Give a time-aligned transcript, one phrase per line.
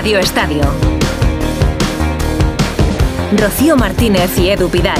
[0.00, 0.62] Radio Estadio.
[3.36, 4.98] Rocío Martínez y Edu Pidal.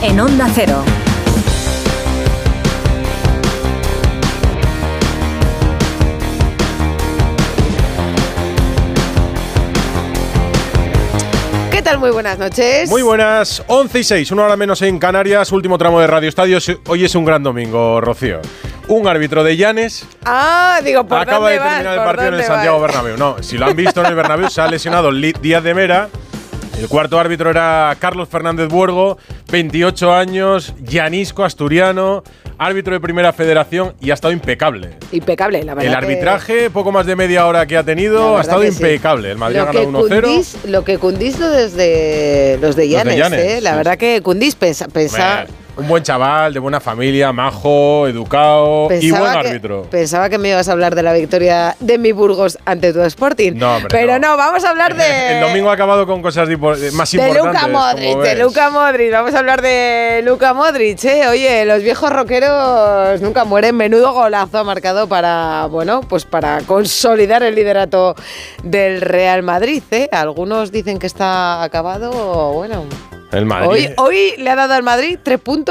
[0.00, 0.82] En Onda Cero.
[11.70, 11.98] ¿Qué tal?
[11.98, 12.88] Muy buenas noches.
[12.88, 16.56] Muy buenas, 11 y 6, una hora menos en Canarias, último tramo de Radio Estadio.
[16.86, 18.40] Hoy es un gran domingo, Rocío.
[18.88, 21.92] Un árbitro de Llanes Ah, digo, ¿por acaba de terminar vas?
[21.92, 22.88] el ¿Por partido en el Santiago vas?
[22.92, 23.16] Bernabéu.
[23.16, 26.08] No, si lo han visto en el Bernabéu, se ha lesionado Díaz de Mera.
[26.78, 29.16] El cuarto árbitro era Carlos Fernández Buergo,
[29.50, 32.22] 28 años, llanisco, asturiano,
[32.58, 34.90] árbitro de primera federación y ha estado impecable.
[35.10, 35.90] Impecable, la verdad.
[35.90, 38.68] El arbitraje, poco más de media hora que ha tenido, ha estado sí.
[38.68, 39.30] impecable.
[39.32, 40.28] El Madrid ha Lo que ganado 1-0.
[40.28, 43.60] Cundís- Lo que Cundís lo desde los de Llanes, Llanes, ¿eh?
[43.62, 48.88] La verdad que Cundís pensa, pensa- Hombre, un buen chaval, de buena familia, majo, educado
[49.00, 49.82] y buen que, árbitro.
[49.90, 53.52] pensaba que me ibas a hablar de la victoria de mi Burgos ante tu Sporting.
[53.56, 54.30] No, hombre, Pero no.
[54.30, 54.36] no.
[54.36, 55.34] vamos a hablar de...
[55.36, 57.62] El domingo ha acabado con cosas dipo- más de importantes.
[57.62, 58.36] Luca Modric, de.
[58.36, 59.12] Luca Modric.
[59.12, 61.28] Vamos a hablar de Luca Modric, ¿eh?
[61.28, 63.76] Oye, los viejos rockeros nunca mueren.
[63.76, 68.14] Menudo golazo ha marcado para, bueno, pues para consolidar el liderato
[68.62, 70.08] del Real Madrid, ¿eh?
[70.12, 72.84] Algunos dicen que está acabado, bueno...
[73.32, 73.68] El Madrid.
[73.68, 75.65] Hoy, hoy le ha dado al Madrid tres puntos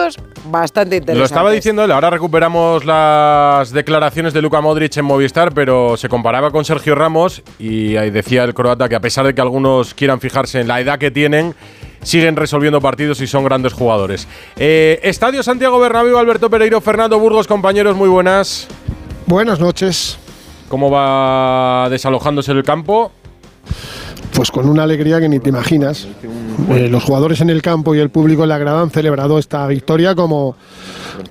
[0.46, 1.18] bastante interesantes.
[1.18, 6.10] Lo estaba diciendo él, ahora recuperamos las declaraciones de Luka Modric en Movistar, pero se
[6.10, 9.94] comparaba con Sergio Ramos y ahí decía el croata que a pesar de que algunos
[9.94, 11.56] quieran fijarse en la edad que tienen,
[12.02, 14.28] siguen resolviendo partidos y son grandes jugadores.
[14.56, 18.68] Eh, Estadio Santiago Bernabéu, Alberto Pereiro, Fernando Burgos, compañeros, muy buenas.
[19.26, 20.20] Buenas noches.
[20.70, 23.12] ¿Cómo va desalojándose el campo?
[24.34, 26.08] Pues con una alegría que ni te imaginas.
[26.70, 29.68] Eh, los jugadores en el campo y el público en la grada han celebrado esta
[29.68, 30.56] victoria como,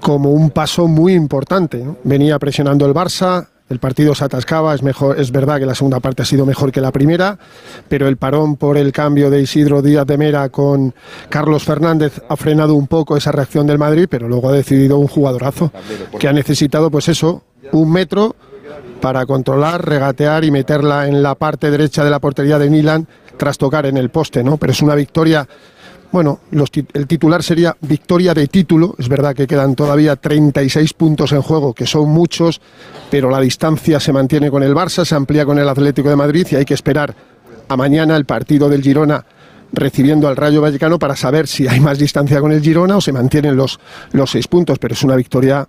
[0.01, 1.85] como un paso muy importante.
[2.05, 5.99] Venía presionando el Barça, el partido se atascaba, es, mejor, es verdad que la segunda
[6.01, 7.39] parte ha sido mejor que la primera,
[7.89, 10.95] pero el parón por el cambio de Isidro Díaz de Mera con
[11.31, 15.09] Carlos Fernández ha frenado un poco esa reacción del Madrid, pero luego ha decidido un
[15.09, 15.73] jugadorazo
[16.19, 17.43] que ha necesitado, pues eso,
[17.73, 18.37] un metro
[19.05, 23.07] para controlar, regatear y meterla en la parte derecha de la portería de Milan
[23.37, 24.57] tras tocar en el poste, ¿no?
[24.57, 25.47] Pero es una victoria,
[26.11, 31.33] bueno, los el titular sería victoria de título, es verdad que quedan todavía 36 puntos
[31.33, 32.63] en juego, que son muchos,
[33.11, 36.47] pero la distancia se mantiene con el Barça, se amplía con el Atlético de Madrid
[36.53, 37.15] y hay que esperar
[37.69, 39.23] a mañana el partido del Girona
[39.71, 43.13] recibiendo al Rayo Vallecano para saber si hay más distancia con el Girona o se
[43.13, 43.79] mantienen los,
[44.13, 45.69] los seis puntos, pero es una victoria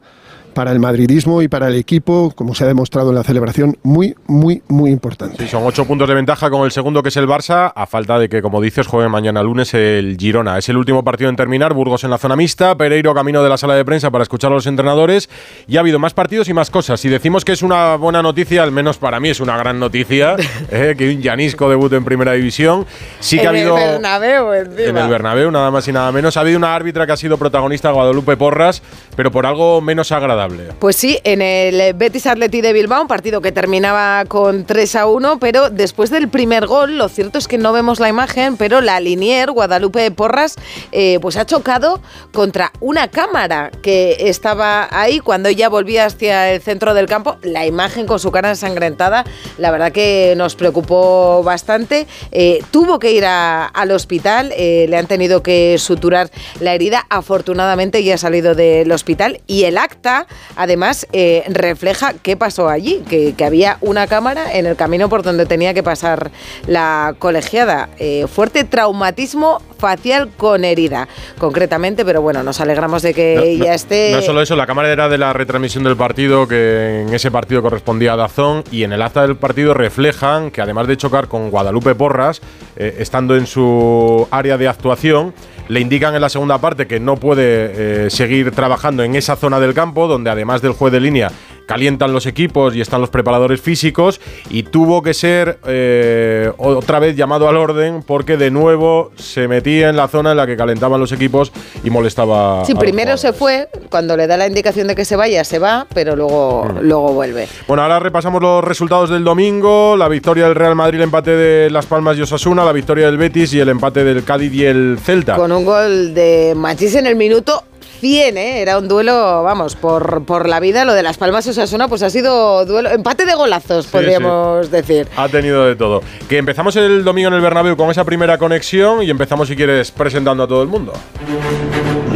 [0.56, 4.16] para el madridismo y para el equipo, como se ha demostrado en la celebración, muy,
[4.26, 5.44] muy, muy importante.
[5.44, 8.18] Sí, son ocho puntos de ventaja con el segundo que es el Barça, a falta
[8.18, 10.58] de que, como dices, juegue mañana lunes el Girona.
[10.58, 13.58] Es el último partido en terminar, Burgos en la zona mixta, Pereiro camino de la
[13.58, 15.30] sala de prensa para escuchar a los entrenadores.
[15.68, 17.00] Y ha habido más partidos y más cosas.
[17.02, 20.38] Si decimos que es una buena noticia, al menos para mí es una gran noticia,
[20.72, 22.86] eh, que un Llanisco debute en primera división.
[23.20, 23.78] Sí que en ha habido...
[23.78, 24.88] el Bernabéu, encima.
[24.90, 26.38] En el Bernabéu, nada más y nada menos.
[26.38, 28.82] Ha habido una árbitra que ha sido protagonista, Guadalupe Porras,
[29.18, 30.45] pero por algo menos agradable.
[30.80, 35.08] Pues sí, en el Betis Atleti de Bilbao, un partido que terminaba con 3 a
[35.08, 38.82] 1, pero después del primer gol, lo cierto es que no vemos la imagen, pero
[38.82, 40.56] la linier, Guadalupe Porras,
[40.92, 42.02] eh, pues ha chocado
[42.32, 47.38] contra una cámara que estaba ahí cuando ella volvía hacia el centro del campo.
[47.42, 49.26] La imagen con su cara ensangrentada,
[49.58, 52.08] la verdad que nos preocupó bastante.
[52.32, 56.30] Eh, tuvo que ir al hospital, eh, le han tenido que suturar
[56.60, 57.06] la herida.
[57.10, 63.04] Afortunadamente ya ha salido del hospital y el acta, además, eh, refleja qué pasó allí,
[63.10, 66.32] que, que había una cámara en el camino por donde tenía que pasar
[66.68, 67.90] la colegiada.
[68.00, 71.08] Eh, fuerte traumatismo facial con herida,
[71.38, 74.12] concretamente, pero bueno, nos alegramos de que No, ya no- esté...
[74.14, 77.62] No solo eso, la cámara era de la retransmisión del partido, que en ese partido
[77.62, 81.50] correspondía a Dazón, y en el acta del partido reflejan que además de chocar con
[81.52, 82.42] Guadalupe Porras,
[82.78, 85.34] eh, estando en su área de actuación,
[85.68, 89.60] le indican en la segunda parte que no puede eh, seguir trabajando en esa zona
[89.60, 91.32] del campo, donde además del juez de línea
[91.66, 94.20] calientan los equipos y están los preparadores físicos,
[94.50, 99.90] y tuvo que ser eh, otra vez llamado al orden porque de nuevo se metía
[99.90, 101.52] en la zona en la que calentaban los equipos
[101.84, 102.64] y molestaba.
[102.66, 105.44] Sí, a los primero se fue, cuando le da la indicación de que se vaya,
[105.44, 106.80] se va, pero luego, Mm.
[106.82, 107.48] luego vuelve.
[107.68, 109.96] Bueno, ahora repasamos los resultados del domingo.
[109.98, 113.18] La victoria del Real Madrid, el empate de Las Palmas y Osasuna, la victoria del
[113.18, 115.36] Betis y el empate del Cádiz y el Celta.
[115.36, 117.64] Con un gol de Machís en el minuto
[118.00, 118.62] 100, ¿eh?
[118.62, 120.86] Era un duelo, vamos, por, por la vida.
[120.86, 125.08] Lo de Las Palmas Osasuna, pues ha sido duelo, empate de golazos, podríamos decir.
[125.16, 126.02] Ha tenido de todo.
[126.30, 129.92] Que empezamos el domingo en el Bernabéu con esa primera conexión y empezamos, si quieres,
[129.92, 130.94] presentando a todo el mundo.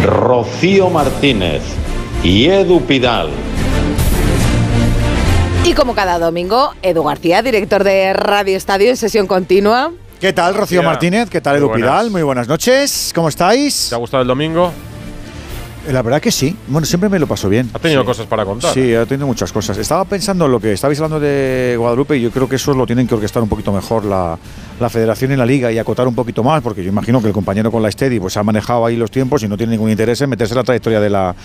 [0.06, 1.62] Rocío Martínez
[2.24, 3.30] y Edu Pidal.
[5.66, 9.92] Y como cada domingo, Edu García, director de Radio Estadio en sesión continua.
[10.20, 11.30] ¿Qué tal, Rocío Martínez?
[11.30, 12.10] ¿Qué tal, Edu Pidal?
[12.10, 13.12] Muy buenas noches.
[13.16, 13.88] ¿Cómo estáis?
[13.90, 14.72] ¿Te ha gustado el domingo?
[15.90, 16.56] Eh, la verdad que sí.
[16.68, 17.70] Bueno, siempre me lo paso bien.
[17.74, 18.74] Ha tenido cosas para contar.
[18.74, 19.78] Sí, ha tenido muchas cosas.
[19.78, 22.86] Estaba pensando en lo que estabais hablando de Guadalupe y yo creo que eso lo
[22.86, 24.38] tienen que orquestar un poquito mejor la,
[24.82, 27.34] la federación y la liga y acotar un poquito más, porque yo imagino que el
[27.34, 30.22] compañero con la Steady pues ha manejado ahí los tiempos y no tiene ningún interés
[30.22, 31.36] en meterse en la trayectoria de la,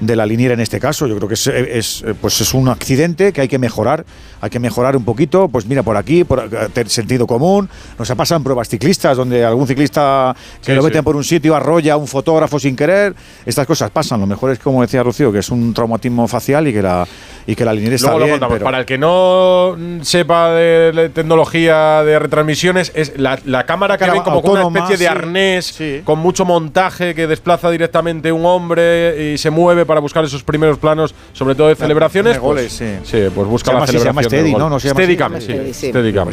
[0.00, 1.06] de la liniera en este caso.
[1.06, 4.04] Yo creo que es, es, pues es un accidente que hay que mejorar,
[4.40, 5.48] hay que mejorar un poquito.
[5.48, 6.48] Pues mira, por aquí, por
[6.86, 7.68] sentido común.
[7.98, 10.34] Nos ha pasado en pruebas ciclistas, donde algún ciclista
[10.64, 13.14] que lo meten por un sitio arrolla a un fotógrafo sin querer.
[13.44, 14.20] Estas cosas pasan.
[14.20, 17.06] Lo mejor es, como decía Rocío, que es un traumatismo facial y que la,
[17.46, 18.40] y que la liniera está bien.
[18.40, 24.40] Para el que no sepa de tecnología de retransmisiones, es la, cámara que ven como
[24.40, 29.86] una especie de arnés con mucho montaje que desplaza directamente un hombre y se mueve
[29.86, 32.38] para buscar esos primeros planos, sobre todo de celebraciones.
[32.38, 33.18] Pues, sí.
[33.34, 34.30] pues busca la celebración.
[34.30, 34.70] Se llama ¿no?
[34.70, 35.88] no se llama Steadicam, sí.
[35.90, 36.30] Steadicam.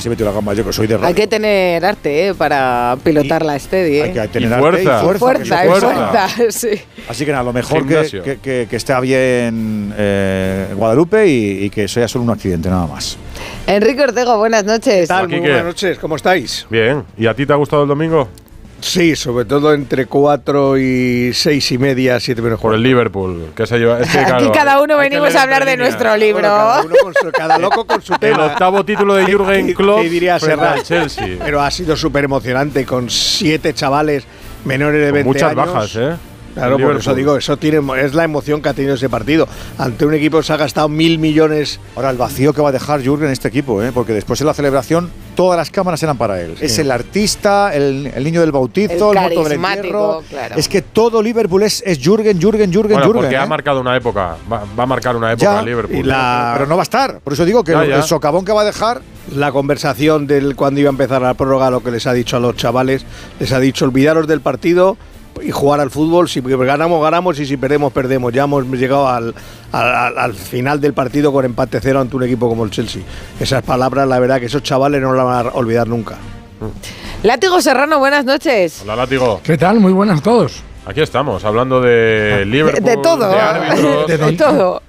[0.56, 2.33] Yo soy de Hay que tener arte ¿eh?
[2.33, 4.01] para pilotar la Steady.
[4.01, 5.00] Hay que tener y fuerza.
[5.00, 5.65] arte y fuerza.
[5.65, 6.69] Y fuerza, sí.
[7.07, 11.88] Así que nada, lo mejor que, que, que, esté bien eh, Guadalupe y, y que
[11.88, 13.18] sea solo un accidente, nada más.
[13.68, 15.01] Enrique Ortego, buenas noches.
[15.01, 15.28] ¿Qué tal?
[15.30, 16.66] Muy buenas noches, ¿cómo estáis?
[16.69, 18.28] Bien, ¿y a ti te ha gustado el domingo?
[18.81, 23.68] Sí, sobre todo entre 4 y 6 y media, 7 menos Por el Liverpool, que
[23.68, 23.98] se lleva.
[23.98, 26.42] Aquí cada uno venimos a hablar de nuestro libro.
[27.34, 28.45] cada, loco con su tema.
[28.45, 30.02] El octavo título de Jürgen Klopp.
[30.02, 30.84] ¿Qué diría Serrat?
[30.84, 31.38] Chelsea.
[31.44, 34.24] Pero ha sido súper emocionante con 7 chavales
[34.63, 35.68] menores de 20 muchas años.
[35.68, 36.29] Muchas bajas, ¿eh?
[36.59, 39.47] Claro, por eso digo, eso tiene, es la emoción que ha tenido ese partido.
[39.77, 41.79] Ante un equipo que se ha gastado mil millones.
[41.95, 43.91] Ahora, el vacío que va a dejar Jürgen en este equipo, ¿eh?
[43.94, 46.57] porque después de la celebración todas las cámaras eran para él.
[46.59, 50.21] Es el artista, el, niño del bautizo, el, el del claro.
[50.57, 53.21] Es que todo Liverpool es, es Jürgen, Jürgen, Jürgen, bueno, Jürgen.
[53.21, 53.47] Porque ha ¿eh?
[53.47, 56.03] marcado una época, va, a marcar una época Liverpool.
[56.03, 57.19] Pero no va a estar.
[57.21, 59.01] Por eso digo que el socavón que va a dejar
[59.33, 62.39] la conversación del cuando iba a empezar la prórroga, lo que les ha dicho a
[62.39, 63.06] los chavales,
[63.39, 64.97] les ha dicho olvidaros del partido,
[65.42, 66.28] y jugar al fútbol.
[66.30, 68.34] Si ganamos, ganamos y si perdemos, perdemos.
[68.34, 69.34] Ya hemos llegado al,
[69.72, 73.02] al, final del partido con empate cero ante un equipo como el Chelsea.
[73.40, 76.18] Esas palabras, la verdad, que esos chavales no las van a olvidar nunca.
[77.24, 78.81] Látigo Serrano, buenas noches.
[78.84, 79.42] Hola, Látigo.
[79.44, 79.80] ¿Qué tal?
[79.80, 80.64] Muy buenas a todos.
[80.86, 82.84] Aquí estamos, hablando de Liverpool.
[82.84, 83.30] De, todo.
[84.08, 84.81] De, de todo.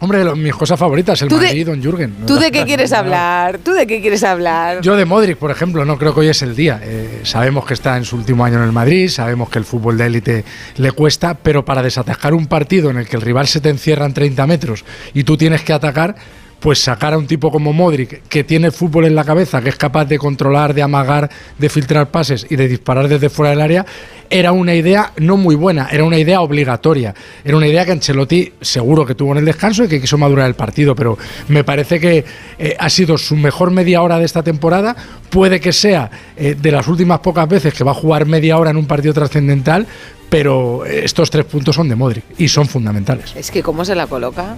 [0.00, 2.14] Hombre, mis cosas favoritas, el Madrid y Don Jürgen.
[2.24, 3.58] ¿Tú de qué quieres hablar?
[3.58, 4.80] ¿Tú de qué quieres hablar?
[4.80, 6.80] Yo de Modric, por ejemplo, no creo que hoy es el día.
[6.82, 9.98] Eh, sabemos que está en su último año en el Madrid, sabemos que el fútbol
[9.98, 10.44] de élite
[10.76, 14.06] le cuesta, pero para desatascar un partido en el que el rival se te encierra
[14.06, 14.84] en 30 metros
[15.14, 16.14] y tú tienes que atacar,
[16.60, 19.76] pues sacar a un tipo como Modric, que tiene fútbol en la cabeza, que es
[19.76, 23.86] capaz de controlar, de amagar, de filtrar pases y de disparar desde fuera del área,
[24.30, 27.14] era una idea no muy buena, era una idea obligatoria.
[27.44, 30.46] Era una idea que Ancelotti seguro que tuvo en el descanso y que quiso madurar
[30.46, 31.16] el partido, pero
[31.48, 32.24] me parece que
[32.58, 34.96] eh, ha sido su mejor media hora de esta temporada.
[35.30, 38.70] Puede que sea eh, de las últimas pocas veces que va a jugar media hora
[38.70, 39.86] en un partido trascendental,
[40.30, 43.34] pero estos tres puntos son de Modric y son fundamentales.
[43.34, 44.56] Es que cómo se la coloca.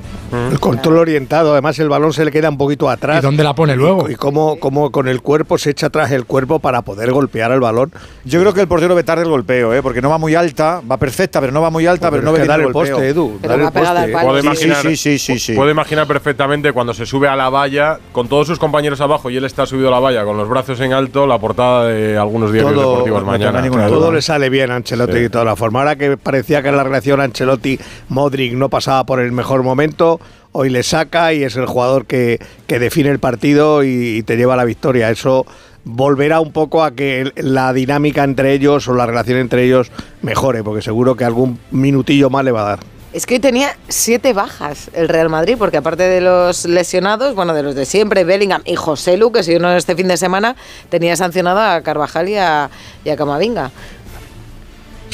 [0.51, 3.19] El control orientado, además el balón se le queda un poquito atrás.
[3.19, 4.11] ¿Y dónde la pone luego?
[4.11, 7.61] Y, cómo, cómo, con el cuerpo se echa atrás el cuerpo para poder golpear el
[7.61, 7.93] balón.
[8.25, 9.83] Yo creo que el portero ve tarde el golpeo, ¿eh?
[9.83, 12.47] porque no va muy alta, va perfecta, pero no va muy alta, pero no ve
[12.47, 13.39] dar el, poste, Edu.
[13.43, 14.13] el poste.
[14.23, 17.99] Puedo imaginar, sí, sí, sí, sí, Puedo imaginar perfectamente cuando se sube a la valla
[18.13, 20.81] con todos sus compañeros abajo y él está subido a la valla con los brazos
[20.81, 23.63] en alto, la portada de algunos diarios deportivos mañana.
[23.89, 25.81] todo le sale bien a Ancelotti de toda la forma.
[25.81, 30.19] Ahora que parece decía que la relación Ancelotti-Modric no pasaba por el mejor momento,
[30.53, 34.57] hoy le saca y es el jugador que, define el partido y, te lleva a
[34.57, 35.11] la victoria.
[35.11, 35.47] Eso
[35.85, 40.65] volverá un poco a que la dinámica entre ellos o la relación entre ellos mejore,
[40.65, 42.81] porque seguro que algún minutillo más le va a dar.
[43.13, 47.65] Es que tenía siete bajas el Real Madrid, porque aparte de los lesionados, bueno, de
[47.65, 50.55] los de siempre, Bellingham y José Lu, que si uno este fin de semana,
[50.91, 52.71] tenía sancionado a Carvajal y a,
[53.05, 53.73] y a Camavinga.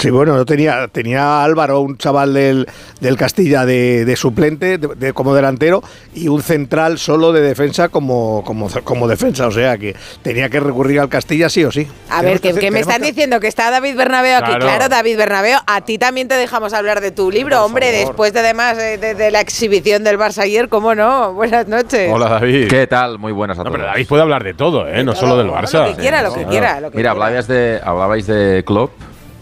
[0.07, 2.69] Sí, bueno, no tenía, tenía Álvaro, un chaval del,
[3.01, 5.83] del Castilla de, suplente, de, como delantero,
[6.15, 9.49] y un central solo de defensa como, como, como defensa.
[9.49, 11.89] O sea que tenía que recurrir al Castilla sí o sí.
[12.09, 13.41] A ver, ¿qué, me están diciendo?
[13.41, 14.53] Que está David Bernabeo aquí.
[14.61, 14.89] Claro.
[14.89, 18.77] David Bernabeo, a ti también te dejamos hablar de tu libro, hombre, después de además
[18.77, 21.33] de, la exhibición del Barça ayer, ¿cómo no?
[21.35, 22.13] Buenas noches.
[22.13, 22.69] Hola, David.
[22.69, 23.19] ¿Qué tal?
[23.19, 23.75] Muy buenas a todos.
[23.77, 25.03] pero David puede hablar de todo, ¿eh?
[25.03, 25.89] no solo del Barça.
[25.89, 26.81] Lo que quiera, lo que quiera.
[26.95, 28.93] Mira, Hablabais, de, hablabais de Klopp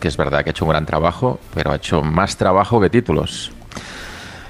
[0.09, 3.53] es verdad que ha hecho un gran trabajo, pero ha hecho más trabajo que títulos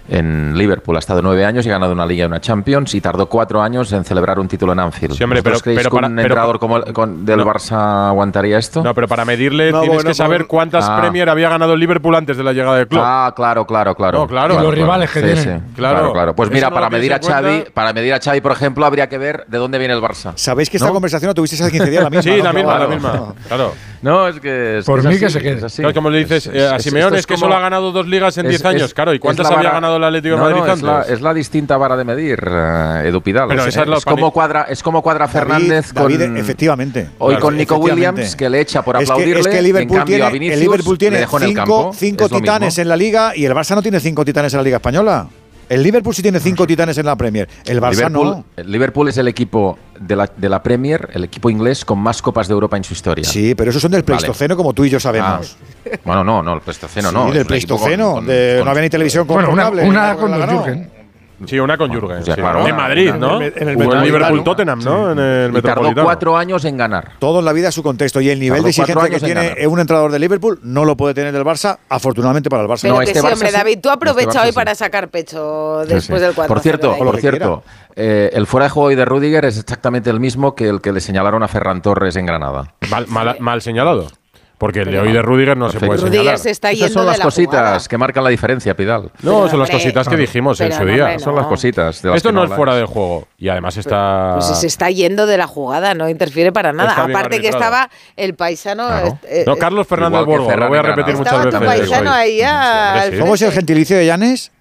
[0.08, 0.96] en Liverpool.
[0.96, 3.62] Ha estado nueve años y ha ganado una Liga y una Champions y tardó cuatro
[3.62, 5.16] años en celebrar un título en Anfield.
[5.16, 7.44] Sí, hombre, pero, creéis pero que para, un pero, entrenador como el, con, del no.
[7.44, 8.82] Barça aguantaría esto?
[8.82, 11.00] No, pero para medirle no, tienes bueno, que saber cuántas ah.
[11.00, 13.02] Premier había ganado Liverpool antes de la llegada del club.
[13.02, 14.18] Ah, claro, claro, claro.
[14.18, 14.54] No, claro.
[14.54, 15.28] Y los claro, rivales claro.
[15.28, 15.42] que sí.
[15.44, 16.12] Sí, claro.
[16.12, 19.18] claro, Pues mira, para medir a Xavi, para medir a Xavi, por ejemplo, habría que
[19.18, 20.32] ver de dónde viene el Barça.
[20.36, 22.22] ¿Sabéis que esta conversación la tuvisteis hace 15 días la misma?
[22.22, 23.34] sí, la misma, la misma.
[23.48, 23.72] Claro.
[24.02, 25.82] No, es que es Por mí que se quede así.
[25.94, 28.64] Como le dices eh, a Simeone es que solo ha ganado dos ligas en 10
[28.66, 33.48] años, claro, ¿y cuántas había ganado es, la, distinta vara de medir, uh, Edu Pidal.
[33.48, 35.92] Pero es, como cuadra, es como cuadra Fernández
[36.36, 37.10] efectivamente.
[37.18, 39.40] Hoy con Nico Williams, que le echa por aplaudirle.
[39.40, 42.96] Es que, el, Liverpool cambio, tiene, Vinicius, el tiene en el cinco titanes en la
[42.96, 45.28] Liga y el Barça no tiene cinco titanes en la Liga Española.
[45.68, 47.48] El Liverpool sí tiene cinco titanes en la Premier.
[47.64, 48.44] El Barça Liverpool, no.
[48.56, 52.20] El Liverpool es el equipo de la, de la, Premier, el equipo inglés con más
[52.20, 53.24] copas de Europa en su historia.
[53.24, 55.56] Sí, pero esos son del Pleistoceno, como tú y yo sabemos.
[55.60, 57.30] Ah, bueno, no, no, el Pleistoceno no.
[57.30, 60.46] del Pleistoceno, de, no había ni televisión bueno, con una, una, una, con, la, la,
[60.46, 60.64] no.
[60.64, 61.03] Jürgen.
[61.46, 62.22] Sí, una con Jürgen.
[62.22, 63.40] O Madrid, ¿no?
[63.40, 65.12] En el, en el Liverpool-Tottenham, ¿no?
[65.12, 67.12] En el y tardó cuatro años en ganar.
[67.18, 68.20] Todo en la vida es su contexto.
[68.20, 71.32] Y el nivel de exigencia que tiene un entrenador de Liverpool no lo puede tener
[71.32, 72.88] del Barça, afortunadamente para el Barça.
[72.88, 76.52] No, que este sí, David, tú este aprovecha hoy para sacar pecho después del 4
[76.52, 77.62] Por cierto, por cierto
[77.96, 80.92] eh, el fuera de juego hoy de Rudiger es exactamente el mismo que el que
[80.92, 82.74] le señalaron a Ferran Torres en Granada.
[82.90, 84.08] mal, mal, mal señalado.
[84.58, 85.96] Porque el de hoy de Rudiger no Perfecto.
[85.96, 86.38] se puede Rudiger.
[86.38, 87.80] Se está yendo Esas son las la cositas jugada.
[87.88, 89.10] que marcan la diferencia, Pidal.
[89.22, 91.14] No, pero son las cositas que dijimos en su día.
[91.14, 91.18] No.
[91.18, 92.02] Son las cositas.
[92.02, 93.26] De las Esto que no, no es fuera de juego.
[93.38, 94.36] Y además está.
[94.38, 96.92] Pues se está yendo de la jugada, no interfiere para nada.
[97.04, 98.86] Aparte que estaba el paisano.
[98.86, 99.06] Claro.
[99.06, 101.60] Este, eh, no, Carlos Fernández Borgo, lo voy a repetir muchas veces.
[101.60, 103.18] paisano ahí ah, ya.
[103.18, 104.52] ¿Cómo es el gentilicio de Llanes?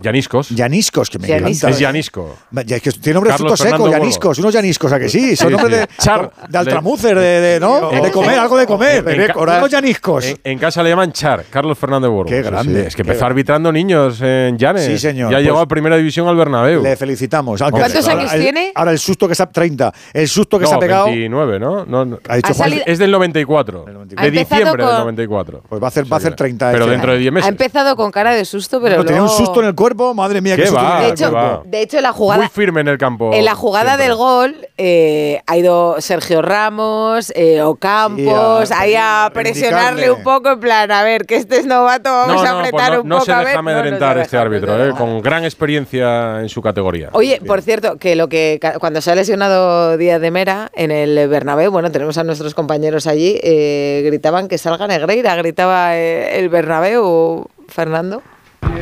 [0.00, 0.50] Llaniscos.
[0.50, 1.70] Llaniscos, que me encanta.
[1.70, 2.36] Es Llanisco.
[2.52, 5.34] Ya, que tiene nombre fruto seco, Llaniscos, unos Llaniscos, ¿a que sí?
[5.34, 7.90] Son sí, nombres de, Char, de Altramucer, de, ¿no?
[7.90, 9.04] De comer, algo de comer.
[9.08, 12.30] En, unos En, casa le llaman Char, Carlos Fernández Borgo.
[12.30, 12.86] Qué grande.
[12.86, 14.84] Es que empezó arbitrando niños en Llanes.
[14.84, 15.30] Sí, señor.
[15.32, 16.82] Ya pues, llegó a Primera División al Bernabéu.
[16.82, 17.60] Le felicitamos.
[17.60, 18.72] ¿Cuántos ahora, años tiene?
[18.74, 19.46] Ahora el susto que se ha…
[19.46, 19.92] 30.
[20.12, 21.06] El susto que se ha pegado…
[21.06, 21.84] 29, ¿no?
[21.84, 22.18] no, no.
[22.28, 23.84] Ha dicho, ha es del 94.
[24.06, 25.62] De diciembre del 94.
[25.68, 27.46] Pues va a hacer 30 Pero este dentro de 10 meses.
[27.46, 29.08] Ha empezado con cara de susto, pero luego…
[29.08, 32.12] tenía un susto en el cuerpo madre mía, que va, de, hecho, de hecho, la
[32.12, 32.40] jugada.
[32.40, 33.32] Muy firme en el campo.
[33.32, 40.10] En la jugada del gol eh, ha ido Sergio Ramos, eh, Ocampos, ahí a presionarle
[40.10, 42.92] un poco, en plan, a ver, que este es novato, vamos no, no, a apretar
[42.92, 43.18] no, un poco.
[43.18, 47.10] No se deja amedrentar este árbitro, eh, con gran experiencia en su categoría.
[47.12, 51.28] Oye, por cierto, que lo que cuando se ha lesionado Díaz de Mera en el
[51.28, 56.48] Bernabéu, bueno, tenemos a nuestros compañeros allí, eh, gritaban que salga Negreira, gritaba eh, el
[56.48, 58.22] Bernabéu, Fernando.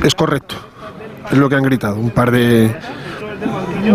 [0.04, 0.56] Es correcto
[1.30, 2.74] es lo que han gritado, un par de,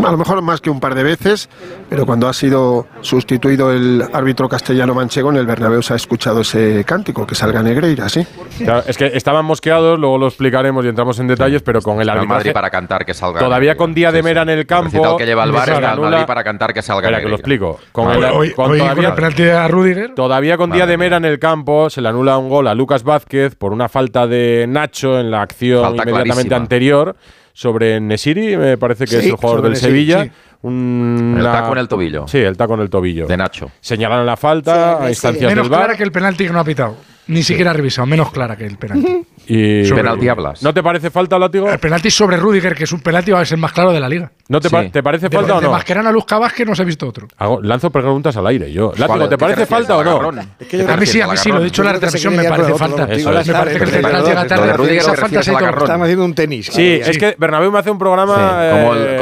[0.05, 1.50] a lo mejor más que un par de veces,
[1.89, 6.41] pero cuando ha sido sustituido el árbitro castellano manchego en el Bernabéu se ha escuchado
[6.41, 8.25] ese cántico, que salga Negreira, ¿sí?
[8.57, 12.10] Claro, es que estaban mosqueados, luego lo explicaremos y entramos en detalles, pero con el
[12.10, 13.39] árbitro Madrid para cantar que salga.
[13.39, 15.12] Todavía con día de mera en el campo.
[15.12, 17.07] El que lleva el bar está Madrid para cantar que salga.
[17.07, 17.79] Espera, que lo explico.
[17.91, 20.15] Con hoy, el, hoy, con hoy todavía, con a Rudiger.
[20.15, 23.03] Todavía con día de mera en el campo se le anula un gol a Lucas
[23.03, 26.55] Vázquez por una falta de Nacho en la acción falta inmediatamente clarísima.
[26.55, 27.15] anterior
[27.53, 30.29] sobre Nesiri, me parece que es el jugador del Sevilla.
[30.63, 32.27] Un, el taco en el tobillo.
[32.27, 33.25] Sí, el taco en el tobillo.
[33.25, 33.72] De Nacho.
[33.79, 36.98] Señalaron la falta a instancias Menos clara que el penalti que no ha pitado.
[37.27, 38.05] Ni siquiera ha revisado.
[38.05, 39.25] Menos clara que el penalti.
[39.53, 40.63] Y penalti hablas.
[40.63, 41.70] ¿No te parece falta, Látigo?
[41.70, 44.08] El penalti sobre Rudiger, que es un penalti, va a ser más claro de la
[44.08, 44.31] liga.
[44.48, 45.62] ¿No te, ¿te parece falta de, o no?
[45.62, 47.27] De Mascherano a Luz Cabasque no se ha visto otro.
[47.62, 48.93] Lanzo preguntas al aire yo.
[48.96, 50.29] Látigo, ¿te parece falta o no?
[50.29, 53.08] A mí sí, a mí sí, lo he dicho en la retransmisión, me parece falta.
[53.08, 54.98] Me parece que el central llega tarde.
[54.98, 56.67] Esa falta se Están haciendo un tenis.
[56.67, 59.20] Sí, es que Bernabéu me hace un programa eh,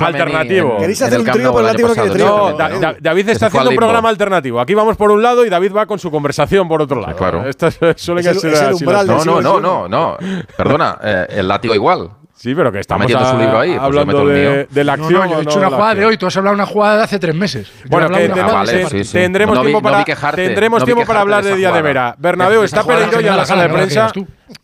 [0.00, 0.78] alternativo.
[0.78, 2.56] ¿Queréis hacer un trío por el látigo que No,
[3.00, 4.58] David está haciendo un programa alternativo.
[4.58, 7.16] Aquí vamos por un lado y David va con su conversación por otro lado.
[7.16, 7.44] Claro.
[7.96, 8.72] Suele que ser.
[9.06, 10.16] No, no, no no, no.
[10.56, 12.10] Perdona, eh, el látigo igual.
[12.36, 15.30] Sí, pero que estamos metiendo su libro ahí, pues hablando de, la acción.
[15.30, 17.34] He hecho una jugada de hoy, tú has hablado de una jugada de hace tres
[17.34, 17.72] meses.
[17.88, 18.28] Bueno, que
[19.10, 22.14] tendremos tiempo para, quejarte, tendremos tiempo para hablar de, Día de Vera.
[22.18, 24.12] Bernabéu está perdido ya en la sala de prensa.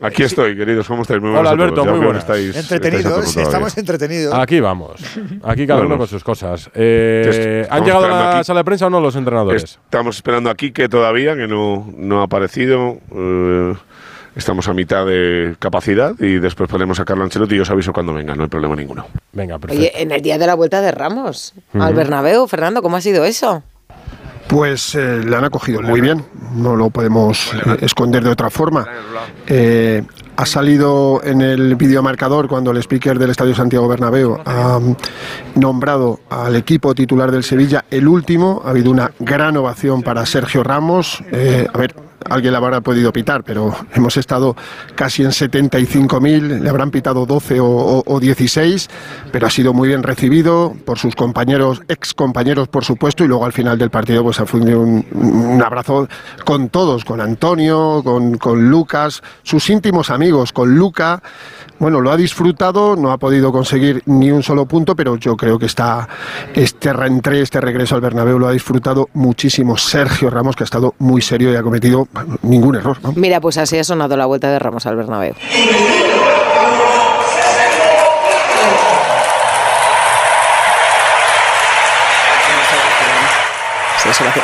[0.01, 1.21] Aquí estoy, queridos, ¿cómo estáis?
[1.21, 2.23] Muy Hola, Alberto, muy buenas.
[2.23, 4.35] Estáis, entretenidos, estamos entretenidos.
[4.35, 5.01] Aquí vamos,
[5.43, 6.71] aquí cada uno con sus cosas.
[6.75, 9.63] Eh, ¿Han llegado a la sala de prensa o no los entrenadores?
[9.63, 12.99] Estamos esperando aquí que todavía, que no, no ha aparecido.
[13.15, 13.75] Eh,
[14.37, 18.15] estamos a mitad de capacidad y después podemos sacarlo a Ancelotti y os aviso cuando
[18.15, 19.07] venga, no hay problema ninguno.
[19.33, 19.99] Venga, perfecto.
[19.99, 23.63] En el día de la vuelta de Ramos al Bernabéu, Fernando, ¿cómo ha sido eso?
[24.49, 26.25] Pues eh, la han acogido muy bien,
[26.55, 28.87] no lo podemos eh, esconder de otra forma.
[29.47, 30.03] Eh,
[30.37, 34.81] ha salido en el videomarcador cuando el speaker del Estadio Santiago Bernabéu ha
[35.55, 38.63] nombrado al equipo titular del Sevilla el último.
[38.65, 41.23] Ha habido una gran ovación para Sergio Ramos.
[41.33, 41.95] Eh, a ver,
[42.29, 44.57] alguien la habrá podido pitar, pero hemos estado
[44.95, 48.89] casi en 75.000, le habrán pitado 12 o, 16,
[49.31, 53.45] pero ha sido muy bien recibido por sus compañeros, ex compañeros por supuesto, y luego
[53.45, 56.09] al final del partido pues ha fundido un, un abrazo
[56.45, 61.23] con todos, con Antonio, con, con Lucas, sus íntimos amigos, con Luca.
[61.79, 65.59] Bueno, lo ha disfrutado, no ha podido conseguir ni un solo punto, pero yo creo
[65.59, 66.09] que está
[66.55, 70.95] este reentré, este regreso al Bernabéu lo ha disfrutado muchísimo Sergio Ramos, que ha estado
[70.99, 72.07] muy serio y ha cometido
[72.43, 72.99] ningún error.
[73.17, 75.35] Mira, pues así ha sonado la vuelta de Ramos al Bernabéu.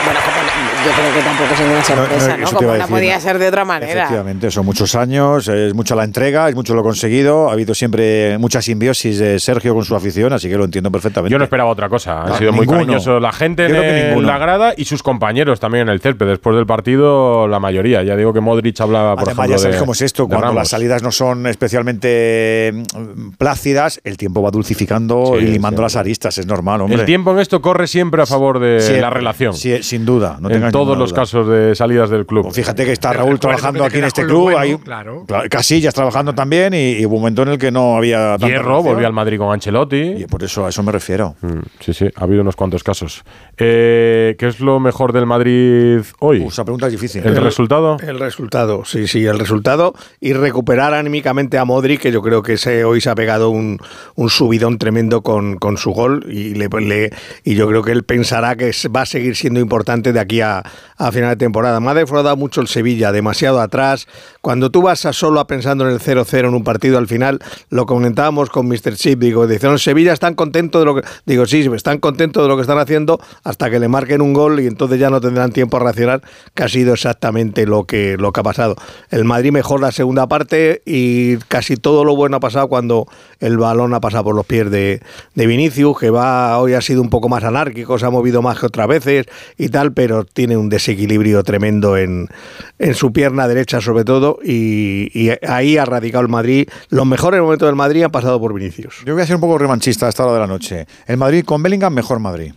[0.05, 0.21] Bueno,
[0.85, 2.51] yo creo que tampoco es una sorpresa, ¿no?
[2.51, 3.93] Como no podía ser de otra manera.
[3.93, 7.51] Efectivamente, son muchos años, es mucha la entrega, es mucho lo conseguido.
[7.51, 11.33] Ha habido siempre mucha simbiosis de Sergio con su afición, así que lo entiendo perfectamente.
[11.33, 12.23] Yo no esperaba otra cosa.
[12.23, 16.01] Ha sido muy cariñoso la gente en la grada y sus compañeros también en el
[16.01, 16.27] césped.
[16.27, 18.03] Después del partido, la mayoría.
[18.03, 20.29] Ya digo que Modric hablaba, por Además, ya sabes cómo es esto.
[20.29, 25.97] Cuando las salidas no son especialmente mm, plácidas, el tiempo va dulcificando y limando las
[25.97, 26.39] aristas.
[26.39, 27.01] Es normal, hombre.
[27.01, 29.55] El tiempo en esto corre siempre a favor de la relación.
[29.77, 30.39] Sí, sin duda.
[30.41, 32.53] No en todos los casos de salidas del club.
[32.53, 35.25] fíjate que está Raúl trabajando aquí en este club, hay claro.
[35.51, 39.13] Casillas trabajando también y, hubo un momento en el que no había Hierro volvió al
[39.13, 40.15] Madrid con Ancelotti.
[40.19, 41.37] Y por eso a eso me refiero.
[41.41, 43.25] Mm, sí, sí, ha habido unos cuantos casos.
[43.61, 46.45] Eh, ¿Qué es lo mejor del Madrid hoy?
[46.45, 47.27] esa pregunta es difícil.
[47.27, 47.97] ¿El, resultado?
[48.07, 52.55] El resultado, sí, sí, el resultado y recuperar anímicamente a Modric, que yo creo que
[52.55, 53.79] ese, hoy se ha pegado un,
[54.15, 57.11] un subidón tremendo con, con su gol y, le,
[57.43, 60.63] y yo creo que él pensará que va a seguir siendo importante de aquí a,
[60.97, 61.81] a final de temporada.
[61.81, 64.07] Me ha defraudado mucho el Sevilla, demasiado atrás.
[64.41, 67.41] Cuando tú vas a solo a pensando en el 0-0 en un partido, al final
[67.71, 68.95] lo comentábamos con Mr.
[68.95, 71.03] Chip, digo, dicen, Sevilla están contentos de lo que...
[71.27, 74.61] Digo, sí, están contentos de lo que están haciendo hasta que le marquen un gol
[74.61, 76.21] y entonces ya no tendrán tiempo a reaccionar,
[76.53, 78.77] que ha sido exactamente lo que, lo que ha pasado.
[79.09, 83.09] El Madrid mejor la segunda parte y casi todo lo bueno ha pasado cuando
[83.41, 85.01] el balón ha pasado por los pies de,
[85.35, 88.59] de Vinicius, que va hoy ha sido un poco más anárquico, se ha movido más
[88.61, 89.25] que otras veces
[89.57, 92.29] y tal, pero tiene un desequilibrio tremendo en,
[92.79, 96.69] en su pierna derecha sobre todo y, ahí ha radicado el Madrid.
[96.91, 99.05] Los mejores momentos del Madrid han pasado por Vinicius.
[99.07, 100.87] Yo voy a ser un poco revanchista a esta hora de la noche.
[101.07, 102.53] El Madrid con Bellingham, mejor Madrid.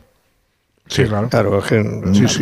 [0.92, 1.30] Sí, claro.
[1.30, 1.64] claro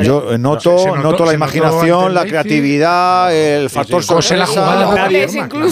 [0.01, 4.95] Yo noto, noto la imaginación, la creatividad, el factor sorpresa.
[4.95, 5.27] nadie,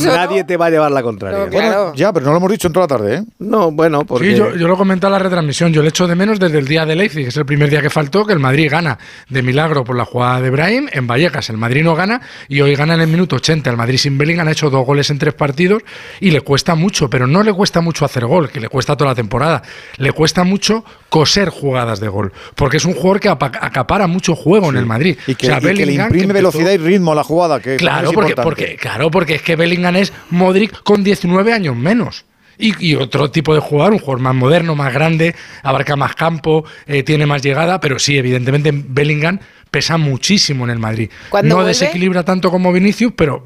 [0.05, 1.47] nadie te va a llevar la contraria.
[1.95, 3.23] ya, pero no lo hemos dicho en toda la tarde, ¿eh?
[3.39, 4.31] No, bueno, porque...
[4.31, 5.73] Sí, yo, yo lo comenté en la retransmisión.
[5.73, 7.81] Yo le echo de menos desde el día de Leipzig, que es el primer día
[7.81, 10.87] que faltó, que el Madrid gana de milagro por la jugada de Brahim.
[10.91, 13.71] En Vallecas el Madrid no gana y hoy gana en el minuto 80.
[13.71, 15.81] El Madrid sin Bellingham ha hecho dos goles en tres partidos
[16.19, 19.11] y le cuesta mucho, pero no le cuesta mucho hacer gol, que le cuesta toda
[19.11, 19.63] la temporada.
[19.97, 22.33] Le cuesta mucho coser jugadas de gol
[22.67, 25.17] porque es un jugador que acapara mucho juego en el Madrid.
[25.25, 27.61] Y que, le imprime velocidad y ritmo a la jugada.
[27.61, 32.25] Que claro, porque, porque, claro, porque es que Bellingham es Modric con 19 años menos.
[32.57, 37.03] Y, otro tipo de jugador, un jugador más moderno, más grande, abarca más campo, eh,
[37.03, 41.09] tiene más llegada, pero sí, evidentemente Bellingham pesa muchísimo en el Madrid.
[41.43, 43.43] No desequilibra tanto como Vinicius, pero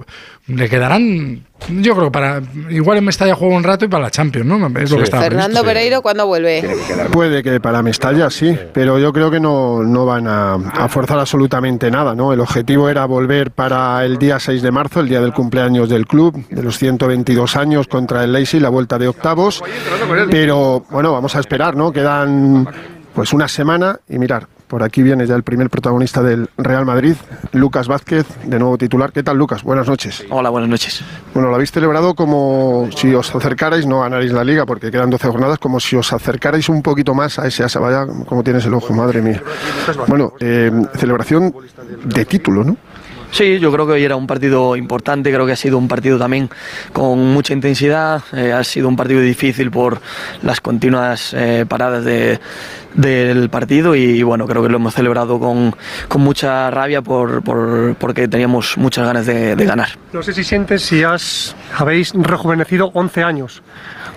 [0.47, 4.45] le quedarán, yo creo, para igual en Mestalla juega un rato y para la Champions,
[4.45, 4.55] ¿no?
[4.79, 6.67] Es lo que está Fernando Pereiro, ¿cuándo vuelve?
[7.11, 11.91] Puede que para Mestalla sí, pero yo creo que no, no van a, forzar absolutamente
[11.91, 12.33] nada, ¿no?
[12.33, 16.07] El objetivo era volver para el día 6 de marzo, el día del cumpleaños del
[16.07, 19.63] club, de los 122 años contra el Leipzig, la vuelta de octavos,
[20.29, 21.91] pero bueno, vamos a esperar, ¿no?
[21.91, 22.67] Quedan
[23.13, 27.15] pues una semana y mirar, por aquí viene ya el primer protagonista del Real Madrid,
[27.51, 29.11] Lucas Vázquez, de nuevo titular.
[29.11, 29.63] ¿Qué tal, Lucas?
[29.63, 30.23] Buenas noches.
[30.29, 31.03] Hola, buenas noches.
[31.33, 35.27] Bueno, lo habéis celebrado como si os acercarais, no ganaréis la liga porque quedan 12
[35.27, 38.93] jornadas, como si os acercarais un poquito más a ese Asabaya, como tienes el ojo,
[38.93, 39.43] madre mía.
[40.07, 41.53] Bueno, eh, celebración
[42.05, 42.77] de título, ¿no?
[43.31, 46.19] Sí, yo creo que hoy era un partido importante, creo que ha sido un partido
[46.19, 46.49] también
[46.91, 50.01] con mucha intensidad, eh, ha sido un partido difícil por
[50.43, 52.39] las continuas eh, paradas de,
[52.93, 55.73] del partido y bueno, creo que lo hemos celebrado con,
[56.07, 59.89] con mucha rabia por, por, porque teníamos muchas ganas de, de, ganar.
[60.11, 63.63] No sé si sientes si has, habéis rejuvenecido 11 años.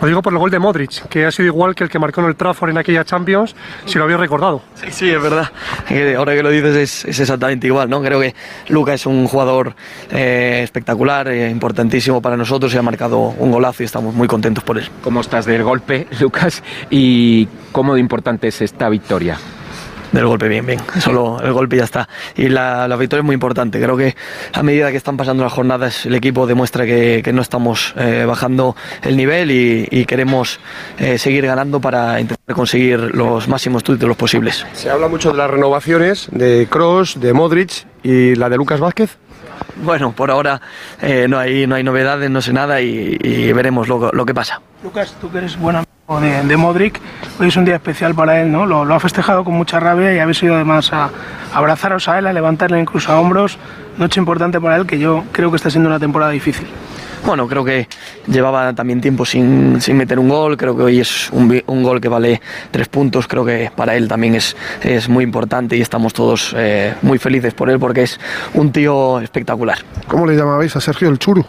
[0.00, 2.20] Lo digo por el gol de Modric, que ha sido igual que el que marcó
[2.20, 3.54] en el Trafford en aquella Champions,
[3.86, 4.60] si lo habéis recordado.
[4.74, 5.50] Sí, sí, es verdad.
[6.18, 8.02] Ahora que lo dices es, es exactamente igual, ¿no?
[8.02, 8.34] Creo que
[8.68, 9.74] Luca es un jugador
[10.10, 14.64] eh, espectacular, eh, importantísimo para nosotros y ha marcado un golazo y estamos muy contentos
[14.64, 14.88] por él.
[15.02, 16.62] ¿Cómo estás del golpe, Lucas?
[16.90, 19.38] ¿Y cómo de importante es esta victoria?
[20.12, 20.80] del golpe, bien, bien.
[21.00, 22.08] Solo el golpe ya está.
[22.36, 23.80] Y la, victoria es muy importante.
[23.80, 24.14] Creo que
[24.52, 28.76] a medida que están pasando las jornadas, el equipo demuestra que, no estamos eh, bajando
[29.02, 30.60] el nivel y, queremos
[30.98, 34.64] eh, seguir ganando para intentar conseguir los máximos títulos posibles.
[34.72, 39.16] Se habla mucho de las renovaciones de Cross, de Modric y la de Lucas Vázquez.
[39.82, 40.60] Bueno, por ahora
[41.02, 44.34] eh, no, hay, no hay novedades, no sé nada y, y veremos lo, lo que
[44.34, 44.60] pasa.
[44.84, 47.00] Lucas, tú que eres buen amigo de, de Modric,
[47.40, 48.66] hoy es un día especial para él, ¿no?
[48.66, 51.10] Lo, lo ha festejado con mucha rabia y habéis ido además a, a
[51.54, 53.58] abrazaros a él, a levantarle incluso a hombros.
[53.96, 56.66] Noche importante para él que yo creo que está siendo una temporada difícil.
[57.24, 57.88] Bueno, creo que
[58.26, 61.98] llevaba también tiempo sin, sin meter un gol, creo que hoy es un, un gol
[61.98, 66.12] que vale tres puntos, creo que para él también es, es muy importante y estamos
[66.12, 68.20] todos eh, muy felices por él porque es
[68.52, 69.78] un tío espectacular.
[70.06, 71.46] ¿Cómo le llamabais a Sergio el Churu?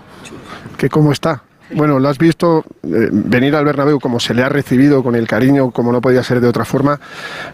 [0.78, 1.44] ¿Que cómo está?
[1.72, 5.28] Bueno, lo has visto eh, venir al Bernabéu como se le ha recibido, con el
[5.28, 7.00] cariño, como no podía ser de otra forma,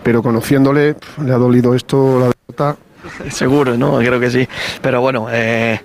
[0.04, 2.78] pero conociéndole, le ha dolido esto, la derrota.
[3.30, 3.98] Seguro, ¿no?
[3.98, 4.48] Creo que sí.
[4.82, 5.80] Pero bueno, eh,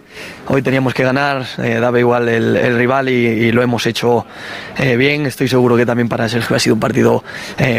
[0.49, 4.27] hoy teníamos que ganar, eh, daba igual el, rival y, lo hemos hecho
[4.79, 5.25] bien.
[5.25, 7.25] Estoy seguro que también para Sergio ha sido un partido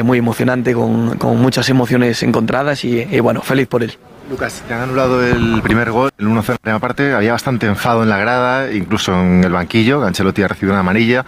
[0.04, 3.98] muy emocionante, con, muchas emociones encontradas y bueno, feliz por él.
[4.30, 7.14] Lucas, te han anulado el primer gol, el 1-0 en la primera parte.
[7.14, 10.04] Había bastante enfado en la grada, incluso en el banquillo.
[10.04, 11.26] Ancelotti ha recibido una amarilla.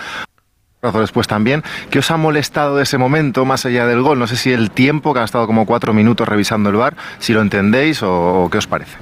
[0.81, 1.63] Después también.
[1.89, 4.19] ¿Qué os ha molestado de ese momento, más allá del gol?
[4.19, 7.33] No sé si el tiempo, que ha estado como cuatro minutos revisando el bar, si
[7.33, 8.97] lo entendéis o, qué os parece.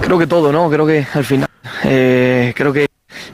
[0.00, 0.68] Creo que todo, ¿no?
[0.70, 1.48] Creo que al final,
[1.84, 2.84] eh, creo que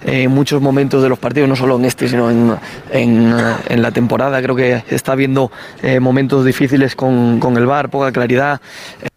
[0.04, 2.56] eh, en muchos momentos de los partidos, no solo en este, sino en,
[2.90, 3.34] en,
[3.68, 5.50] eh, la temporada, creo que está habiendo
[5.82, 8.60] eh, momentos difíciles con, con el VAR, poca claridad.
[9.02, 9.08] eh, ar- eh,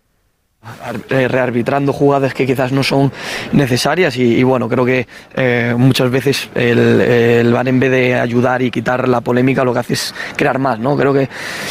[1.09, 3.11] rearbitrando jugadas que quizás no son
[3.51, 8.61] necesarias y, bueno, creo que eh, muchas veces el, el VAR en vez de ayudar
[8.61, 10.95] y quitar la polémica lo que hace es crear más, ¿no?
[10.97, 11.29] Creo que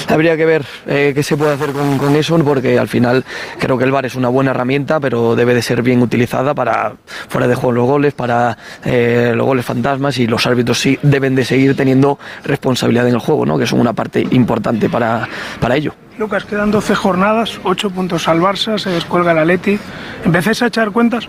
[0.08, 3.24] habría que ver eh, qué se puede hacer con, eso porque al final
[3.58, 6.94] creo que el VAR es una buena herramienta pero debe de ser bien utilizada para
[7.28, 11.34] fuera de juego los goles, para eh, los goles fantasmas y los árbitros sí deben
[11.34, 13.58] de seguir teniendo responsabilidad en el juego, ¿no?
[13.58, 15.28] Que son una parte importante para,
[15.60, 15.94] para ello.
[16.18, 19.78] Lucas, quedan 12 jornadas, 8 puntos al Barça, se descuelga el Atleti.
[20.24, 21.28] ¿Empecéis a echar cuentas?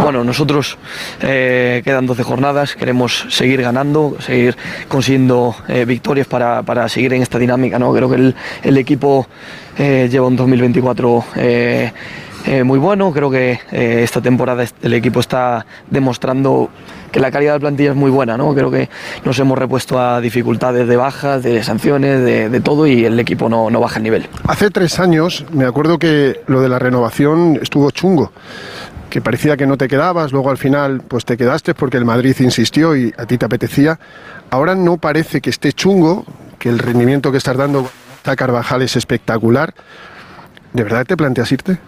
[0.00, 0.78] Bueno, nosotros
[1.20, 7.22] eh, quedan 12 jornadas, queremos seguir ganando, seguir consiguiendo eh, victorias para, para seguir en
[7.22, 7.80] esta dinámica.
[7.80, 7.92] ¿no?
[7.92, 9.26] Creo que el, el equipo
[9.76, 11.92] eh, lleva un 2024 eh,
[12.46, 16.70] eh, muy bueno, creo que esta temporada el equipo está demostrando
[17.10, 18.54] que la calidad de plantilla es muy buena, ¿no?
[18.54, 18.88] creo que
[19.24, 23.48] nos hemos repuesto a dificultades de bajas, de sanciones, de, de todo y el equipo
[23.48, 24.28] no, no baja el nivel.
[24.46, 28.32] Hace tres años me acuerdo que lo de la renovación estuvo chungo,
[29.10, 32.36] que parecía que no te quedabas, luego al final pues te quedaste porque el Madrid
[32.38, 33.98] insistió y a ti te apetecía.
[34.50, 36.24] Ahora no parece que esté chungo,
[36.58, 37.90] que el rendimiento que estás dando
[38.24, 39.74] a Carvajal es espectacular.
[40.72, 41.78] ¿De verdad te planteas irte?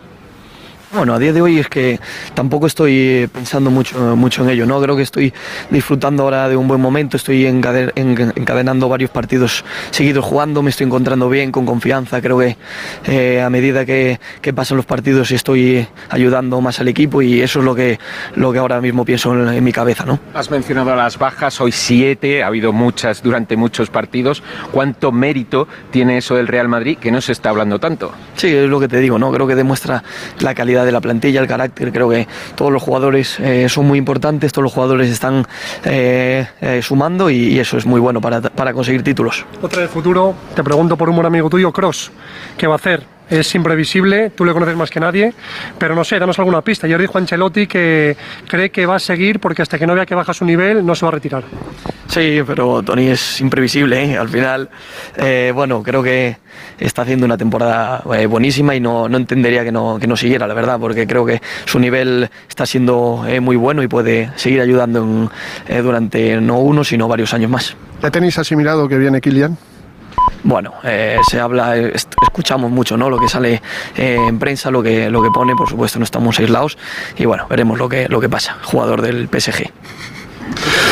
[0.95, 1.99] Bueno, a día de hoy es que
[2.35, 4.79] tampoco estoy eh, pensando mucho, mucho en ello, ¿no?
[4.83, 5.33] Creo que estoy
[5.71, 10.69] disfrutando ahora de un buen momento, estoy encade- en- encadenando varios partidos seguidos jugando, me
[10.69, 12.59] estoy encontrando bien, con confianza, creo que
[13.07, 17.61] eh, a medida que, que pasan los partidos estoy ayudando más al equipo y eso
[17.61, 17.99] es lo que,
[18.35, 20.19] lo que ahora mismo pienso en, en mi cabeza, ¿no?
[20.35, 24.43] Has mencionado las bajas, hoy siete, ha habido muchas durante muchos partidos.
[24.73, 28.13] ¿Cuánto mérito tiene eso del Real Madrid que no se está hablando tanto?
[28.37, 29.33] Sí, es lo que te digo, ¿no?
[29.33, 30.05] Creo que demuestra
[30.41, 31.93] la calidad de la plantilla, el carácter.
[31.93, 35.47] Creo que todos los jugadores eh, son muy importantes, todos los jugadores están
[35.85, 39.45] eh, eh, sumando y, eso es muy bueno para, para conseguir títulos.
[39.61, 42.11] Otra de futuro, te pregunto por un buen amigo tuyo, Cross.
[42.57, 43.05] ¿Qué va a hacer?
[43.33, 45.33] Es imprevisible, tú le conoces más que nadie,
[45.79, 46.87] pero no sé, danos alguna pista.
[46.87, 48.15] Ayer dijo Ancelotti que
[48.47, 50.95] cree que va a seguir porque hasta que no vea que baja su nivel no
[50.95, 51.43] se va a retirar.
[52.09, 54.05] Sí, pero Tony es imprevisible.
[54.05, 54.19] ¿eh?
[54.19, 54.69] Al final,
[55.17, 56.37] eh, bueno, creo que
[56.79, 60.47] está haciendo una temporada eh, buenísima y no, no entendería que no, que no siguiera,
[60.47, 64.61] la verdad, porque creo que su nivel está siendo eh, muy bueno y puede seguir
[64.61, 65.31] ayudando en-
[65.75, 67.75] eh, durante no uno, sino varios años más.
[68.03, 69.57] ¿Ya tenéis asimilado que viene Kylian?
[70.45, 73.09] Bueno, eh, se habla, escuchamos mucho, ¿no?
[73.09, 73.63] Lo que sale
[73.97, 76.77] eh, en prensa, lo que, lo que pone, por supuesto, no estamos aislados
[77.17, 78.57] y bueno, veremos lo que, lo que pasa.
[78.63, 79.71] Jugador del PSG.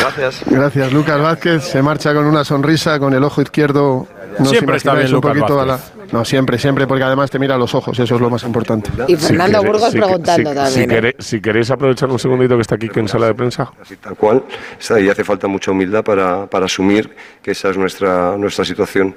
[0.01, 0.41] Gracias.
[0.45, 1.63] Gracias, Lucas Vázquez.
[1.63, 4.07] Se marcha con una sonrisa, con el ojo izquierdo.
[4.39, 5.79] No Siempre está bien un Lucas poquito a la-.
[6.11, 8.89] No, siempre, siempre, porque además te mira a los ojos, eso es lo más importante.
[9.07, 10.73] Y Fernando Si queréis- Burgos preguntando si- también.
[10.73, 10.87] Si, ¿eh?
[10.87, 13.71] queréis, si queréis aprovechar un segundito que está aquí en sala de prensa.
[14.01, 14.43] tal cual
[14.79, 17.09] está y hace falta mucha humildad para, para asumir
[17.41, 19.15] que esa es nuestra, nuestra situación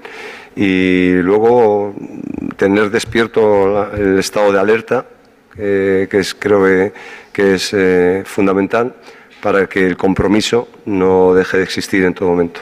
[0.54, 1.94] y luego
[2.56, 5.06] tener despierto la- el estado de alerta
[5.56, 6.92] eh, que es, creo que,
[7.32, 8.94] que es eh, fundamental
[9.42, 12.60] para que el compromiso no deje de existir en todo momento.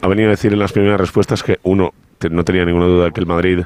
[0.00, 1.92] Ha venido a decir en las primeras respuestas que uno
[2.30, 3.60] no tenía ninguna duda que el Madrid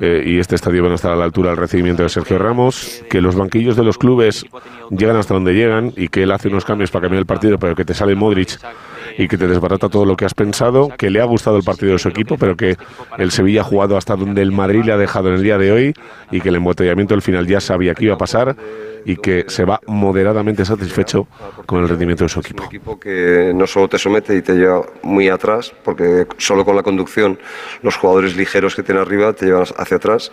[0.00, 3.02] eh, y este estadio van a estar a la altura del recibimiento de Sergio Ramos,
[3.08, 4.44] que los banquillos de los clubes
[4.90, 7.74] llegan hasta donde llegan y que él hace unos cambios para cambiar el partido, pero
[7.74, 8.58] que te sale Modric
[9.16, 11.92] y que te desbarata todo lo que has pensado, que le ha gustado el partido
[11.92, 12.76] de su equipo, pero que
[13.18, 15.72] el Sevilla ha jugado hasta donde el Madrid le ha dejado en el día de
[15.72, 15.94] hoy
[16.30, 18.56] y que el embotellamiento del final ya sabía que iba a pasar
[19.06, 21.28] y que se va moderadamente satisfecho
[21.64, 22.64] con el rendimiento de su equipo.
[22.64, 26.74] Un equipo que no solo te somete y te lleva muy atrás, porque solo con
[26.74, 27.38] la conducción
[27.82, 30.32] los jugadores ligeros que tiene arriba te llevan hacia atrás.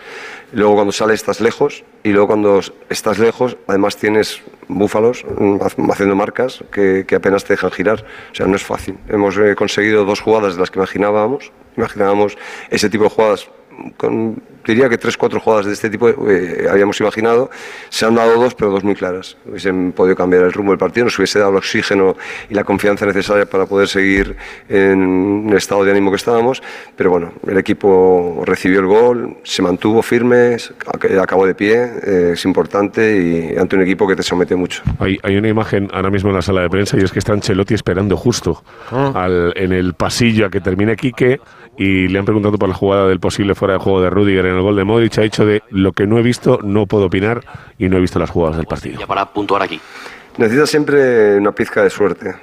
[0.54, 6.16] Luego cuando sales estás lejos y luego cuando estás lejos además tienes búfalos mm, haciendo
[6.16, 8.04] marcas que, que apenas te dejan girar.
[8.32, 8.73] O sea, no es fácil.
[9.10, 11.52] Hemos eh, conseguido dos jugadas de las que imaginábamos.
[11.78, 12.38] Imaginábamos
[12.70, 13.50] ese tipo de jugadas
[13.98, 17.50] con, diría que tres, cuatro jugadas de este tipo eh, habíamos imaginado.
[17.90, 19.38] Se han dado dos, pero dos muy claras.
[19.46, 22.16] Hubiesen podido cambiar el rumbo del partido, nos hubiese dado el oxígeno
[22.50, 24.36] y la confianza necesaria para poder seguir
[24.70, 26.62] en el estado de ánimo que estábamos.
[26.96, 30.58] Pero bueno, el equipo recibió el gol, se mantuvo firme,
[31.22, 34.84] acabó de pie, eh, es importante y ante un equipo que te somete mucho.
[35.00, 37.34] Hay, hay, una imagen ahora mismo en la sala de prensa y es que está
[37.34, 39.12] Ancelotti esperando justo Ah.
[39.16, 41.40] al, en el pasillo a que termine Quique
[41.78, 44.53] y le han preguntado por la jugada del posible fuera de juego de Rudiger en
[44.56, 45.18] el gol de Modric.
[45.18, 47.44] Ha dicho de lo que no he visto, no puedo opinar
[47.78, 49.00] y no he visto las jugadas del partido.
[49.00, 49.80] Ya para puntuar aquí.
[50.38, 52.34] Necesitas siempre una pizca de suerte.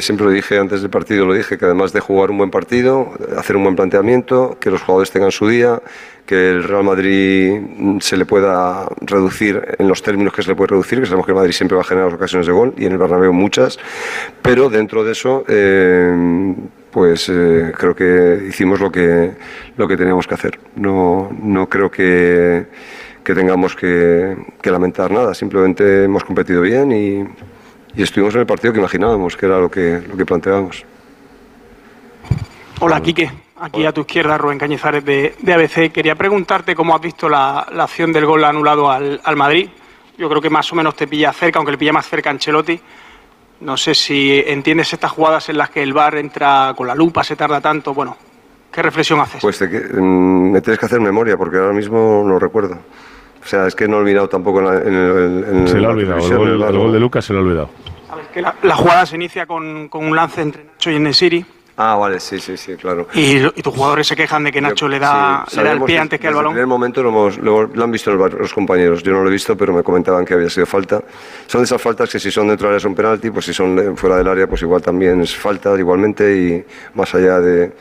[0.00, 3.12] Siempre lo dije antes del partido, lo dije, que además de jugar un buen partido,
[3.36, 5.80] hacer un buen planteamiento, que los jugadores tengan su día,
[6.26, 7.60] que el Real Madrid
[8.00, 11.32] se le pueda reducir en los términos que se le puede reducir, que sabemos que
[11.32, 13.78] el Madrid siempre va a generar ocasiones de gol y en el Bernabéu muchas,
[14.42, 16.54] pero dentro de eso, eh,
[16.94, 19.32] pues eh, creo que hicimos lo que,
[19.76, 20.60] lo que teníamos que hacer.
[20.76, 22.66] No, no creo que,
[23.24, 28.72] que tengamos que, lamentar nada, simplemente hemos competido bien y, y estuvimos en el partido
[28.72, 30.84] que imaginábamos, que era lo que, lo que planteábamos.
[32.78, 33.28] Hola, Quique.
[33.60, 35.90] Aquí a tu izquierda, Rubén Cañizares de, de ABC.
[35.90, 39.68] Quería preguntarte cómo has visto la, la acción del gol anulado al, al Madrid.
[40.16, 42.32] Yo creo que más o menos te pilla cerca, aunque le pilla más cerca a
[42.32, 42.80] Ancelotti.
[43.60, 47.24] No sé si entiendes estas jugadas en las que el VAR entra con la lupa,
[47.24, 47.94] se tarda tanto.
[47.94, 48.16] Bueno,
[48.70, 49.40] ¿qué reflexión haces?
[49.40, 52.74] Pues te mm, me tienes que hacer memoria, porque ahora mismo no recuerdo.
[52.74, 56.18] O sea, es que no he olvidado tampoco en, el, Se le ha la olvidado,
[56.46, 57.70] el gol, el de Lucas se le ha olvidado.
[58.08, 61.44] Sabes que la, la jugada se inicia con, con un lance entre Nacho y Enesiri.
[61.76, 63.08] Ah, vale, sí, sí, sí, claro.
[63.14, 65.82] Y, y tus jugadores se quejan de que Nacho le da, Sí, le da el
[65.82, 66.52] pie antes que el balón.
[66.52, 69.02] primer momento lo, hemos- lo- lo han visto en el los compañeros.
[69.02, 71.02] Yo no lo he visto, pero me comentaban que había sido falta.
[71.48, 73.96] Son de esas faltas que si son dentro del área son penalti, pues si son
[73.96, 76.64] fuera del área, pues igual también es falta, igualmente, y
[76.96, 77.72] más allá de...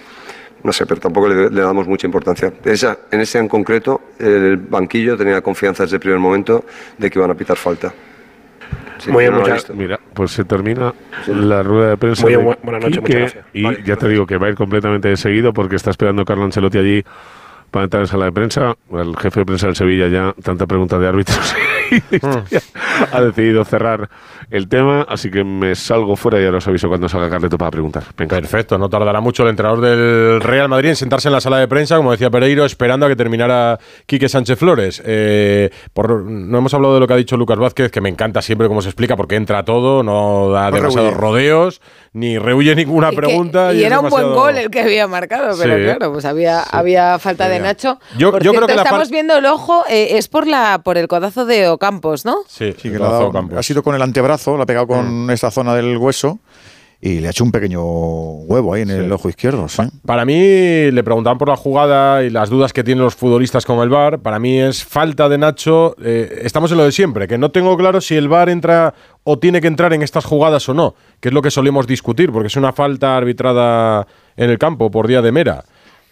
[0.64, 2.52] No sé, pero tampoco le, le damos mucha importancia.
[2.64, 6.64] Esa, en ese en concreto, el banquillo tenía confianza desde el primer momento
[6.98, 7.94] de que iban a pitar falta.
[9.04, 9.70] Sí, Muy bien, no muchas-.
[9.72, 10.94] Mira, pues se termina
[11.28, 12.24] la rueda de prensa.
[12.24, 13.46] Muy bien, de bu- buenas noches, Quique, muchas gracias.
[13.54, 16.24] Y Vale, ya te digo que va a ir completamente de seguido porque está esperando
[16.26, 17.04] Carlo Ancelotti allí
[17.72, 18.76] para entrar en sala de prensa.
[18.92, 21.56] El jefe de prensa del Sevilla ya, tanta pregunta de árbitros,
[23.12, 24.10] ha decidido cerrar
[24.50, 27.72] el tema, así que me salgo fuera y ahora os aviso cuando salga Carleto para
[27.72, 28.04] preguntar.
[28.16, 31.68] Perfecto, no tardará mucho el entrenador del Real Madrid en sentarse en la sala de
[31.68, 35.02] prensa, como decía Pereiro, esperando a que terminara Quique Sánchez Flores.
[35.06, 38.42] Eh, por, no hemos hablado de lo que ha dicho Lucas Vázquez, que me encanta
[38.42, 41.20] siempre cómo se explica, porque entra todo, no da No demasiados rehuye.
[41.22, 41.82] rodeos,
[42.14, 43.74] ni rehuye ninguna que- pregunta.
[43.74, 45.84] y era un buen gol el que había marcado, pero Sí.
[45.84, 47.60] claro, pues había, había falta de.
[47.60, 47.98] Nacho.
[48.18, 51.08] Yo- por yo creo que estamos viendo el ojo, eh, es por la por el
[51.08, 52.38] codazo de Ocampos, ¿no?
[52.48, 55.30] Sí, Sí, que le ha, dado- ha sido con el antebrazo, le ha pegado con
[55.30, 56.40] esta zona del hueso
[57.02, 59.68] y le ha hecho un pequeño huevo ahí en el ojo izquierdo.
[59.68, 59.84] sí.
[60.06, 60.34] Para mí,
[60.90, 64.20] le preguntaban por la jugada y las dudas que tienen los futbolistas con el VAR.
[64.20, 65.96] Para mí es falta de Nacho.
[66.02, 68.94] Eh, estamos en lo de siempre, que no tengo claro si el VAR entra
[69.26, 72.32] o tiene que entrar en estas jugadas o no, que es lo que solemos discutir,
[72.32, 74.08] porque es una falta arbitrada
[74.38, 75.66] en el campo por día de mera.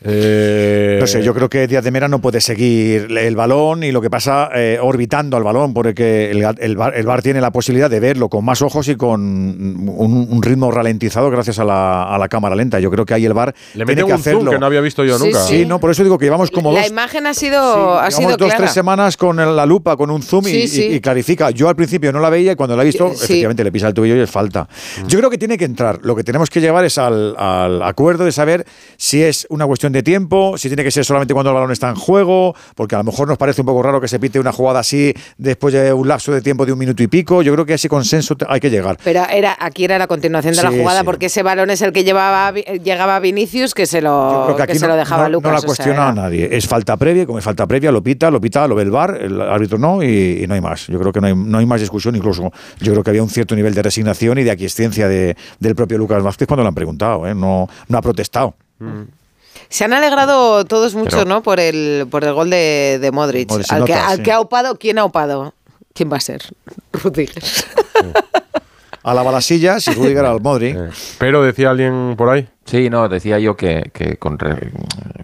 [0.03, 3.91] Eh, No sé, yo creo que Díaz de Mera no puede seguir el balón y
[3.91, 7.99] lo que pasa eh, orbitando al balón, porque el, el, VAR tiene la posibilidad de
[7.99, 12.27] verlo con más ojos y con un, un ritmo ralentizado gracias a la, a la
[12.29, 12.79] cámara lenta.
[12.79, 14.51] Yo creo que ahí el VAR Le tiene que un zoom hacerlo.
[14.51, 15.39] que no había visto yo Sí, nunca.
[15.41, 18.29] Sí, no, por eso digo que llevamos como la dos, imagen ha sido, ha sido
[18.31, 18.57] dos, clara.
[18.57, 20.83] tres semanas con la lupa, con un zoom y- Sí, y, sí.
[20.93, 21.51] y clarifica.
[21.51, 23.25] Yo al principio no la veía y cuando la he visto, Sí.
[23.25, 24.67] efectivamente le pisa el tobillo y es falta.
[25.07, 25.99] Yo creo que tiene que entrar.
[26.03, 28.65] Lo que tenemos que llevar es al, al acuerdo de saber
[28.97, 31.89] si es una cuestión de tiempo, si tiene que ser solamente cuando el balón está
[31.89, 34.51] en juego, porque a lo mejor nos parece un poco raro que se pite una
[34.51, 37.41] jugada así después de un lapso de tiempo de un minuto y pico.
[37.41, 38.97] Yo creo que a ese consenso hay que llegar.
[39.03, 41.05] Pero era, aquí era la continuación de la jugada, sí.
[41.05, 44.81] porque ese balón es el que llevaba llegaba a Vinicius, que se lo, que se
[44.81, 45.51] no, lo dejaba no- no Lucas.
[45.51, 46.49] la o sea, cuestiona a nadie.
[46.51, 49.17] Es falta previa, como es falta previa, lo pita, lo pita, lo ve el VAR,
[49.21, 50.87] el árbitro no, y, y no hay más.
[50.87, 53.29] Yo creo que no hay, no hay más discusión, incluso yo creo que había un
[53.29, 56.75] cierto nivel de resignación y de aquiescencia de, del propio Lucas Vázquez cuando lo han
[56.75, 57.35] preguntado, ¿eh?
[57.35, 58.55] no, no ha protestado.
[59.71, 61.41] Se han alegrado todos mucho, Pero- ¿no?
[61.43, 63.49] Por el, por el gol de, de Modric.
[63.51, 64.23] Al, que, nota, al sí.
[64.23, 65.53] que ha upado, ¿quién ha upado?
[65.93, 66.41] ¿Quién va a ser?
[66.93, 67.41] Rudiger.
[69.03, 70.77] a la balasilla si Rudiger al Modric.
[71.17, 72.47] Pero decía alguien por ahí.
[72.65, 74.71] Sí, no, decía yo que, que con re-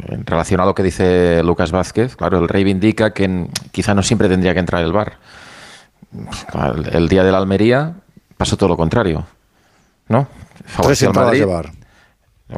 [0.10, 4.02] en relación a lo que dice Lucas Vázquez, claro, el reivindica que en- quizá no
[4.02, 5.18] siempre tendría que entrar el bar.
[6.76, 7.94] El, el día de la Almería
[8.38, 9.26] pasó todo lo contrario,
[10.08, 10.28] ¿no?
[10.82, 11.46] Tres al Madrid.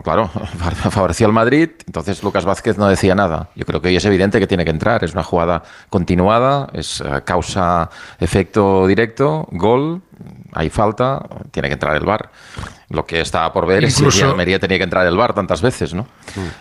[0.04, 0.28] Claro,
[0.92, 3.50] favoreció al Madrid, entonces Lucas Vázquez no decía nada.
[3.56, 5.04] Yo creo que hoy es evidente que tiene que entrar.
[5.04, 10.02] Es una jugada continuada, es eh, causa, efecto directo, gol,
[10.54, 12.30] hay falta, tiene que entrar el VAR.
[12.90, 15.62] Lo que está por ver es Incluso- si Almería tenía que entrar el VAR tantas
[15.62, 16.08] veces, ¿no?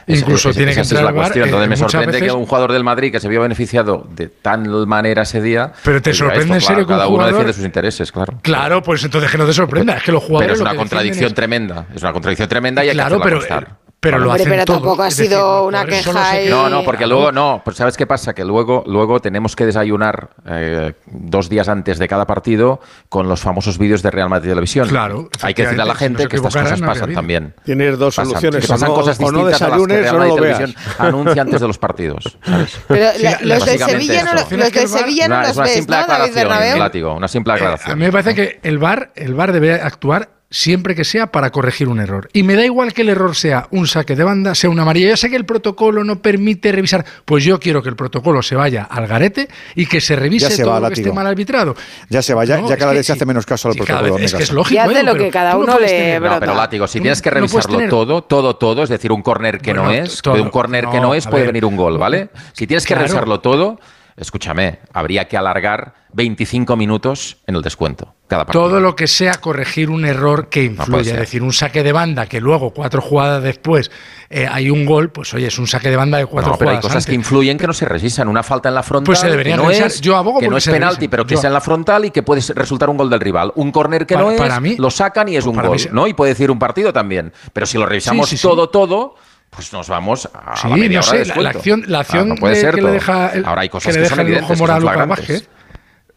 [0.07, 1.45] Esa- Incluso tiene que esa es entrar la el cuestión.
[1.45, 4.07] eh, Entonces me muchas sorprende veces- que un jugador del Madrid que se vio beneficiado
[4.15, 5.73] de tal manera ese día.
[5.83, 8.35] Pero te sorprende en serio claro, cada uno jugador- defiende sus intereses, claro.
[8.43, 10.47] Claro, pues entonces que no te sorprenda, es que los jugadores.
[10.53, 11.87] Pero es una contradicción es- tremenda.
[11.95, 13.77] Es una contradicción tremenda y hay Claro, que pero, constar.
[14.01, 14.77] Pero lo Hombre, hacen pero todo.
[14.77, 17.97] tampoco ha decir, sido los una queja y- No, no, porque luego no, pues ¿sabes
[17.97, 18.33] qué pasa?
[18.35, 23.41] Que luego, luego tenemos que desayunar eh, dos días antes de cada partido con los
[23.41, 24.89] famosos vídeos de Real Madrid Televisión.
[24.89, 27.55] Claro, Hay que decirle a la si gente se que estas cosas no pasan también.
[27.65, 29.87] Tienes dos Pasan, soluciones, que pasan o no- cosas o no distintas a las que
[29.97, 30.35] desayunes Real Madrid.
[30.35, 32.39] Televisión anuncia antes de los partidos.
[32.45, 32.79] ¿sabes?
[32.89, 35.65] Pero Sí, la- los de Sevilla no, los de Sevilla no Una- los es una
[35.65, 36.79] ves, simple ¿no, David aclaración, Bernabéu?
[36.79, 37.99] látigo, una simple A aclaración.
[37.99, 41.89] mí me parece que el VAR, el VAR debe actuar siempre que sea para corregir
[41.89, 42.29] un error.
[42.33, 45.11] Y me da igual que el error sea un saque de banda, sea una amarilla.
[45.11, 47.05] Yo sé que el protocolo no permite revisar.
[47.25, 50.57] Pues yo quiero que el protocolo se vaya al garete y que se revise Ya
[50.57, 51.75] se todo va, lo que esté mal arbitrado.
[52.09, 54.15] Ya se va, ya, No, ya cada vez se hace menos caso al Sí, protocolo.
[54.15, 54.55] vez- es que es casa.
[54.55, 54.75] lógico.
[54.75, 56.21] Y hace Edu, lo pero que cada no uno le.
[56.21, 59.59] No, pero látigo, si tienes que revisarlo tener- todo, todo, todo, es decir, un córner
[59.61, 60.35] que no es, todo.
[60.35, 61.53] de un córner que No, es puede ver.
[61.53, 62.31] venir un gol, ¿vale?
[62.53, 63.07] Si tienes que Claro.
[63.07, 63.79] revisarlo todo,
[64.19, 68.65] escúchame, habría que alargar 25 minutos en el descuento cada partido.
[68.65, 72.27] Todo lo que sea corregir un error que influya, es decir, un saque de banda
[72.27, 73.91] que luego cuatro jugadas después
[74.31, 76.71] eh, hay un gol, pues oye, es un saque de banda de cuatro No, pero
[76.71, 76.93] hay jugadas.
[76.93, 78.29] cosas que influyen que no se revisan.
[78.29, 79.87] Una falta en la frontal Pues se que no revisar.
[79.87, 82.05] es, Yo abogo que no es se penalti, pero que Yo- sea en la frontal
[82.05, 83.53] y que puede resultar un gol del rival.
[83.55, 85.77] Un córner que Para- no es, para mí- lo sacan y es pues un gol,
[85.77, 86.07] mí ¿no?
[86.07, 87.33] Y puede decir un partido también.
[87.53, 88.49] Pero si lo revisamos Sí, sí, sí.
[88.49, 89.15] todo, todo,
[89.51, 91.59] pues nos vamos a Sí, la media no hora de sé, la, la descuento.
[91.59, 92.89] acción, la Ah, acción no puede de- ser que todo.
[92.89, 94.83] le deja el, Ahora hay que cosas le que, deja son el ojo que moral
[94.83, 95.09] a.
[95.09, 95.49] Vázquez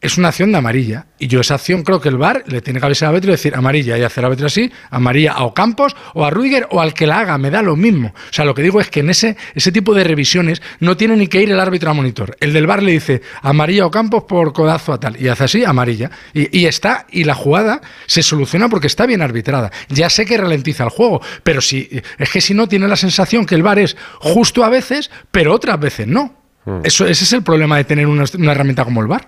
[0.01, 1.05] es una acción de amarilla.
[1.19, 3.33] Y yo esa acción creo que el VAR le tiene que avisar al árbitro y
[3.33, 6.93] decir amarilla y hacer al árbitro así, amarilla a Ocampos o a Rudiger o al
[6.93, 8.07] que la haga, me da lo mismo.
[8.07, 11.15] O sea, lo que digo es que en ese, ese tipo de revisiones no tiene
[11.15, 12.35] ni que ir el árbitro a monitor.
[12.39, 15.63] El del VAR le dice amarilla a Ocampos por codazo a tal y hace así,
[15.63, 16.09] amarilla.
[16.33, 19.71] Y, y está, y la jugada se soluciona porque está bien arbitrada.
[19.89, 23.45] Ya sé que ralentiza el juego, pero si, es que si no tiene la sensación
[23.45, 26.41] que el VAR es justo a veces, pero otras veces no.
[26.83, 29.27] Eso, ese es el problema de tener una, una herramienta como el VAR.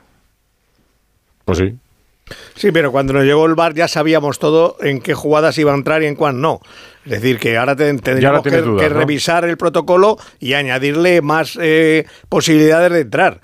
[1.45, 1.75] Pues sí.
[2.55, 5.75] Sí, pero cuando nos llegó el bar ya sabíamos todo en qué jugadas iba a
[5.75, 6.61] entrar y en cuál no.
[7.05, 8.99] Es decir, que ahora te- tendríamos que, dudas, que ¿no?
[8.99, 13.41] revisar el protocolo y añadirle más eh, posibilidades de entrar.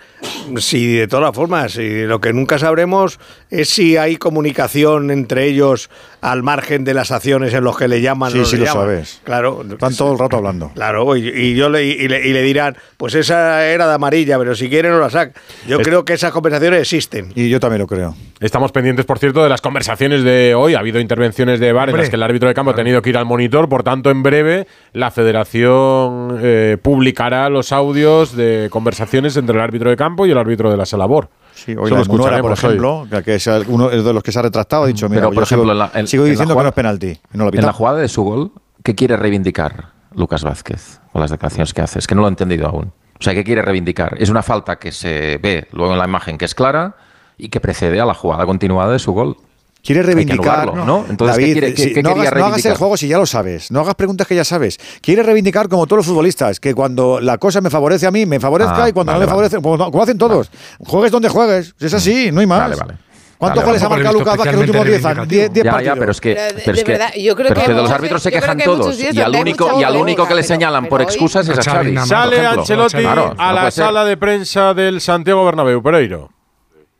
[0.58, 3.20] Si de todas formas, si lo que nunca sabremos
[3.50, 5.90] es si hay comunicación entre ellos
[6.22, 8.32] al margen de las acciones en los que le llaman.
[8.32, 8.84] Sí, sí lo llaman.
[8.84, 9.22] sabes.
[9.24, 9.64] Claro.
[9.70, 10.72] Están todo el rato hablando.
[10.74, 14.38] Claro, y, y yo le, y, le, y le dirán, pues esa era de amarilla,
[14.38, 15.40] pero si quiere no la saca.
[15.68, 17.32] Yo Es- creo que esas conversaciones existen.
[17.36, 18.16] Y yo también lo creo.
[18.40, 20.74] Estamos pendientes, por cierto, de las conversaciones de hoy.
[20.76, 23.10] Ha habido intervenciones de VAR en las que el árbitro de campo ha tenido que
[23.10, 23.49] ir al monitor.
[23.50, 29.90] Por tanto, en breve la federación eh, publicará los audios de conversaciones entre el árbitro
[29.90, 31.30] de campo y el árbitro de la sala BOR.
[31.54, 32.54] Sí, hoy lo Munora, por hoy.
[32.54, 35.46] ejemplo, que es uno de los que se ha retractado, ha dicho, mira, Pero, por
[35.46, 37.20] sigo, ejemplo, en la- en- sigo en la diciendo que jugada- no es penalti.
[37.34, 38.52] No lo En la jugada de su gol,
[38.84, 42.00] ¿qué quiere reivindicar Lucas Vázquez con las declaraciones que hace?
[42.00, 42.94] Es que no lo he entendido aún.
[43.20, 44.16] O sea, ¿qué quiere reivindicar?
[44.20, 46.96] Es una falta que se ve luego en la imagen que es clara
[47.38, 49.36] y que precede a la jugada continuada de su gol.
[49.82, 50.74] Quiere Hay que reivindicar.
[50.76, 51.06] ¿no?
[51.10, 53.18] Entonces, ¿qué David, quiere- qué- si- qué no, hagas, no hagas el juego si ya
[53.18, 53.72] lo sabes.
[53.72, 54.78] No hagas preguntas que ya sabes.
[55.02, 58.40] Quiere reivindicar como todos los futbolistas, que cuando la cosa me favorece a mí, me
[58.42, 59.50] favorezca Ah, y cuando vale, no me vale.
[59.50, 60.52] favorece, como, como hacen todos.
[60.86, 61.74] Juegues donde juegues.
[61.80, 62.60] Es así, no hay más.
[62.60, 62.94] Vale, vale.
[63.38, 64.04] ¿Cuántos Vale, goles ha vale.
[64.04, 65.54] marcado Lucas Vázquez en los últimos 10 especialmente años?
[65.54, 66.00] 10 Ya, ya, partidos.
[66.00, 68.58] pero es que, Pero es que- verdad, yo creo pero que los árbitros se quejan
[68.58, 71.58] que todos y al único y al único que le señalan pero- por excusas es
[71.58, 72.46] a Xavi Sale.
[72.46, 76.30] Ancelotti a la sala de prensa del Santiago Bernabéu, Pereiro.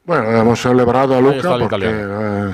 [0.06, 2.52] Bueno, hemos celebrado a Ahí Luca está el porque eh,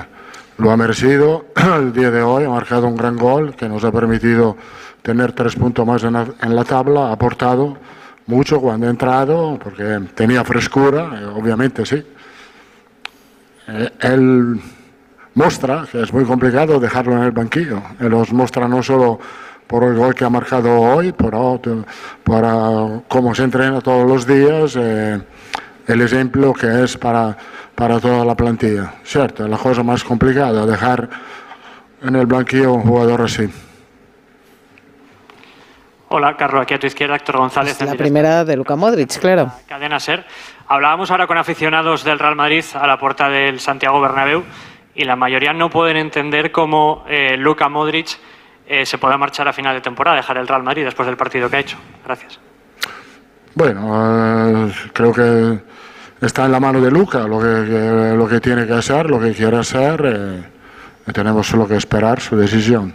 [0.58, 1.46] lo ha merecido.
[1.78, 4.56] El día de hoy, ha marcado un gran gol que nos ha permitido
[5.02, 7.76] tener tres puntos más en la, en la tabla, ha aportado
[8.26, 12.04] mucho cuando ha entrado porque tenía frescura, eh, obviamente sí.
[13.68, 14.60] Eh, él
[15.34, 19.18] muestra que es muy complicado dejarlo en el banquillo, él los muestra no solo
[19.66, 21.60] por el gol que ha marcado hoy, pero
[22.24, 25.20] para cómo se entrena todos los días, eh,
[25.86, 27.36] el ejemplo que es para,
[27.76, 28.94] para toda la plantilla.
[29.04, 31.08] Cierto, es la cosa más complicada, dejar
[32.02, 33.48] en el banquillo un jugador así.
[36.08, 37.72] Hola, Carlos, aquí a tu izquierda, Héctor González.
[37.80, 39.52] en La directo primera de Luca Modric, claro.
[39.68, 40.24] Cadena Ser.
[40.68, 44.44] Hablábamos ahora con aficionados del Real Madrid a la puerta del Santiago Bernabéu
[44.94, 48.18] y la mayoría no pueden entender cómo eh, Luka Modric
[48.66, 51.50] eh, se pueda marchar a final de temporada, dejar el Real Madrid después del partido
[51.50, 51.76] que ha hecho.
[52.04, 52.38] Gracias.
[53.54, 55.58] Bueno, eh, creo que
[56.20, 59.20] está en la mano de Luca lo que, que- lo que tiene que hacer, lo
[59.20, 60.02] que quiere hacer.
[60.04, 62.92] eh, tenemos solo que esperar su decisión.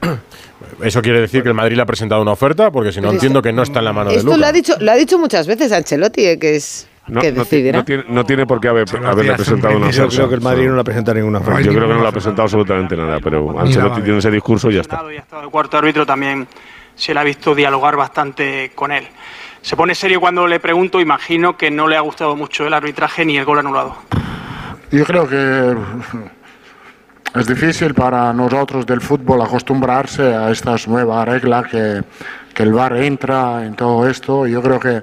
[0.82, 3.12] Eso quiere decir que el Madrid le ha presentado una oferta, porque si no Pero
[3.14, 4.48] entiendo que no está en la mano de Esto lo Luca.
[4.48, 7.84] ha dicho, lo ha dicho muchas veces Ancelotti, eh, que es No, que no no
[7.84, 10.16] tiene, no tiene por qué haber, haberle presentado una Yo oferta.
[10.16, 11.60] creo que el Madrid no le ha presentado ninguna oferta.
[11.62, 14.74] Yo creo que no le ha presentado absolutamente nada, pero Ancelotti tiene ese discurso y
[14.74, 15.00] ya está.
[15.42, 16.46] El cuarto árbitro también
[16.94, 19.06] se le ha visto dialogar bastante con él.
[19.62, 23.24] Se pone serio cuando le pregunto, imagino que no le ha gustado mucho el arbitraje
[23.24, 23.96] ni el gol anulado.
[24.90, 25.76] Yo creo que
[27.34, 32.02] es difícil para nosotros del fútbol acostumbrarse a estas nuevas reglas que,
[32.54, 34.46] que el VAR entra en todo esto.
[34.46, 35.02] Yo creo que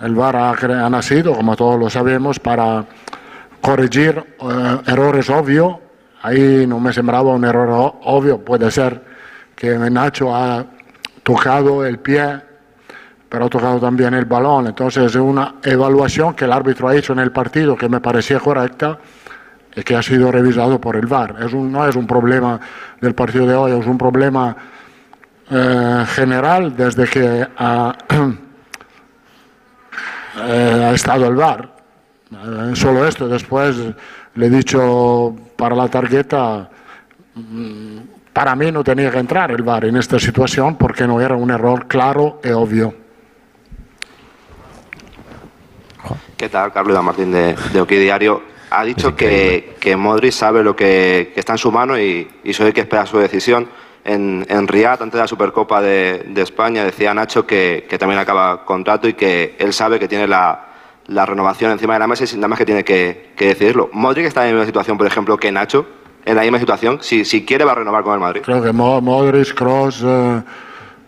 [0.00, 2.84] el VAR ha, ha nacido, como todos lo sabemos, para
[3.60, 5.76] corregir eh, errores obvios.
[6.22, 9.00] Ahí no me sembraba un error obvio, puede ser
[9.54, 10.66] que Nacho ha
[11.22, 12.47] tocado el pie
[13.28, 14.68] pero ha tocado también el balón.
[14.68, 18.40] Entonces es una evaluación que el árbitro ha hecho en el partido que me parecía
[18.40, 18.98] correcta
[19.76, 21.34] y que ha sido revisado por el VAR.
[21.54, 22.58] No es un problema
[23.00, 24.56] del partido de hoy, es un problema
[25.50, 27.94] eh, general desde que ha,
[30.46, 31.68] eh, estado el VAR.
[32.32, 33.76] Eh, solo esto, después
[34.34, 36.68] le he dicho para la tarjeta,
[37.34, 37.98] mm,
[38.32, 41.50] para mí no tenía que entrar el VAR en esta situación porque no era un
[41.50, 43.07] error claro y obvio.
[46.36, 46.72] ¿Qué tal?
[46.72, 48.42] Carlos Martín de, de OK Diario.
[48.70, 52.52] Ha dicho que, que Modric sabe lo que, que está en su mano y, y
[52.52, 53.68] solo hay que esperar su decisión.
[54.04, 58.20] En, en Riyadh, antes de la Supercopa de, de España, decía Nacho que, que también
[58.20, 60.66] acaba contrato y que él sabe que tiene la,
[61.08, 63.88] la renovación encima de la mesa y sin nada más que tiene que, que decidirlo.
[63.92, 65.86] Modric está en la misma situación, por ejemplo, que Nacho,
[66.24, 66.98] en la misma situación.
[67.00, 68.42] Si, si quiere, va a renovar con el Madrid.
[68.44, 70.42] Creo que Mo- Modric, Kroos, eh,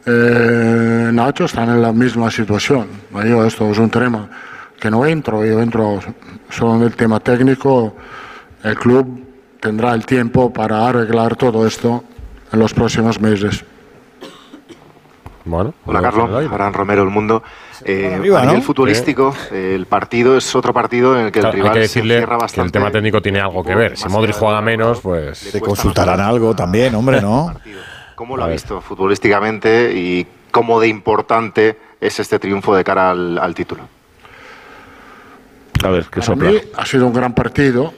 [0.06, 2.86] eh, Nacho están en la misma situación.
[3.26, 4.28] Yo, esto es un tema
[4.80, 6.00] que no entro, yo entro
[6.48, 7.94] solo en el tema técnico.
[8.64, 9.26] El club
[9.60, 12.02] tendrá el tiempo para arreglar todo esto
[12.52, 13.64] en los próximos meses.
[15.44, 17.42] Bueno, Hola Carlos, Aran Romero, El Mundo.
[17.84, 18.62] Eh, arriba, a nivel ¿no?
[18.62, 21.78] futbolístico, eh, el partido es otro partido en el que el Claro, hay rival que
[21.78, 22.66] se decirle encierra que bastante.
[22.66, 23.96] el tema técnico tiene algo que ver.
[23.96, 25.50] Si Modric juega menos, pues...
[25.50, 27.54] Te consultarán algo también, hombre, ¿no?
[28.14, 33.38] ¿Cómo lo ha visto futbolísticamente y cómo de importante es este triunfo de cara al,
[33.38, 33.82] al título?
[35.82, 37.94] A ver, ¿qué Para mí ha sido un gran partido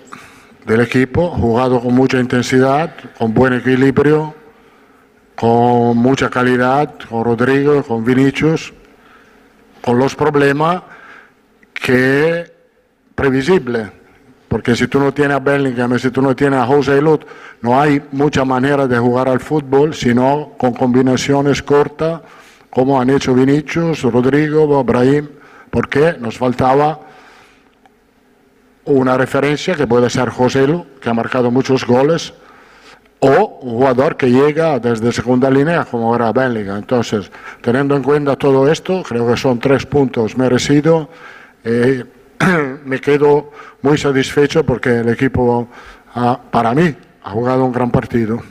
[0.67, 4.35] del equipo, jugado con mucha intensidad, con buen equilibrio,
[5.35, 8.73] con mucha calidad, con Rodrigo, con Vinicius,
[9.81, 10.83] con los problemas
[11.75, 12.53] que
[13.17, 13.91] previsible,
[14.47, 17.25] porque si tú no tienes a Bellingham, si tú no tienes a José Lut,
[17.63, 22.21] no hay mucha manera de jugar al fútbol, sino con combinaciones cortas,
[22.71, 25.29] como han hecho Vinicius, Rodrigo, Brahim,
[25.71, 27.12] porque nos faltaba
[28.85, 32.35] una referencia que puede ser José Lu, que ha marcado muchos goles,
[33.21, 36.79] o un jugador que llega desde segunda línea como era Bellingham.
[36.79, 37.31] Entonces,
[37.61, 41.07] teniendo en cuenta todo esto, creo que son tres puntos merecidos.
[41.63, 42.05] Eh,
[42.85, 43.53] me quedo
[43.83, 45.69] muy satisfecho porque el equipo,
[46.51, 48.43] para mí, ha jugado un gran partido.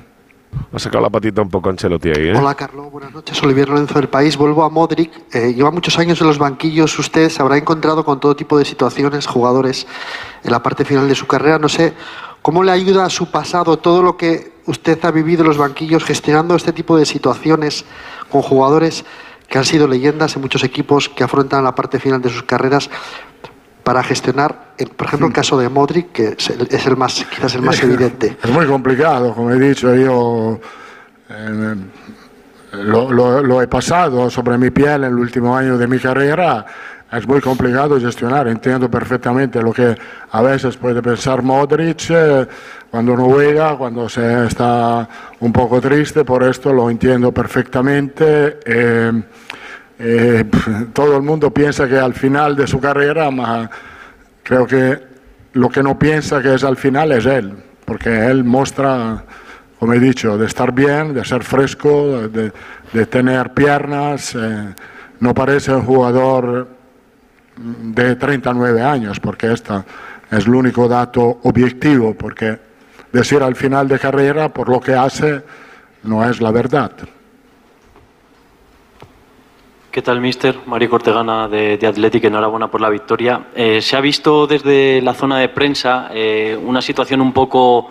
[0.74, 2.38] Ha sacado la patita un poco Ancelotti ahí, ¿eh?
[2.38, 3.41] Hola Carlos, buenas noches.
[3.43, 4.38] Olivier Lorenzo del País.
[4.38, 5.12] Vuelvo a Modric.
[5.34, 6.97] Eh, lleva muchos años en los banquillos.
[6.97, 9.86] Usted se habrá encontrado con todo tipo de situaciones, jugadores
[10.43, 11.60] en la parte final de su carrera.
[11.60, 11.93] No sé
[12.41, 16.04] cómo le ayuda a su pasado todo lo que usted ha vivido en los banquillos
[16.04, 17.86] gestionando este tipo de situaciones
[18.30, 19.04] con jugadores
[19.47, 22.89] que han sido leyendas en muchos equipos que afrontan la parte final de sus carreras
[23.84, 27.56] para gestionar, por ejemplo, el caso de Modric, que es el, es el más, quizás
[27.56, 28.38] el más evidente.
[28.44, 30.60] Es muy complicado, como he dicho, yo
[31.30, 31.76] eh,
[32.74, 36.66] lo, lo- lo he pasado sobre mi piel en el último año de mi carrera.
[37.12, 39.98] Es muy complicado gestionar, entiendo perfectamente lo que
[40.32, 42.48] a veces puede pensar Modric eh,
[42.90, 45.10] cuando no juega, cuando se está
[45.42, 48.60] un poco triste, por esto lo entiendo perfectamente.
[48.66, 49.12] eh,
[50.04, 50.45] eh,
[50.93, 53.70] todo el mundo piensa que al final de su carrera, ma
[54.41, 54.99] creo que
[55.54, 57.54] lo que no piensa que es al final es él,
[57.86, 59.24] porque él muestra,
[59.78, 64.74] como he dicho, de estar bien, de ser fresco, de, tener piernas, eh,
[65.20, 66.68] no parece un jugador
[67.58, 69.74] de 39 años, porque este
[70.32, 72.58] es el único dato objetivo, porque
[73.14, 75.43] decir al final de carrera por lo que hace
[76.04, 76.91] no es la verdad.
[79.92, 80.58] ¿Qué tal, mister?
[80.68, 83.48] Mario Cortegana de, de Athletic, enhorabuena por la victoria.
[83.54, 87.89] Eh, se ha visto desde la zona de prensa eh, una situación un poco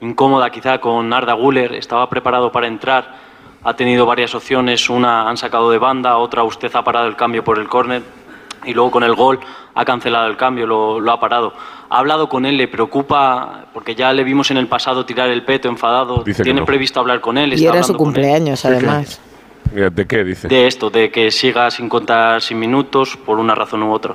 [0.00, 1.74] incómoda quizá con Arda Guller.
[1.74, 3.16] Estaba preparado para entrar,
[3.62, 7.44] ha tenido varias opciones, una han sacado de banda, otra usted ha parado el cambio
[7.44, 8.02] por el córner
[8.64, 9.38] y luego con el gol
[9.74, 11.52] ha cancelado el cambio, lo, lo ha parado.
[11.90, 12.56] ¿Ha hablado con él?
[12.56, 13.66] ¿Le preocupa?
[13.74, 16.22] Porque ya le vimos en el pasado tirar el peto enfadado.
[16.24, 16.66] Dice ¿Tiene no.
[16.66, 17.52] previsto hablar con él?
[17.52, 19.20] Y ¿Está era su cumpleaños, además.
[19.72, 20.48] ¿De qué dice?
[20.48, 24.14] De esto, de que siga sin contar sin minutos por una razón u otra.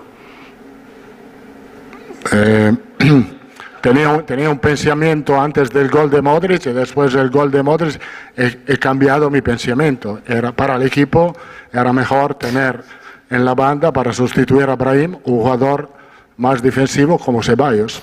[2.32, 2.74] Eh,
[3.82, 7.64] tenía, un, tenía un pensamiento antes del gol de Modric y después del gol de
[7.64, 8.00] Modric
[8.36, 10.20] he, he cambiado mi pensamiento.
[10.28, 11.36] Era para el equipo
[11.72, 12.84] era mejor tener
[13.30, 15.92] en la banda para sustituir a Brahim un jugador
[16.38, 18.02] más defensivo como Ceballos.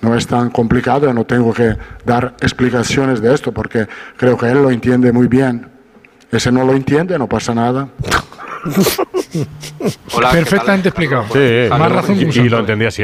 [0.00, 3.86] No es tan complicado, no tengo que dar explicaciones de esto porque
[4.16, 5.73] creo que él lo entiende muy bien.
[6.40, 7.88] Si no lo entiende, no pasa nada.
[10.32, 11.24] Perfectamente explicado.
[11.32, 13.02] Sí, Más razón que un y, y lo entendía así.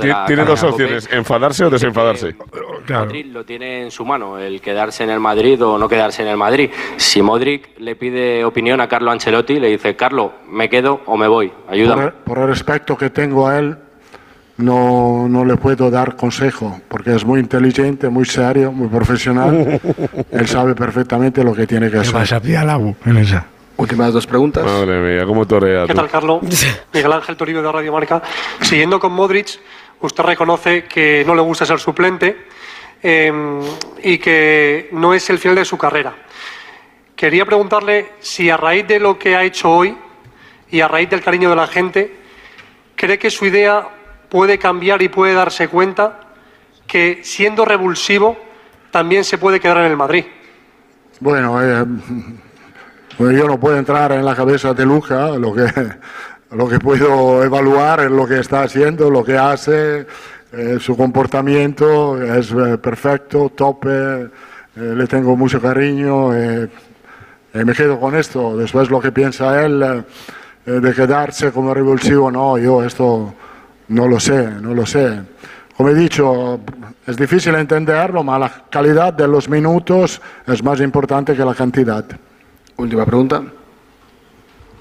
[0.00, 2.34] Ti- Tiene dos opciones, enfadarse o desenfadarse.
[2.88, 6.28] Madrid lo tiene en su mano, el quedarse en el Madrid o no quedarse en
[6.28, 6.70] el Madrid.
[6.96, 11.28] Si Modric le pide opinión a Carlo Ancelotti, le dice, Carlo, me quedo o me
[11.28, 12.04] voy, ayúdame.
[12.04, 13.76] Por, por el respeto que tengo a él,
[14.58, 19.80] no, no le puedo dar consejo, porque es muy inteligente, muy serio, muy profesional.
[20.30, 22.12] él sabe perfectamente lo que tiene que ¿Qué hacer.
[22.12, 23.46] pasa, pía la U en esa?
[23.76, 24.64] Últimas dos preguntas.
[24.64, 25.98] Madre mía, cómo torea ¿Qué tú.
[25.98, 26.40] tal, Carlos?
[26.94, 28.22] Miguel Ángel Toribio de Radio Marca.
[28.62, 29.60] Siguiendo con Modric,
[30.00, 32.46] usted reconoce que no le gusta ser suplente
[33.02, 33.32] eh,
[34.02, 36.14] y que no es el final de su carrera.
[37.14, 39.96] Quería preguntarle si a raíz de lo que ha hecho hoy
[40.70, 42.16] y a raíz del cariño de la gente,
[42.94, 43.88] cree que su idea
[44.28, 46.20] puede cambiar y puede darse cuenta
[46.86, 48.36] que siendo revulsivo
[48.90, 50.24] también se puede quedar en el Madrid.
[51.20, 51.84] Bueno, eh,
[53.18, 55.66] bueno, yo no puedo entrar en la cabeza de Luca, lo que,
[56.50, 60.06] lo que puedo evaluar es lo que está haciendo, lo que hace,
[60.52, 64.28] eh, su comportamiento es eh, perfecto, tope, eh,
[64.74, 68.56] le tengo mucho cariño, me quedo con esto.
[68.56, 70.04] Después lo que piensa él
[70.64, 73.34] de quedarse como revulsivo, no, yo esto
[73.88, 75.20] no lo sé, no lo sé.
[75.76, 76.60] Como he dicho,
[77.06, 82.04] es difícil entenderlo, pero la calidad de los minutos es más importante que la cantidad.
[82.76, 83.42] Última pregunta.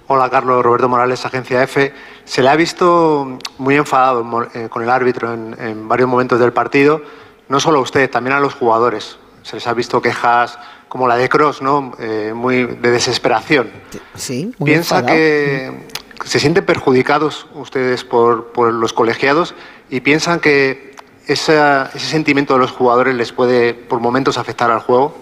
[0.07, 1.91] Hola Carlos, Roberto Morales, Agencia F.
[2.23, 6.53] Se le ha visto muy enfadado eh, con el árbitro en, en varios momentos del
[6.53, 7.01] partido,
[7.49, 9.17] no solo a usted, también a los jugadores.
[9.41, 11.91] Se les ha visto quejas como la de Cross, ¿no?
[11.99, 13.69] Eh, muy de desesperación.
[14.13, 15.17] Sí, muy ¿Piensa enfadado.
[15.17, 15.87] que
[16.23, 19.53] se sienten perjudicados ustedes por, por los colegiados
[19.89, 20.95] y piensan que
[21.27, 25.17] esa- ese sentimiento de los jugadores les puede por momentos afectar al juego?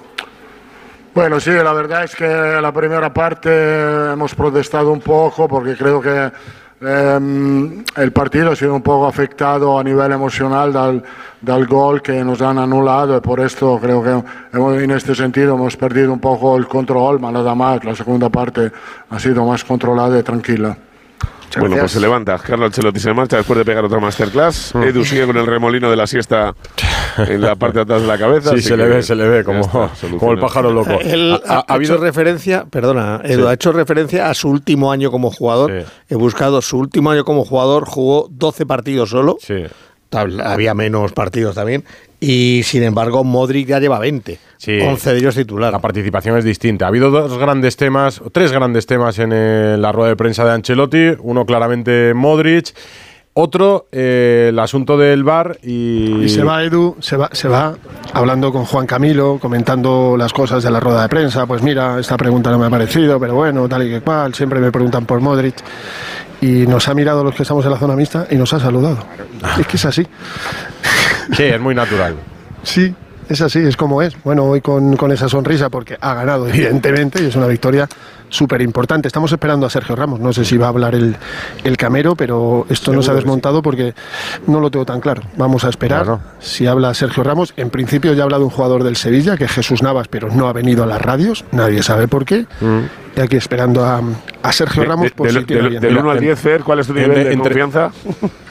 [1.13, 3.49] Bueno, sí, la verdad es que la primera parte
[4.13, 6.31] hemos protestado un poco porque creo que
[6.85, 11.03] em, el partido ha sido un poco afectado a nivel emocional del,
[11.41, 15.75] del gol que nos han anulado y por esto creo que en este sentido hemos
[15.77, 18.71] perdido un poco el control, pero nada más, la segunda parte
[19.09, 20.77] ha sido más controlada y tranquila.
[21.59, 22.37] Bueno, pues se levanta.
[22.39, 24.73] Carlos Ancelotti se marcha después de pegar otra masterclass.
[24.75, 26.55] Edu sigue con el remolino de la siesta
[27.17, 28.51] en la parte de atrás de la cabeza.
[28.55, 29.89] Sí, se le ve, se le ve, como, está,
[30.19, 30.99] como el pájaro loco.
[31.01, 33.47] Él Ha- ha, ha- ha hecho referencia, perdona, Edu, Sí.
[33.49, 35.85] ha hecho referencia a su último año como jugador.
[36.09, 39.37] He buscado su último año como jugador, jugó 12 partidos solo.
[39.45, 39.69] Tal-
[40.15, 41.83] Había menos partidos también.
[42.19, 44.39] Y sin embargo, Modric ya lleva 20.
[44.65, 45.71] 11 de ellos titular.
[45.71, 46.85] La participación es distinta.
[46.85, 50.51] Ha habido dos grandes temas, tres grandes temas en eh, la rueda de prensa de
[50.51, 51.17] Ancelotti.
[51.19, 52.73] Uno claramente Modric.
[53.35, 56.25] Otro, eh, el asunto del bar y...
[56.25, 57.75] Y se va Edu, se va, se va
[58.13, 61.47] hablando con Juan Camilo, comentando las cosas de la rueda de prensa.
[61.47, 64.35] Pues mira, esta pregunta no me ha parecido, pero bueno, tal y que cual.
[64.35, 65.55] Siempre me preguntan por Modric.
[66.43, 68.97] Y nos ha mirado los que estamos en la zona mixta y nos ha saludado.
[69.57, 70.05] Es que es así.
[71.37, 72.15] Sí, es muy natural.
[72.63, 72.93] Sí,
[73.29, 74.21] es así, es como es.
[74.23, 77.87] Bueno, hoy con, con esa sonrisa porque ha ganado, evidentemente, y es una victoria
[78.33, 79.07] súper importante.
[79.07, 80.19] Estamos esperando a Sergio Ramos.
[80.19, 81.15] No sé si va a hablar el,
[81.63, 83.93] el camero, pero esto no se ha Seguro desmontado porque
[84.47, 85.21] no lo tengo tan claro.
[85.37, 87.53] Vamos a esperar si habla Sergio Ramos.
[87.57, 90.47] En principio ya ha hablado un jugador del Sevilla, que es Jesús Navas, pero no
[90.47, 91.45] ha venido a las radios.
[91.51, 92.45] Nadie sabe por qué.
[93.15, 94.01] Y aquí esperando a,
[94.41, 95.81] a Sergio De- Ramos de- por del- si tiene del- bien.
[95.83, 97.91] del 1 al 10, Fer, ¿cuál es tu nivel En- de entre- confianza?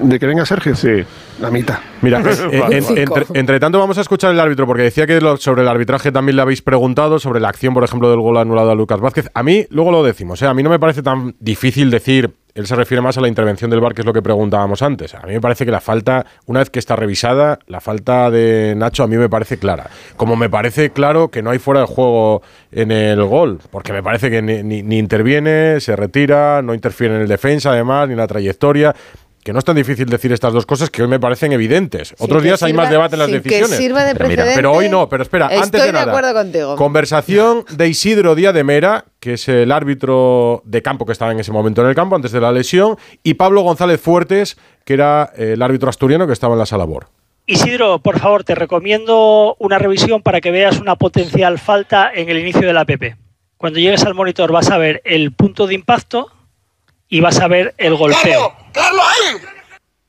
[0.00, 0.74] ¿De que venga Sergio?
[0.74, 1.04] Sí.
[1.40, 1.78] La mitad.
[2.02, 5.36] Mira, eh, en- entre, entre tanto vamos a escuchar el árbitro, porque decía que lo-
[5.36, 8.70] sobre el arbitraje también le habéis preguntado, sobre la acción, por ejemplo, del gol anulado
[8.70, 9.28] a Lucas Vázquez.
[9.34, 10.46] A mí, luego lo decimos, ¿eh?
[10.46, 13.70] a mí no me parece tan difícil decir él se refiere más a la intervención
[13.70, 15.14] del VAR, que es lo que preguntábamos antes.
[15.14, 18.74] A mí me parece que la falta, una vez que está revisada, la falta de
[18.76, 19.88] Nacho a mí me parece clara.
[20.18, 24.02] Como me parece claro que no hay fuera de juego en el gol, porque me
[24.02, 28.12] parece que ni, ni- ni interviene, se retira, no interfiere en el defensa, además, ni
[28.12, 28.94] en la trayectoria.
[29.44, 32.14] Que no es tan difícil decir estas dos cosas que hoy me parecen evidentes.
[32.18, 33.76] Otros días hay más debate en las sin que decisiones.
[33.76, 36.12] sirva de pero, precedente, pero hoy no, pero espera, antes Estoy de de nada.
[36.12, 36.76] acuerdo contigo.
[36.76, 41.40] Conversación de Isidro Díaz de Mera, que es el árbitro de campo que estaba en
[41.40, 45.32] ese momento en el campo antes de la lesión, y Pablo González Fuertes, que era
[45.36, 47.08] el árbitro asturiano que estaba en la sala BOR.
[47.46, 52.38] Isidro, por favor, te recomiendo una revisión para que veas una potencial falta en el
[52.38, 53.16] inicio de la PP.
[53.56, 56.28] Cuando llegues al monitor vas a ver el punto de impacto
[57.12, 58.56] y vas a ver el golpeo.
[58.72, 59.36] ¡Carlos ahí!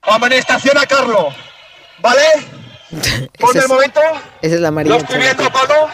[0.03, 1.33] Amonestación a Carlos.
[1.99, 2.21] ¿Vale?
[3.39, 3.99] Ponte el momento.
[4.41, 4.95] Esa es la Lo María.
[4.95, 5.89] estoy viendo, Pablo.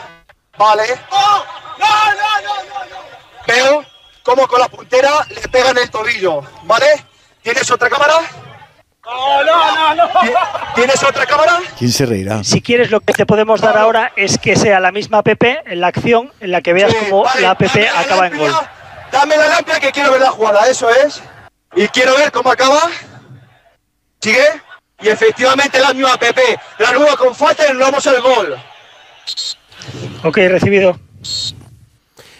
[0.56, 0.84] Vale.
[1.10, 1.44] ¡Oh!
[1.80, 2.98] ¡No, no, no, no, no!
[3.48, 3.86] Veo
[4.22, 6.44] cómo con la puntera le pega en el tobillo.
[6.66, 6.86] ¿Vale?
[7.42, 8.14] ¿Tienes otra cámara?
[9.04, 10.10] ¡No, no, no, no!
[10.76, 11.58] ¿Tienes otra cámara?
[11.76, 12.44] ¿Quién se reirá?
[12.44, 15.82] Si quieres, lo que te podemos dar ahora es que sea la misma PP en
[15.82, 18.54] la acción en la que veas cómo la PP acaba en gol.
[19.12, 21.22] Dame la lámpara que quiero ver la jugada, eso es.
[21.76, 22.82] Y quiero ver cómo acaba.
[24.22, 24.46] ¿Sigue?
[25.02, 26.42] Y efectivamente la misma PP.
[26.80, 28.56] La nueva con falta y vamos al gol.
[30.24, 31.00] Ok, recibido.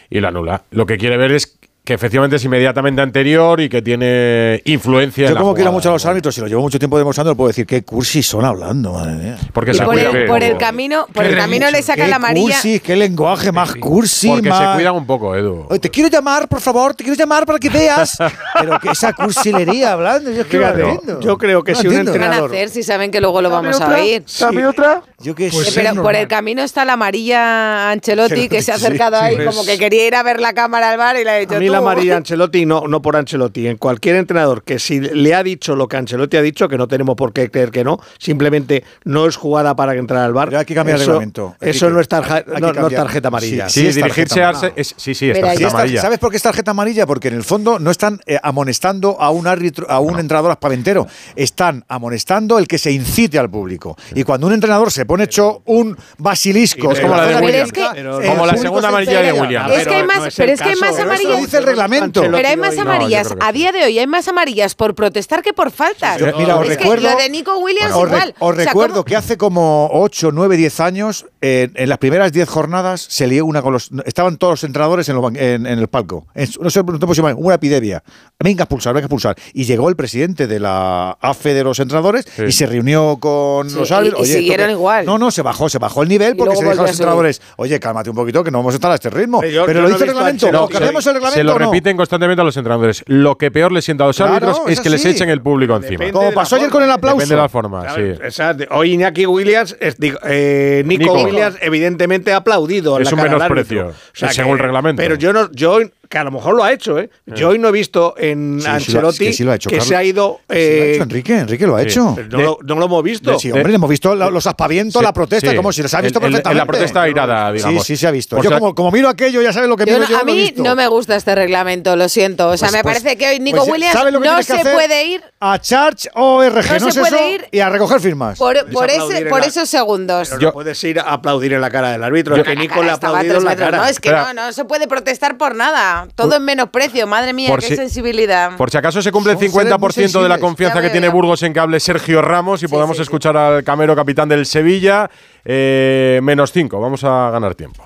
[0.10, 0.64] Y la anula.
[0.72, 1.59] Lo que quiere ver es
[1.90, 5.90] que efectivamente es inmediatamente anterior y que tiene influencia Yo en la como quiero mucho
[5.90, 8.94] a los árbitros y lo llevo mucho tiempo demostrando, puedo decir qué cursis son hablando,
[8.94, 9.38] madre mía.
[9.52, 12.44] Porque Y por el, por el camino, por el camino le saca Qué la amarilla.
[12.54, 15.66] cursis, qué lenguaje más cursi, Porque se cuidan un poco, Edu.
[15.68, 18.20] Oye, te quiero llamar, por favor, te quiero llamar para que veas.
[18.60, 22.14] Pero que esa cursilería hablando, yo Fíjate, yo creo que No si un entiendo.
[22.14, 24.24] ¿Qué van a hacer si saben que luego lo vamos a oír?
[24.40, 25.02] ¿Dame otra?
[25.22, 25.72] Yo qué sé.
[25.74, 29.36] pero por el camino está la amarilla Ancelotti que se ha Sí, acercado sí, ahí
[29.38, 31.56] pues- como que quería ir a ver la cámara al bar y le ha dicho
[31.80, 31.90] A mí tú.
[31.90, 35.76] la María Ancelotti, no, no por Ancelotti, en cualquier entrenador que si le ha dicho
[35.76, 39.26] lo que Ancelotti ha dicho, que no tenemos por qué creer que no, simplemente no
[39.26, 40.54] es jugada para entrar al bar.
[40.56, 41.56] hay que cambiar el eso, reglamento.
[41.62, 43.70] Hay Eso que- no es, tarja- no, no es tarjeta amarilla.
[43.70, 46.02] Sí, es dirigirse a es- sí, sí, es tarjeta Sí, está- amarilla.
[46.02, 47.06] ¿Sabes por qué es tarjeta amarilla?
[47.08, 51.08] Porque en el fondo no están eh, amonestando a un árbitro, a un entrenador aspaventero.
[51.36, 53.98] Están amonestando el que se incite al público.
[54.16, 57.66] Y cuando un entrenador se pone hecho un basilisco, Es como la de William.
[57.66, 59.72] es que- Como la segunda amarilla de William.
[59.72, 61.40] Es que hay más, pero es que hay más amarillas.
[61.76, 62.22] Lo reglamento.
[62.22, 63.34] Pero hay más No, amarillas.
[63.40, 66.20] a día de hoy hay más amarillas por protestar que por faltas.
[66.20, 68.36] Yo- mira, os es recuerdo- que lo de Nico Williams Os, re- igual.
[68.40, 71.98] os O sea, recuerdo ¿cómo- que hace como 8, 9, 10 años, en, en las
[71.98, 73.90] primeras 10 jornadas, se lió una con los.
[74.06, 76.28] Estaban todos los entrenadores en, los ban- en- en el palco.
[76.36, 78.04] En- no sé, no te puedo una epidemia.
[78.40, 79.36] Venga a expulsar, venga a expulsar.
[79.54, 83.76] Y llegó el presidente de la AFE de los entrenadores y se reunió con Sí,
[83.76, 84.20] los y- árbitros.
[84.20, 85.06] y Oye, siguieron que- igual.
[85.06, 87.42] No, no, se bajó, se bajó el nivel Y porque se dijo a los entrenadores,
[87.58, 89.42] oye, cálmate un poquito que no vamos a estar a este ritmo.
[89.44, 90.46] Yo- Pero yo lo no dice el reglamento.
[90.48, 90.66] Ancelotti.
[90.66, 91.66] ¿O cambiamos el reglamento lo no?
[91.66, 93.04] repiten constantemente a los entrenadores.
[93.08, 95.42] Lo que peor le sienta a los Claro, árbitros es es que les echen el
[95.42, 96.12] público encima.
[96.12, 97.18] Como pasó ayer con el aplauso.
[97.18, 98.66] Depende de la forma, sí.
[98.72, 101.24] Hoy Iñaki Williams, es- eh, Nico, Nico.
[101.24, 103.00] Williams, evidentemente ha aplaudido.
[103.00, 105.02] Es la un cara menosprecio, según el reglamento.
[105.02, 105.80] Pero yo no, yo
[106.10, 107.10] que a lo mejor lo ha hecho, ¿eh?
[107.28, 109.56] Yo hoy no he visto en Sí, sí lo ha- Ancelotti que sí lo ha
[109.56, 109.88] hecho, que Carlos.
[109.88, 110.40] se ha ido.
[110.40, 111.86] Sí, lo ha eh, hecho Enrique, Enrique lo ha sí.
[111.88, 112.18] hecho.
[112.32, 113.38] no, lo, no lo hemos visto.
[113.38, 115.56] Sí, hombre, hemos visto los aspavientos, Sí, la protesta, sí.
[115.56, 116.58] como si los ha visto en perfectamente.
[116.60, 117.86] la protesta airada, digamos.
[117.86, 118.42] Sí, sí, se ha visto.
[118.42, 120.18] Yo como, como miro aquello, ya sabes lo que Yo miro yo.
[120.20, 120.64] a mí visto.
[120.64, 122.50] no me gusta este reglamento, lo siento.
[122.50, 124.42] O sea, Pues- me pues- parece que hoy Nico pues, Williams ¿sabes lo que no
[124.42, 128.38] se puede ir A Charge ORG, No no, se puede ir y a recoger firmas.
[128.40, 130.30] por, esos segundos.
[130.30, 132.36] Pero no puedes ir a aplaudir en la cara del árbitro.
[132.36, 133.78] es que Nico le ha aplaudido en la cara.
[133.78, 135.99] No, es que no, no se puede protestar por nada.
[136.16, 137.08] Todo en menosprecio.
[137.08, 138.56] Madre mía, Por qué si- sensibilidad.
[138.58, 141.10] Por si acaso se cumple el Son seres muy 50% de la confianza que tiene.
[141.10, 143.04] Burgos en cable Sergio Ramos y podamos sí, sí.
[143.04, 145.10] escuchar al Camero, capitán del Sevilla.
[145.46, 147.84] Eh, menos 5, vamos a ganar tiempo.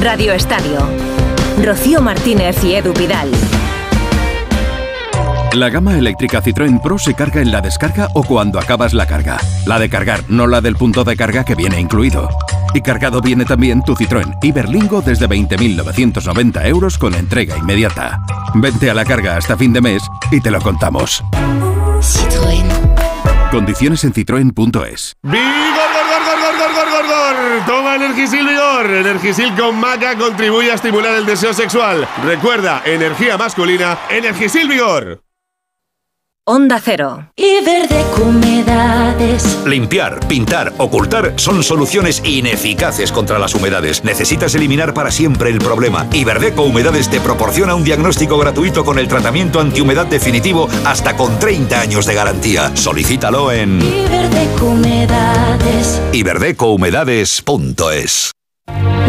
[0.00, 0.78] Radio Estadio.
[1.62, 3.30] Rocío Martínez y Edu Pidal.
[5.54, 9.36] La gama eléctrica Citroën Pro se carga en la descarga o cuando acabas la carga.
[9.66, 12.30] La de cargar, no la del punto de carga que viene incluido.
[12.74, 18.20] Y cargado viene también tu Citroën Iberlingo desde 20.990 euros con entrega inmediata.
[18.54, 21.22] Vente a la carga hasta fin de mes y te lo contamos.
[23.50, 25.14] Condiciones en citroen.es.
[25.22, 25.42] ¡Vigor,
[25.92, 27.66] gor, gor, gor, gor, gor, gor, gor!
[27.66, 28.86] Toma Energisil Vigor.
[28.90, 32.08] Energisil con maca contribuye a estimular el deseo sexual.
[32.24, 35.22] Recuerda, energía masculina, Energisil Vigor.
[36.44, 37.30] Onda Cero.
[37.36, 39.60] Y verde humedades.
[39.64, 44.02] Limpiar, pintar, ocultar son soluciones ineficaces contra las humedades.
[44.02, 46.08] Necesitas eliminar para siempre el problema.
[46.12, 51.80] Iberdeco Humedades te proporciona un diagnóstico gratuito con el tratamiento antihumedad definitivo hasta con 30
[51.80, 52.74] años de garantía.
[52.74, 53.78] Solicítalo en
[56.12, 58.32] iberdecohumedades.es.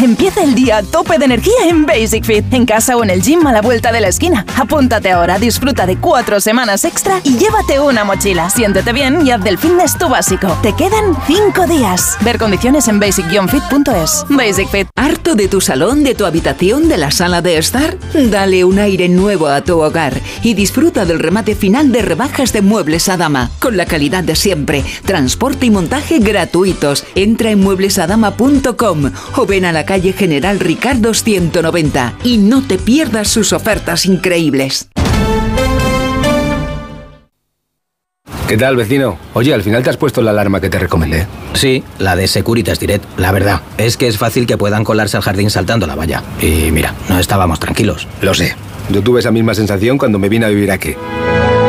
[0.00, 3.20] Empieza el día a tope de energía en Basic Fit, en casa o en el
[3.20, 4.46] gym a la vuelta de la esquina.
[4.56, 8.48] Apúntate ahora, disfruta de cuatro semanas extra y llévate una mochila.
[8.48, 10.56] Siéntete bien y haz del fitness tu básico.
[10.62, 12.16] Te quedan cinco días.
[12.20, 14.26] Ver condiciones en basic-fit.es.
[14.28, 14.86] Basic Fit.
[14.94, 17.98] ¿Harto de tu salón, de tu habitación, de la sala de estar?
[18.14, 22.62] Dale un aire nuevo a tu hogar y disfruta del remate final de rebajas de
[22.62, 27.04] muebles a dama, con la calidad de siempre, transporte y montaje gratuitos.
[27.16, 33.28] Entra en mueblesadama.com o ven a la calle General Ricardo 190 y no te pierdas
[33.28, 34.90] sus ofertas increíbles.
[38.46, 39.18] ¿Qué tal, vecino?
[39.32, 41.26] Oye, al final te has puesto la alarma que te recomendé.
[41.54, 43.02] Sí, la de Securitas Direct.
[43.18, 46.22] La verdad, es que es fácil que puedan colarse al jardín saltando la valla.
[46.42, 48.06] Y mira, no estábamos tranquilos.
[48.20, 48.56] Lo sé.
[48.90, 50.96] Yo tuve esa misma sensación cuando me vine a vivir aquí.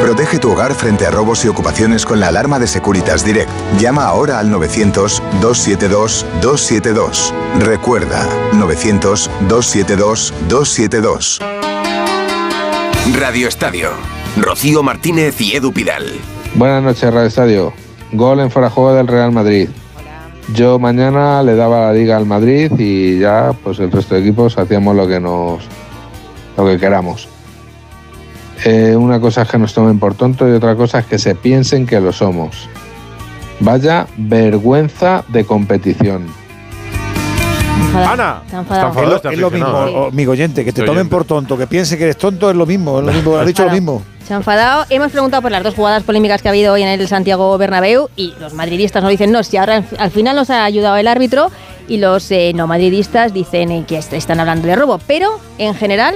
[0.09, 3.51] Protege tu hogar frente a robos y ocupaciones con la alarma de Securitas Direct.
[3.77, 7.31] Llama ahora al 900-272-272.
[7.59, 11.37] Recuerda, 900-272-272.
[13.19, 13.91] Radio Estadio.
[14.35, 16.05] Rocío Martínez y Edu Pidal.
[16.55, 17.71] Buenas noches, Radio Estadio.
[18.11, 19.69] Gol en fuera de juego del Real Madrid.
[20.55, 24.57] Yo mañana le daba la liga al Madrid y ya, pues el resto de equipos
[24.57, 25.61] hacíamos lo que nos,
[26.57, 27.29] lo que queramos.
[28.65, 31.35] Eh, una cosa es que nos tomen por tontos y otra cosa es que se
[31.35, 32.67] piensen que lo somos.
[33.61, 36.27] Vaya vergüenza de competición.
[37.95, 39.01] Ana, Está enfadado.
[39.15, 41.11] es lo, es lo mismo, o- amigo oyente, que te Sí, tomen oyente.
[41.15, 43.65] por tonto, que piense que eres tonto es lo mismo, es lo mismo, has dicho
[43.65, 44.01] lo mismo.
[44.27, 44.85] Se ha enfadado.
[44.89, 48.09] Hemos preguntado por las dos jugadas polémicas que ha habido hoy en el Santiago Bernabéu
[48.15, 51.49] y los madridistas nos dicen no, si ahora al final nos ha ayudado el árbitro
[51.87, 55.73] y los eh, no madridistas dicen eh, que est- están hablando de robo, pero en
[55.73, 56.15] general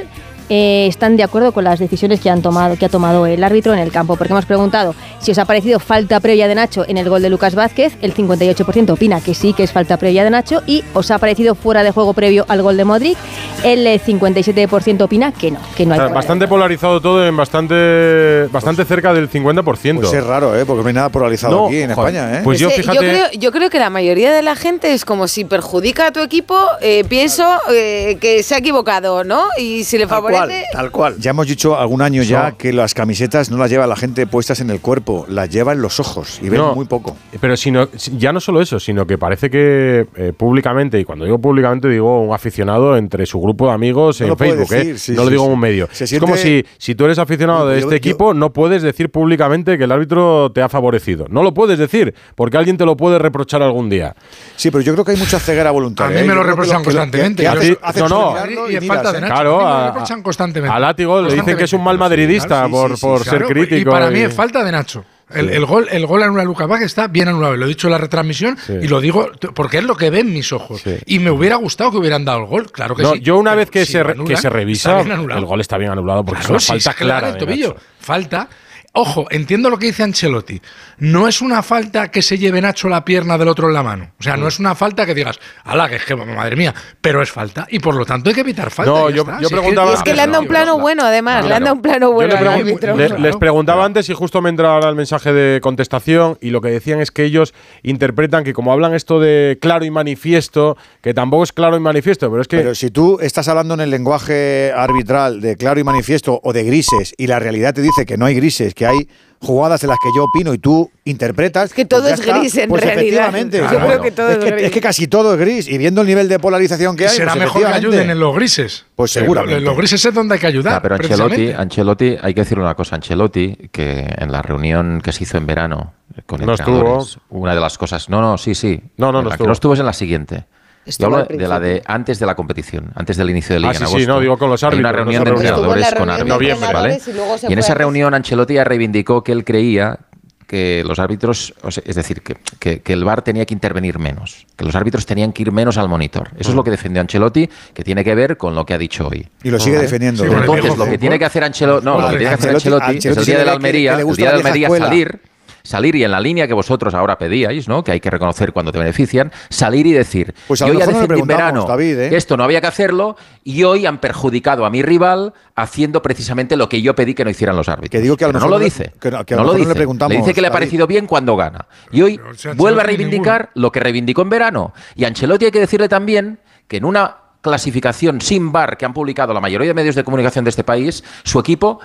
[0.50, 3.74] eh, están de acuerdo con las decisiones que han tomado que ha tomado el árbitro
[3.74, 6.98] en el campo, porque hemos preguntado si os ha parecido falta previa de Nacho en
[6.98, 10.30] el gol de Lucas Vázquez, el 58% opina que sí que es falta previa de
[10.30, 13.18] Nacho y os ha parecido fuera de juego previo al gol de Modric,
[13.64, 17.02] el eh, 57% opina que no, que no hay O sea, fuera de bastante polarizado
[17.02, 19.96] todo en bastante bastante cerca del 50%.
[20.00, 20.66] Pues es raro, ¿eh?
[20.66, 22.40] porque no hay nada polarizado No, aquí en joder, España.
[22.40, 22.42] ¿eh?
[22.44, 25.46] pues yo, fíjate- creo, yo creo que la mayoría de la gente es como si
[25.46, 29.46] perjudica a tu equipo, eh, pienso eh, que se ha equivocado, ¿no?
[29.58, 30.33] Y si le favorece.
[30.72, 31.16] Tal cual.
[31.20, 34.60] Ya hemos dicho algún año ya que las camisetas no las lleva la gente puestas
[34.60, 37.16] en el cuerpo, las lleva en los ojos y ven No, muy poco.
[37.40, 41.40] Pero sino, ya no solo eso, sino que parece que eh, públicamente, y cuando digo
[41.40, 44.98] públicamente digo un aficionado entre su grupo de amigos No en Facebook, decir, ¿eh?
[44.98, 45.48] sí, no sí, lo digo sí.
[45.48, 45.88] en un medio.
[45.92, 48.82] Se es como si, si tú eres aficionado de Yo- este yo- equipo, no puedes
[48.82, 51.26] decir públicamente que el árbitro te ha favorecido.
[51.30, 54.16] No lo puedes decir, porque alguien te lo puede reprochar algún día.
[54.56, 56.18] Sí, pero yo creo que hay mucha ceguera voluntaria.
[56.18, 56.30] A mí ¿eh?
[56.30, 57.44] me lo que reprochan que que constantemente.
[57.44, 58.70] que Yo- haces- haces no, no.
[58.70, 59.22] Y es miras, falta de ¿eh?
[59.22, 59.34] Nacho.
[59.34, 60.76] Claro, A mí me lo a- constantemente.
[60.76, 63.76] A Látigo le dicen que es un mal madridista por, por ser Claro, crítico.
[63.76, 65.06] Y para y- mí es falta de Nacho.
[65.34, 67.56] El, gol, el gol anula a Lucas Vázquez está bien anulado.
[67.56, 68.74] Lo he dicho en la retransmisión Sí.
[68.84, 70.84] y lo digo porque es lo que ven mis ojos.
[71.08, 72.72] Y me hubiera gustado que hubieran dado el gol.
[72.72, 73.20] Claro que No, sí.
[73.22, 75.40] yo una vez que, si se, anulan, que se revisa, anulado.
[75.40, 77.30] el gol está bien anulado porque Claro, es una falta dan clara.
[77.30, 77.76] el tobillo.
[78.00, 78.48] Falta.
[78.96, 80.62] Ojo, entiendo lo que dice Ancelotti.
[81.00, 84.12] No es una falta que se lleve Nacho la pierna del otro en la mano.
[84.20, 87.20] O sea, no es una falta que digas, ala, que es que, madre mía, pero
[87.24, 87.66] es falta.
[87.72, 88.92] Y por lo tanto hay que evitar falta.
[88.92, 91.44] No, yo- yo Si preguntaba- Y es que le han dado un plano bueno, además,
[91.44, 92.96] le han dado un plano bueno al árbitro.
[92.96, 96.62] le- les preguntaba antes y justo me entraba ahora el mensaje de contestación y lo
[96.62, 101.16] que decían es que ellos interpretan que como hablan esto de claro y manifiesto, que
[101.16, 102.58] tampoco es claro y manifiesto, pero es que...
[102.58, 106.64] Pero si tú estás hablando en el lenguaje arbitral de claro y manifiesto o de
[106.64, 109.08] grises y la realidad te dice que no hay grises, que hay
[109.40, 111.74] jugadas en las que yo opino y tú interpretas.
[111.74, 112.40] que todo pues es está.
[112.40, 113.28] gris en Pues realidad.
[113.28, 113.58] efectivamente.
[113.58, 113.86] Yo claro.
[113.88, 114.64] creo que todo es, es que, gris.
[114.64, 117.16] es que casi todo es gris y viendo el nivel de polarización que hay.
[117.18, 118.86] será pues mejor que ayuden en los grises.
[118.96, 119.58] Pues seguramente.
[119.58, 120.74] En los grises es donde hay que ayudar.
[120.76, 120.96] Ya, pero.
[120.96, 125.38] Ancelotti, Ancelotti, hay que decirle una cosa, Ancelotti, que en la reunión que se hizo
[125.38, 125.94] en verano
[126.26, 129.30] con No entrenadores, una de las cosas, no, no, sí, sí, No, no, no la
[129.30, 129.48] que estuvo.
[129.48, 130.46] no estuvo es en la siguiente.
[130.86, 133.72] Yo de la de antes de la competición, antes del inicio del liga.
[133.72, 134.78] Ah, sí, en sí, no, digo con los árbitros.
[134.78, 136.22] Hay una reunión de entrenadores reunión con árbitros.
[136.22, 137.02] En noviembre, ¿vale?
[137.06, 140.00] Y, luego se y en esa reunión Ancelotti ya reivindicó que él creía
[140.46, 143.98] que los árbitros, o sea, es decir, que, que, que, el VAR tenía que intervenir
[143.98, 146.30] menos, que los árbitros tenían que ir menos al monitor.
[146.38, 149.08] Eso es lo que defendió Ancelotti, que tiene que ver con lo que ha dicho
[149.08, 149.28] hoy.
[149.42, 149.88] Y lo sigue ¿Vale?
[149.88, 150.24] defendiendo.
[150.24, 152.98] Sí, Entonces, lo que tiene que hacer Ancelotti, no, lo que tiene que hacer Ancelotti,
[152.98, 155.20] es el día de la Almería, el día de Almería salir
[155.64, 157.84] salir y en la línea que vosotros ahora pedíais, ¿no?
[157.84, 161.26] Que hay que reconocer cuando te benefician, salir y decir, pues yo ya decidí en
[161.26, 162.10] verano ¿eh?
[162.14, 166.68] esto no había que hacerlo y hoy han perjudicado a mi rival haciendo precisamente lo
[166.68, 167.92] que yo pedí que no hicieran los árbitros.
[167.92, 169.70] Que digo que a lo mejor no lo dice, que, no lo dice.
[169.70, 171.66] Le, preguntamos, le, dice que le ha parecido bien cuando gana.
[171.92, 172.20] Y hoy
[172.56, 174.74] vuelve a reivindicar lo que reivindicó en verano.
[174.96, 179.34] Y Ancelotti hay que decirle también que en una clasificación sin bar que han publicado
[179.34, 181.80] la mayoría de medios de comunicación de este país, su equipo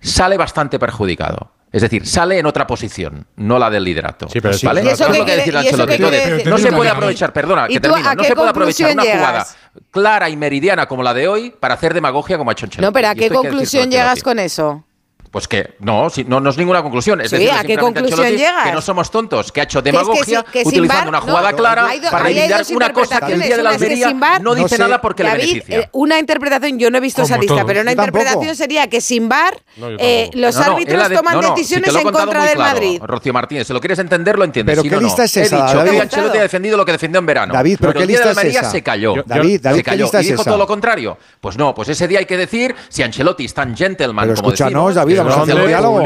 [0.00, 1.50] sale bastante perjudicado.
[1.72, 4.28] Es decir, sale en otra posición, no la del liderato.
[4.28, 4.82] Sí, pero ¿vale?
[4.90, 5.98] eso, es lo que decir Ancelotti.
[6.44, 9.46] no se puede aprovechar, perdona, que termino, no se puede aprovechar una jugada
[9.90, 12.84] clara y meridiana como la de hoy para hacer demagogia como ha hecho Ancelotti.
[12.84, 14.84] No, pero ¿a qué conclusión llegas con eso?
[15.32, 17.22] Pues que no, si, no, es ninguna conclusión.
[17.22, 18.66] Es decir, ¿a qué conclusión llegas?
[18.66, 22.62] Que no somos tontos, que ha hecho demagogia es utilizando una jugada clara para eliminar
[22.74, 25.46] una cosa que el día de la albería bar, no dice nada porque David, le
[25.46, 25.80] beneficia.
[25.80, 29.30] Eh, una interpretación, yo no he visto esa lista, pero una interpretación sería que sin
[29.30, 29.58] VAR
[29.98, 33.00] eh, los árbitros toman decisiones en contra del claro, Madrid.
[33.02, 34.78] Rocío Martínez, si lo quieres entender, lo entiendes.
[34.78, 35.56] Pero ¿qué lista es esa?
[35.56, 37.54] He dicho que Ancelotti ha defendido lo que defendió en verano.
[37.54, 38.70] David, pero ¿qué lista es esa?
[38.70, 39.14] se cayó.
[39.24, 40.34] David, David, ¿qué lista es esa?
[40.34, 41.16] dijo todo lo contrario.
[41.40, 44.94] Pues no, pues ese día hay que decir si Ancelotti es tan gentleman como decimos,
[44.94, 45.21] David,
[45.66, 46.02] diálogo.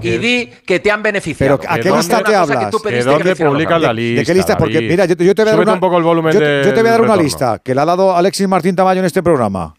[0.00, 1.58] Y di que te han beneficiado.
[1.58, 2.70] Pero ¿a qué lista te hablas?
[2.70, 4.20] ¿De dónde publicas la lista?
[4.20, 4.56] ¿De qué lista?
[4.56, 5.72] Porque, mira, yo te voy a dar una...
[5.74, 8.16] un poco el volumen Yo te voy a dar una lista que la ha dado
[8.16, 9.74] Alexis Martín Tamayo en este programa.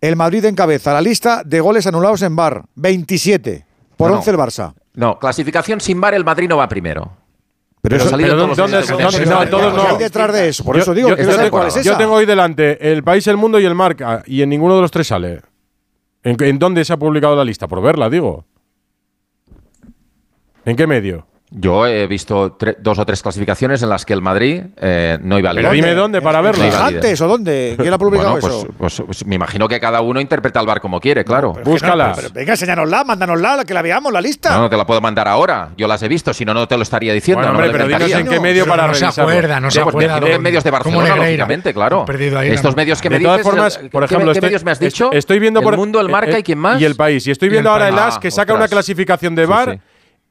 [0.00, 3.66] El Madrid encabeza la lista de goles anulados en bar, 27,
[3.98, 4.74] por no, 11 el Barça.
[4.94, 7.20] No, clasificación sin bar, el Madrid no va primero.
[7.82, 9.82] Pero, pero, eso, pero todos ¿dónde, ¿dónde, ¿dónde, no, todos no.
[9.82, 11.90] Hay detrás de eso, por yo, eso digo yo, que yo, tengo, cuál es esa.
[11.90, 14.82] yo tengo hoy delante el país, el mundo y el marca, y en ninguno de
[14.82, 15.40] los tres sale.
[16.22, 17.68] ¿En, ¿En dónde se ha publicado la lista?
[17.68, 18.44] Por verla, digo.
[20.64, 21.26] ¿En qué medio?
[21.52, 25.50] Yo he visto dos o tres clasificaciones en las que el Madrid eh, no iba
[25.50, 25.70] a líder.
[25.70, 26.64] Pero dime dónde para verlo.
[26.64, 27.74] ¿Antes o dónde?
[27.76, 28.68] ¿Quién ha publicado bueno, pues, eso?
[28.78, 31.54] Pues, pues, me imagino que cada uno interpreta al bar como quiere, claro.
[31.56, 32.14] No, Búscala.
[32.16, 34.50] No, venga, enséñanosla, mándanosla, que la veamos, la lista.
[34.50, 35.70] No, no te la puedo mandar ahora.
[35.76, 37.42] Yo las he visto, si no, no te lo estaría diciendo.
[37.42, 40.18] Bueno, hombre, pero dinos en qué medio para No se acuerda, no se acuerda.
[40.18, 42.04] En medios de Barcelona, lógicamente, claro.
[42.36, 43.36] Ahí Estos medios que de me dices…
[43.38, 44.26] De todas formas, eh, por ejemplo…
[44.32, 45.10] ¿Qué este medios me has dicho?
[45.12, 45.60] Estoy viendo…
[45.60, 46.80] El Mundo, El eh, Marca eh, y quién más.
[46.80, 47.26] Y El País.
[47.26, 49.80] Y estoy viendo ahora el AS que saca una clasificación de bar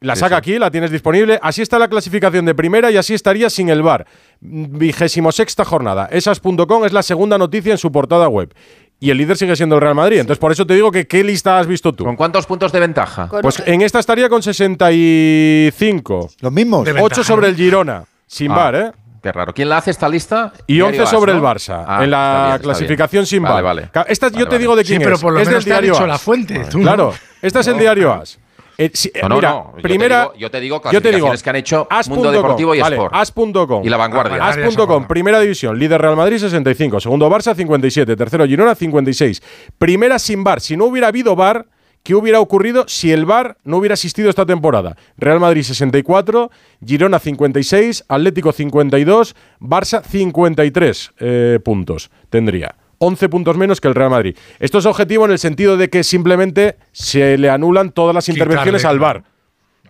[0.02, 1.40] la saca aquí, la tienes disponible.
[1.42, 4.08] Así está la clasificación de primera y así estaría sin el VAR.
[4.40, 6.08] Vigésimo sexta jornada.
[6.12, 8.54] Esas.com es la segunda noticia en su portada web.
[9.02, 10.20] Y el líder sigue siendo el Real Madrid.
[10.20, 12.04] Entonces, por eso te digo que ¿qué lista has visto tú?
[12.06, 13.30] ¿Con cuántos puntos de ventaja?
[13.42, 16.30] Pues en esta estaría con 65.
[16.40, 16.88] Los mismos.
[17.00, 18.06] 8 sobre el Girona.
[18.26, 18.92] Sin ah, VAR, ¿eh?
[19.24, 19.54] Qué raro.
[19.54, 20.54] ¿Quién la hace esta lista?
[20.68, 21.84] Y 11 sobre el Barça.
[21.86, 23.64] Ah, en la clasificación sin VAR.
[23.64, 24.06] Vale, vale.
[24.08, 25.08] Esta yo te digo de quién sí, es.
[25.08, 26.66] Pero por lo es menos del te diario dicho la fuente.
[26.70, 27.14] Claro.
[27.42, 28.40] Esta es el diario AS.
[28.80, 29.74] Eh, eh, no, no.
[29.76, 32.74] Yo primera, te digo, yo te digo yo te digo, que han hecho Mundo Deportivo
[32.74, 33.14] y Sport.
[33.14, 33.86] As.com.
[33.86, 34.48] Y La Vanguardia.
[34.48, 35.78] As.com, primera división.
[35.78, 39.44] Líder Real Madrid 65, segundo Barça 57, tercero Girona 56.
[39.78, 40.62] Primera sin bar.
[40.62, 41.66] Si no hubiera habido bar,
[42.04, 44.96] ¿qué hubiera ocurrido si el bar no hubiera asistido esta temporada?
[45.18, 46.50] Real Madrid 64,
[46.86, 52.79] Girona 56, Atlético 52, Barça 53 eh, puntos tendría.
[53.00, 54.38] 11 puntos menos que el Real Madrid.
[54.60, 58.86] Esto es objetivo en el sentido de que simplemente se le anulan todas las intervenciones
[58.86, 59.24] al VAR.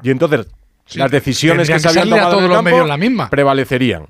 [0.01, 0.47] Y entonces
[0.93, 3.29] las decisiones que se habían tomado en campo la misma.
[3.29, 4.07] prevalecerían.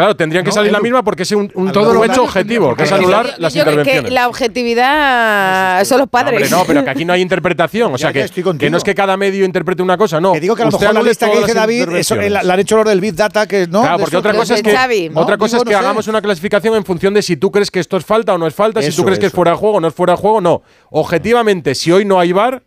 [0.00, 3.26] Claro, tendrían que salir la misma porque es un, todo hecho objetivo, que es anular
[3.26, 3.86] yo, yo, las.
[3.86, 6.50] Que la objetividad son los padres.
[6.50, 7.92] No, pero que aquí no hay interpretación.
[7.92, 8.26] O sea, que,
[8.58, 10.32] que, no es que cada medio interprete una cosa, no.
[10.32, 12.60] Que digo que a lo mejor la lista que dice David eso, eh, la, han
[12.60, 13.82] hecho los del Big Data, que no.
[13.82, 17.12] Claro, porque otra cosa es que, otra cosa es que hagamos una clasificación en función
[17.12, 19.18] de si tú crees que esto es falta o no es falta, si tú crees
[19.18, 20.62] que es fuera de juego o no es fuera de juego, no.
[20.88, 22.62] Objetivamente, si hoy no hay VAR,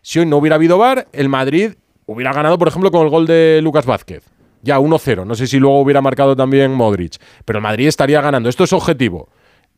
[0.00, 1.72] si hoy no hubiera habido VAR, el Madrid
[2.06, 4.37] hubiera ganado, por ejemplo, con el gol de Lucas Vázquez.
[4.62, 5.26] Ya 1-0.
[5.26, 7.16] No sé si luego hubiera marcado también Modric.
[7.44, 8.48] Pero el Madrid estaría ganando.
[8.48, 9.28] Esto es objetivo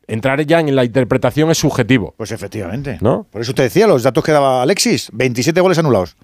[0.07, 2.13] entrar ya en la interpretación es subjetivo.
[2.17, 2.97] Pues efectivamente.
[3.01, 3.25] ¿No?
[3.31, 6.15] Por eso te decía los datos que daba Alexis: 27 goles anulados.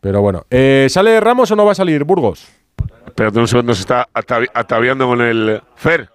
[0.00, 2.46] Pero bueno, eh, ¿sale Ramos o no va a salir Burgos?
[3.06, 6.10] Espérate un segundo, se está ataviando con el Fer.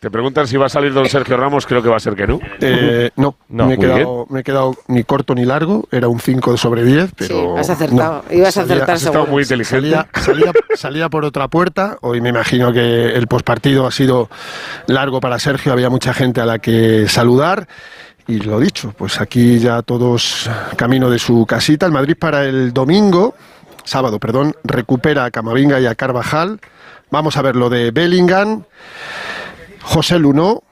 [0.00, 2.24] Te preguntan si va a salir don Sergio Ramos, creo que va a ser que
[2.26, 2.38] no.
[2.60, 6.20] Eh, no, No, me, he quedado, me he quedado ni corto ni largo, era un
[6.20, 7.56] 5 sobre 10, pero...
[7.58, 9.20] has acertado, ibas a acertar has seguro.
[9.22, 9.90] estado muy inteligente.
[9.90, 14.30] Salía, salía- salía por otra puerta, hoy me imagino que el pospartido ha sido
[14.86, 17.66] largo para Sergio, había mucha gente a la que saludar.
[18.28, 21.86] Y lo dicho, pues aquí ya todos camino de su casita.
[21.86, 23.34] El Madrid para el domingo,
[23.84, 26.60] sábado, perdón, recupera a Camavinga y a Carvajal.
[27.10, 28.64] Vamos a ver lo de Bellingham.
[29.88, 30.62] José Luno,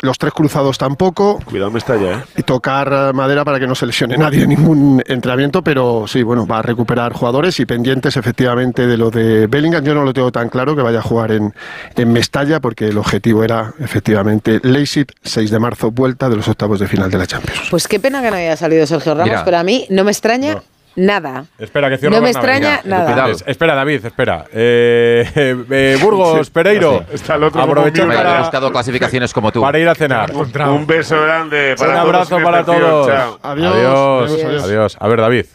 [0.00, 1.40] los tres cruzados tampoco.
[1.44, 2.24] Cuidado, me está ya, ¿eh?
[2.36, 6.22] Y tocar eh, madera para que no se lesione nadie en ningún entrenamiento, pero sí,
[6.22, 9.82] bueno, va a recuperar jugadores y pendientes efectivamente de lo de Bellingham.
[9.82, 11.52] Yo no lo tengo tan claro que vaya a jugar en,
[11.96, 16.78] en Mestalla, porque el objetivo era efectivamente Leipzig, 6 de marzo, vuelta de los octavos
[16.78, 17.68] de final de la Champions.
[17.70, 19.44] Pues qué pena que no haya salido Sergio Ramos, Mira.
[19.44, 20.62] pero a mí no me extraña
[20.96, 21.44] nada.
[21.58, 23.30] Espera, que cierro No me extraña nada.
[23.30, 24.44] Es- espera, David, espera.
[24.52, 27.04] Eh, eh, Burgos, Pereiro.
[27.12, 27.86] Está el otro.
[27.86, 29.60] He para, buscado clasificaciones como tú.
[29.60, 30.32] para ir a cenar.
[30.32, 33.06] Un beso grande para Un abrazo para todos.
[33.06, 33.38] Chao.
[33.42, 34.32] Adiós.
[34.32, 34.64] Adiós.
[34.64, 34.96] Adiós.
[35.00, 35.46] A ver, David.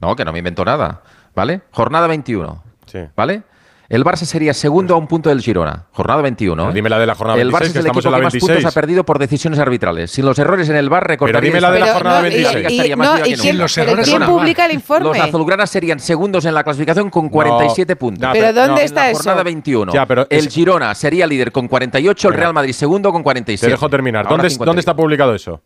[0.00, 1.00] No, que no me invento nada.
[1.34, 1.62] ¿Vale?
[1.70, 2.62] Jornada 21.
[2.86, 2.98] Sí.
[3.16, 3.42] ¿Vale?
[3.92, 5.84] El Barça sería segundo a un punto del Girona.
[5.92, 6.70] Jornada 21.
[6.70, 6.72] ¿eh?
[6.72, 8.32] Dime la de la jornada el 26, Barça es que el estamos equipo que más
[8.32, 8.56] 26.
[8.56, 10.10] puntos ha perdido por decisiones arbitrales.
[10.10, 12.72] Sin los errores en el bar, recordaría dime la de la jornada la Liga 26.
[12.72, 14.26] estaría más no, viva ¿y que quién, pero ¿quién Perdona.
[14.26, 15.08] publica el informe?
[15.08, 18.22] Los azulgranas serían segundos en la clasificación con 47 puntos.
[18.28, 19.18] no, ¿Pero pero- dónde no, está en la eso?
[19.18, 19.92] jornada 21.
[19.92, 22.34] Ya, pero el es- Girona sería líder con 48, el.
[22.34, 23.66] Real Madrid segundo con 47.
[23.66, 24.26] Te dejo terminar.
[24.26, 24.70] ¿Dónde, 51.
[24.70, 25.60] ¿Dónde está publicado eso?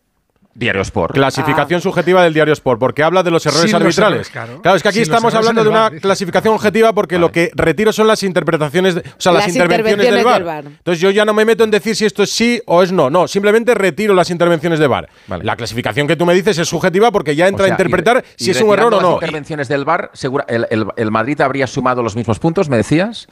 [0.57, 1.13] Diario Sport.
[1.13, 4.29] Clasificación subjetiva del diario Sport, porque habla de los errores Sin los arbitrales.
[4.35, 4.75] errores, claro.
[4.75, 8.23] es que aquí estamos hablando de una clasificación objetiva porque lo que retiro son las
[8.23, 10.35] interpretaciones, de- o sea, las, Las intervenciones, del, VAR.
[10.35, 10.65] del VAR.
[10.65, 13.11] Entonces yo ya no me meto en decir si esto es sí o es no.
[13.11, 15.07] No, simplemente retiro las intervenciones de VAR.
[15.27, 15.43] Vale.
[15.43, 18.23] La clasificación que tú me dices es subjetiva porque ya entra O sea, a interpretar
[18.37, 19.13] y- si y es un error o las no.
[19.13, 23.27] intervenciones del VAR, segura- el, el- el Madrid habría sumado los mismos puntos, me decías.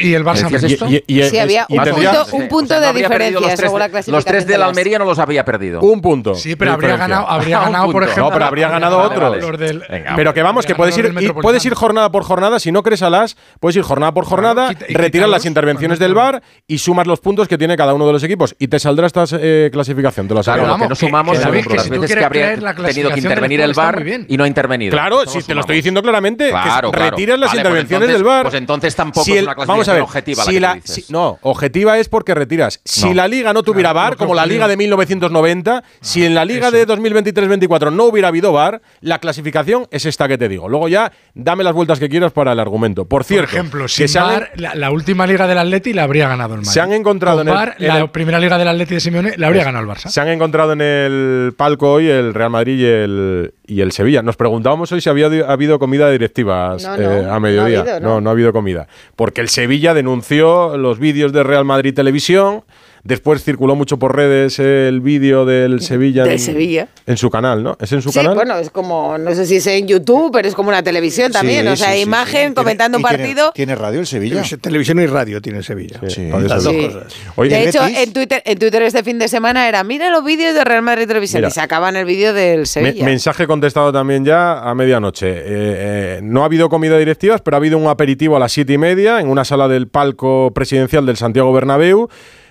[0.00, 0.72] Y el Barça ¿Decías menos.
[0.72, 0.86] esto?
[0.88, 3.60] Y- y- y- Sí, había un tendría- punto, un punto no de diferencia los tres,
[3.60, 4.14] según la clasificación.
[4.16, 5.80] Los tres de Almería no los había perdido.
[5.80, 6.34] Un punto.
[6.34, 8.24] Sí, pero habría ganado, habría ganado por ejemplo.
[8.24, 9.30] No, pero habría ganado Vale, otro.
[9.30, 9.58] vale.
[9.58, 12.82] Del- Venga, Pero que vamos, que puedes ir, puedes ir jornada por jornada, si no
[12.82, 16.78] crees a las, puedes ir jornada por jornada, y retirar las intervenciones del VAR y
[16.78, 19.70] sumas los puntos que tiene cada uno de los equipos y te saldrá esta eh,
[19.72, 20.28] clasificación.
[20.28, 21.66] Te lo Claro, que no sumamos las veces
[22.14, 24.92] que habría tenido que clasificación intervenir el VAR y no ha intervenido.
[24.92, 27.10] Claro, si te lo estoy diciendo claramente, Claro, claro.
[27.10, 28.42] retiras las pues intervenciones del VAR.
[28.42, 29.54] Pues entonces tampoco es una
[29.94, 31.04] vamos a clasificación ver, objetiva si la que la- tú dices.
[31.06, 32.80] si- no, objetiva es porque retiras.
[32.84, 33.14] Si No.
[33.14, 36.70] la liga no tuviera Claro, VAR, como la liga de 1990, si en la liga
[36.70, 40.68] de 2023-24 no hubiera habido VAR, la clasificación es esta que te digo.
[40.68, 43.04] Luego ya dame las vueltas que quieras para el argumento.
[43.04, 46.28] Por Por cierto, ejemplo, que sin han- la, la última liga del Atleti la habría
[46.28, 46.70] ganado el Madrid.
[46.72, 49.00] Se han encontrado Con en el- VAR, en la el- primera liga del Atleti de
[49.00, 50.08] Simeone la habría ganado el Barça.
[50.08, 54.22] Se han encontrado en el palco hoy el Real Madrid y el, y el Sevilla.
[54.22, 57.40] Nos preguntábamos hoy si había habido comida de directivas No, no, eh, no a ha
[57.40, 57.80] mediodía.
[57.80, 58.08] habido, ¿no?
[58.14, 58.86] no, no ha habido comida.
[59.16, 62.64] Porque el Sevilla denunció los vídeos de Real Madrid Televisión.
[63.04, 66.24] Después circuló mucho por redes el vídeo del Sevilla.
[66.30, 66.88] En, Sevilla.
[67.06, 67.76] En su canal, ¿no?
[67.80, 68.34] ¿Es en su Sí, canal?
[68.34, 71.62] bueno, es como, no sé si es en YouTube, pero es como una televisión también.
[71.66, 72.54] Sí, o sea, sí, imagen sí.
[72.54, 73.52] comentando un ¿Y tiene- partido.
[73.54, 74.34] ¿Tiene radio el Sevilla?
[74.36, 76.00] Televisión- Televisión y radio tiene Sevilla.
[76.08, 76.28] Sí.
[76.28, 76.86] Las dos Sí.
[76.86, 77.14] cosas.
[77.36, 80.24] Oye, de ¿el hecho, en Twitter, en Twitter este fin de semana era, mira los
[80.24, 81.48] vídeos de Real Madrid Televisión Mira.
[81.48, 83.04] y sacaban el vídeo del Me- Sevilla.
[83.04, 85.28] mensaje contestado también ya a medianoche.
[85.30, 88.52] Eh, eh, no ha habido comida de directivas, pero ha habido un aperitivo a las
[88.52, 92.08] siete y media en una sala del palco presidencial del Santiago Bernabéu.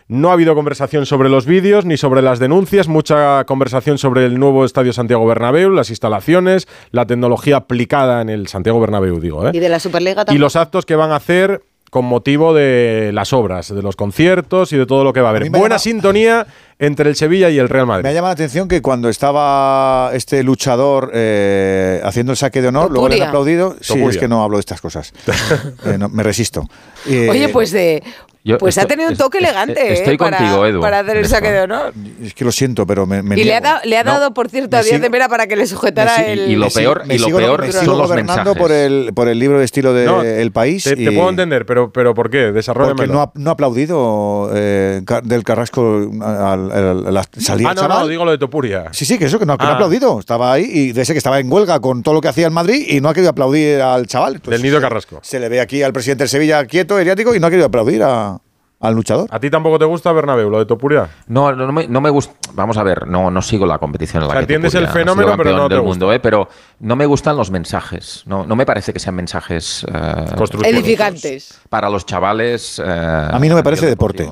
[0.10, 4.40] No ha habido conversación sobre los vídeos ni sobre las denuncias, mucha conversación sobre el
[4.40, 9.46] nuevo Estadio Santiago Bernabéu, las instalaciones, la tecnología aplicada en el Santiago Bernabéu, digo.
[9.48, 9.52] ¿eh?
[9.54, 10.42] Y de la Superliga y también.
[10.42, 14.78] los actos que van a hacer con motivo de las obras, de los conciertos y
[14.78, 15.50] de todo lo que va a haber.
[15.50, 16.48] Buena llama- sintonía
[16.80, 18.04] entre el Sevilla y el Real Madrid.
[18.04, 22.68] Me ha llamado la atención que cuando estaba este luchador eh, haciendo el saque de
[22.70, 23.30] honor, luego le han Topuria.
[23.30, 23.76] aplaudido.
[23.82, 24.10] Sí, Topuria.
[24.10, 25.14] es que no hablo de estas cosas.
[25.86, 26.68] Eh, no, me resisto.
[27.08, 28.04] Eh, Oye, pues de.
[28.48, 31.00] Yo pues ha tenido un es- toque es- elegante estoy eh, para, contigo, Edu, para
[31.00, 31.94] hacer en el saque de honor.
[32.24, 34.12] Es que lo siento, pero me, me Y le ha, dado, le ha No.
[34.14, 36.50] dado, por cierto, a Díaz de Mera para que le sujetara el.
[36.52, 38.58] y lo peor- me y lo sigo- peor me son los gobernando mensajes.
[38.62, 40.84] por el, por el libro de estilo del No, país.
[40.84, 42.38] Te, puedo entender, pero, pero ¿por qué?
[42.46, 43.14] Porque Desarrollamelo.
[43.14, 47.82] no ha, no ha aplaudido eh, del Carrasco al, al- a la salida ah, no,
[47.82, 48.00] chaval.
[48.02, 48.86] no, digo lo de Topuria.
[48.92, 49.76] Sí, sí, que eso, que no, que no ha Ah.
[49.76, 50.20] aplaudido.
[50.20, 52.52] Estaba ahí y de ese que estaba en huelga con todo lo que hacía el
[52.54, 54.36] Madrid y no ha querido aplaudir al chaval.
[54.36, 55.20] Entonces, Del Nido Carrasco.
[55.24, 58.04] Se le ve aquí al presidente del Sevilla quieto, eriático, y no ha querido aplaudir
[58.04, 58.37] a-
[58.80, 59.28] al luchador.
[59.32, 61.10] ¿A ti tampoco te gusta Bernabéu, lo de Topuria?
[61.28, 62.34] No, no, no me, no me gusta.
[62.54, 64.88] Vamos a ver, no, no sigo la competición en la O sea, que entiendes Topuria
[64.88, 65.90] el fenómeno, pero no te del gusta.
[65.90, 66.20] mundo, ¿eh?
[66.20, 66.48] pero
[66.80, 68.24] no me gustan los mensajes.
[68.28, 70.66] No, no me parece que sean mensajes eh, Constructivos.
[70.80, 71.60] Edificantes.
[71.70, 72.80] para los chavales.
[72.84, 74.32] eh, A mí no me parece deporte.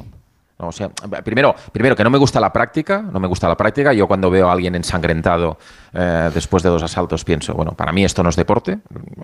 [0.58, 0.88] No, o sea,
[1.24, 3.92] primero, primero que no me gusta la práctica, no me gusta la práctica.
[3.92, 5.58] Yo cuando veo a alguien ensangrentado
[5.94, 8.80] eh, después de dos asaltos pienso, bueno, para mí esto no es deporte,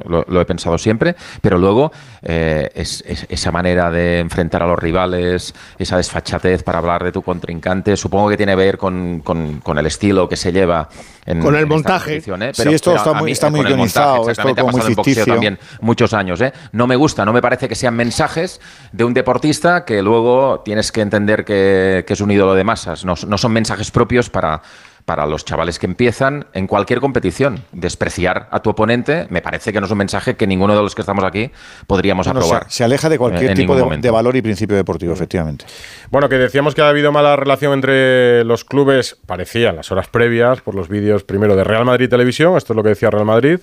[0.05, 1.89] lo, lo he pensado siempre, pero luego
[2.21, 7.13] eh, es, es- esa manera de enfrentar a los rivales, esa desfachatez para hablar de
[7.13, 10.89] tu contrincante, supongo que tiene que ver con, con- con el estilo que se lleva
[11.25, 12.17] en, Con el en montaje.
[12.17, 12.21] ¿eh?
[12.53, 15.25] Sí, esto está muy- mí, está eh, muy guionizado, montaje, esto como muy ficticio.
[15.25, 16.41] también muchos años.
[16.41, 16.51] ¿eh?
[16.73, 18.59] No me gusta, no me parece que sean mensajes
[18.91, 23.05] de un deportista que luego tienes que entender que, que es un ídolo de masas.
[23.05, 24.61] No son mensajes propios para,
[25.05, 27.63] para los chavales que empiezan en cualquier competición.
[27.71, 30.95] Despreciar a tu oponente me parece que no es un mensaje que ninguno de los
[30.95, 31.51] que estamos aquí
[31.87, 32.65] podríamos Bueno, aprobar.
[32.69, 35.65] se, se aleja de cualquier en tipo de, de valor y principio deportivo, efectivamente.
[36.09, 40.07] Bueno, que decíamos que ha habido mala relación entre los clubes, parecía en las horas
[40.07, 43.25] previas, por los vídeos primero de Real Madrid Televisión, esto es lo que decía Real
[43.25, 43.59] Madrid.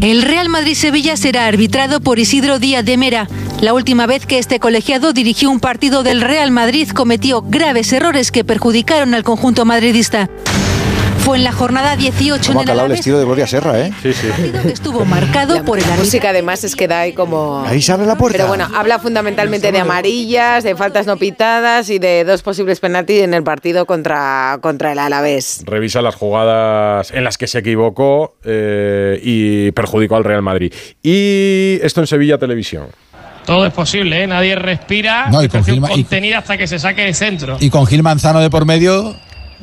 [0.00, 3.26] El Real Madrid-Sevilla será arbitrado por Isidro Díaz de Mera.
[3.60, 8.30] La última vez que este colegiado dirigió un partido del Real Madrid cometió graves errores
[8.30, 10.28] que perjudicaron al conjunto madridista.
[11.24, 13.90] Fue en la jornada 18 Como ha en el el estilo de Gloria Serra, ¿eh?
[14.02, 14.28] Sí, sí.
[14.62, 16.04] que estuvo marcado por el La árbitro.
[16.04, 17.64] música además es que da ahí como...
[17.66, 18.36] Ahí se abre la puerta.
[18.36, 23.20] Pero bueno, habla fundamentalmente de amarillas, de faltas no pitadas y de dos posibles penaltis
[23.22, 25.62] en el partido contra, contra el Alavés.
[25.64, 30.74] Revisa las jugadas en las que se equivocó eh, y perjudicó al Real Madrid.
[31.02, 32.88] Y esto en Sevilla Televisión.
[33.46, 34.26] Todo es posible, ¿eh?
[34.26, 35.28] Nadie respira.
[35.30, 35.48] No, y y-
[35.80, 37.56] contenida hasta que se saque de centro.
[37.60, 39.14] Y con Gil Manzano de por medio,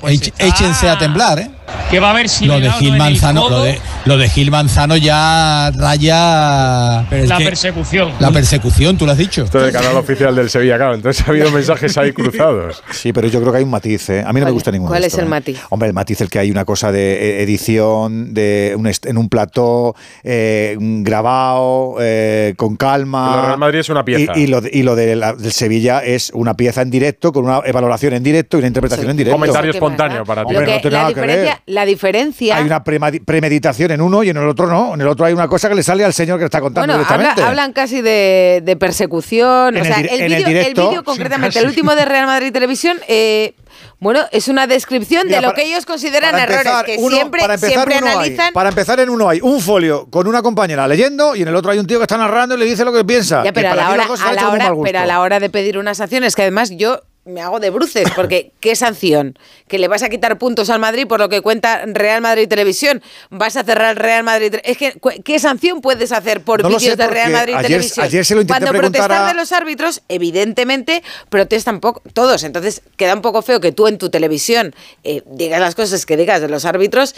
[0.10, 1.49] échense a temblar, ¿eh?
[1.89, 4.30] Que va a ver si Lo le de Gil el Manzano, lo de, lo de
[4.30, 8.14] Gil Manzano ya raya la persecución.
[8.20, 9.43] la persecución, tú lo has dicho.
[9.43, 10.95] Esto del canal oficial del Sevilla, claro.
[10.95, 12.82] Entonces ha habido mensajes ahí cruzados.
[12.91, 14.24] Sí, pero yo creo que hay un matiz, ¿eh?
[14.26, 14.89] A mí no me gusta ninguno.
[14.89, 15.28] cuál de es el ¿eh?
[15.28, 15.59] matiz?
[15.70, 19.28] Hombre, el matiz el que hay una cosa de eh, edición, de un en un
[19.30, 23.32] plató, eh, grabado, eh, con calma.
[23.36, 24.34] Lo de Real Madrid es una pieza.
[24.36, 27.32] Y, y lo, de- y lo de la- del Sevilla es una pieza en directo,
[27.34, 29.36] con una valoración en directo y una interpretación en directo.
[29.38, 30.49] Comentario espontáneo para ti.
[30.55, 31.51] Hombre, que- no tiene nada que ver.
[31.56, 32.58] Diferencia, la diferencia...
[32.58, 34.93] Hay una premeditación en uno y en el otro no.
[34.93, 36.93] En el otro hay una cosa que le sale al señor que está contando Bueno,
[36.93, 37.43] habla- directamente.
[37.43, 39.76] hablan casi de, de persecución.
[39.78, 42.97] En o el sea, el el directo, sí, concretamente, el último de Real Madrid Televisión,
[43.08, 43.56] eh,
[43.99, 47.16] bueno, es una descripción Mira, de lo para- que ellos consideran errores, empezar, que uno-
[47.16, 48.54] siempre, para empezar, siempre hay- analizan.
[48.54, 51.72] para empezar, en uno hay un folio con una compañera leyendo y en el otro
[51.72, 53.43] hay un tío que está narrando y le dice lo que piensa.
[53.43, 56.36] Ya, pero a la, hora, a la pero a la hora de pedir unas sanciones,
[56.36, 59.38] que además yo me hago de bruces, porque ¿qué sanción?
[59.67, 63.01] Que le vas a quitar puntos al Madrid por lo que cuenta Real Madrid Televisión.
[63.30, 64.55] Vas a cerrar Real Madrid.
[64.63, 64.93] Es que,
[65.24, 68.05] ¿qué sanción puedes hacer por No vídeos de Real Madrid ayer- Televisión?
[68.05, 72.43] ayer se lo intenté Cuando protestan a- de los árbitros, evidentemente protestan poco, todos.
[72.43, 76.17] Entonces queda un poco feo que tú en tu televisión eh, digas las cosas que
[76.17, 77.13] digas de los árbitros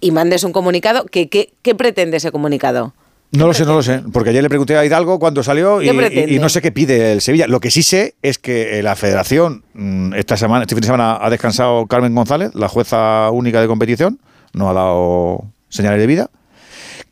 [0.00, 1.04] y mandes un comunicado.
[1.04, 2.94] que qué, ¿Qué pretende ese comunicado?
[3.32, 4.02] No lo sé, no lo sé.
[4.12, 5.86] Porque ayer le pregunté a Hidalgo cuando salió y,
[6.38, 7.46] no sé qué pide el Sevilla.
[7.46, 10.86] Lo que sí sé es que eh, la federación, mm, esta semana, este fin de
[10.86, 14.20] semana, ha descansado Carmen González, la jueza única de competición.
[14.52, 16.30] No ha dado señales de vida.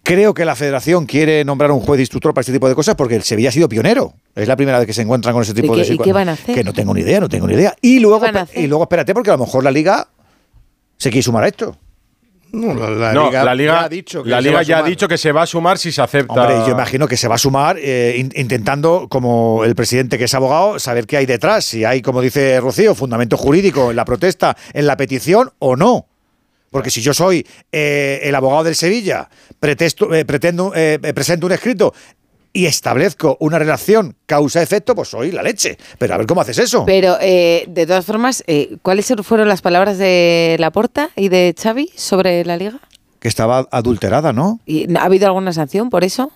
[0.03, 3.17] Creo que la federación quiere nombrar un juez instructor para este tipo de cosas porque
[3.17, 4.13] el Sevilla ha sido pionero.
[4.35, 6.29] Es la primera vez que se encuentran con ese tipo ¿Y de situa- qué van
[6.29, 6.55] a hacer?
[6.55, 7.75] Que no tengo ni idea, no tengo ni idea.
[7.81, 8.21] Y luego,
[8.55, 10.09] y luego espérate, porque a lo mejor la liga
[10.99, 11.77] se quiere sumar a esto.
[12.53, 14.63] No, la, no, Liga la Liga, ya ha dicho que la se Liga va a
[14.63, 14.91] ya ha sumar.
[14.91, 16.33] dicho que se va a sumar si se acepta.
[16.35, 20.25] Hombre, yo imagino que se va a sumar eh, in- intentando, como el presidente que
[20.25, 24.05] es abogado, saber qué hay detrás, si hay, como dice Rocío, fundamento jurídico en la
[24.05, 26.07] protesta, en la petición o no.
[26.71, 29.29] Porque si yo soy eh, el abogado del Sevilla,
[29.61, 31.93] pretesto- eh, pretendo, eh, presento un escrito
[32.53, 35.79] y establezco una relación causa-efecto, pues soy la leche.
[35.99, 36.85] Pero a ver cómo haces eso.
[36.85, 41.91] Pero, eh, de todas formas, eh, ¿cuáles fueron las palabras de Laporta y de Xavi
[41.95, 42.81] sobre la liga?
[43.19, 44.61] Que estaba adulterada, ¿no?
[44.67, 46.33] ¿Y ¿Ha habido alguna sanción por eso?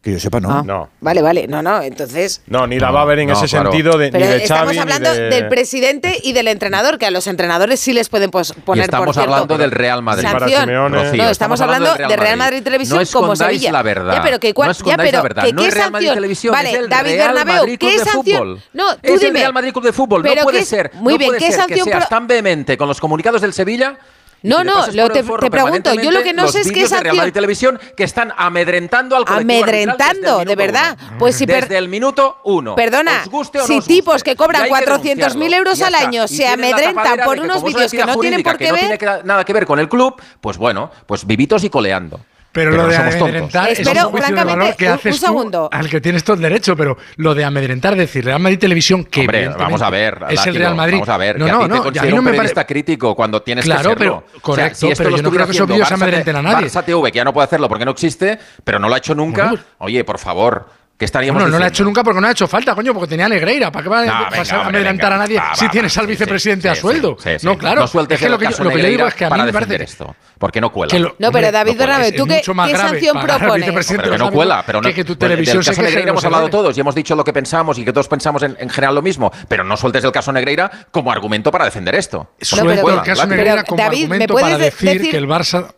[0.00, 0.48] Que yo sepa, no.
[0.50, 0.88] Ah, No.
[1.00, 1.48] Vale, vale.
[1.48, 2.40] No, no, entonces...
[2.46, 3.72] No, ni la va a haber en No, ese claro.
[3.72, 6.98] sentido de, Pero ni de estamos Xavi, ni hablando de- del presidente y del entrenador,
[6.98, 9.72] que a los entrenadores sí les pueden pos- Y poner, estamos por cierto, hablando del
[9.72, 10.22] Real Madrid.
[10.22, 10.60] Para sanción.
[10.62, 11.02] Simeone.
[11.04, 13.72] Rocío, no, estamos, hablando de Real Madrid, Televisión no como Sevilla.
[13.72, 14.14] la verdad.
[14.14, 15.44] Ya, pero que cuál- no ya, pero la verdad.
[15.52, 16.10] no qué es Real Madrid.
[16.14, 18.38] Televisión, Vale, es el David Real Bernabéu, Madrid Club ¿qué de sanción?
[18.38, 18.62] fútbol.
[18.72, 19.26] No, tú es dime.
[19.30, 20.22] el Real Madrid Club de fútbol.
[20.22, 22.16] Pero no puede qué- ser, muy no bien, puede ¿qué ser sanción que seas pro-
[22.16, 23.98] tan vehemente con los comunicados del Sevilla.
[24.42, 27.16] No, que no, lo te- pregunto, yo lo que no sé es vídeos de Real
[27.16, 30.96] Madrid Televisión que están amedrentando al colectivo Amedrentando, de verdad.
[31.08, 31.18] uno.
[31.18, 32.74] Pues si desde el minuto uno.
[32.76, 33.94] Perdona, Os guste o no si guste.
[33.94, 37.64] tipos que cobran hay que 400.000 euros al año Y se amedrentan por que unos
[37.64, 38.80] vídeos que no tienen por que qué no ver.
[38.82, 42.20] tiene que- nada que ver con el club, pues bueno, pues vivitos y coleando.
[42.50, 45.14] Pero, lo no de amedrentar es Espero, un juicio de francamente, valor que un- haces
[45.14, 45.68] un tú, segundo.
[45.70, 49.20] al que tienes todo el derecho, pero lo de amedrentar, decir Real Madrid Televisión, que
[49.20, 50.18] Hombre, vamos a ver.
[50.30, 50.94] es el Real Madrid.
[50.94, 52.30] Vamos a ver, no, que no, a ti te no, a mí no un me
[52.30, 52.66] periodista parece.
[52.72, 53.98] crítico cuando tienes Claro, que serlo.
[53.98, 56.36] pero- O sea, correcto, si esto pero lo yo no creo que esos vídeos amedrenten
[56.36, 56.66] a nadie.
[56.68, 59.14] Barça TV, que ya no puede hacerlo porque no existe, pero no lo ha hecho
[59.14, 59.52] nunca.
[59.78, 60.66] Oye, por favor,
[60.98, 63.08] ¿qué estaríamos Bueno, no lo ha hecho nunca porque no ha hecho falta, coño, porque
[63.08, 63.70] tenía a Negreira.
[63.72, 65.14] ¿Para qué va a No, venga, pasar a amedrentar venga.
[65.14, 67.16] a nadie Va, si va, tienes al sí, vicepresidente sí, a sueldo?
[67.18, 67.46] sí, sí.
[67.46, 67.80] No, claro.
[67.82, 69.14] No sueltes es que el lo que, yo, caso lo que yo digo Negreira es
[69.14, 70.90] que a mí para me defender parece esto, porque no cuela.
[70.90, 73.86] que lo- No, pero David no es ¿tú qué, qué sanción propones?
[73.86, 76.76] Pero que no cuela, pero no, que, que tu televisión se Negreira hemos hablado todos
[76.76, 79.30] y hemos dicho lo que pensamos y que todos pensamos en, en general lo mismo,
[79.48, 82.32] pero no sueltes el caso Negreira como argumento para defender esto.
[82.40, 83.26] Suelto el caso.
[83.26, 85.74] Negreira como David, ¿me argumento puedes para de- decir decir- que el Barça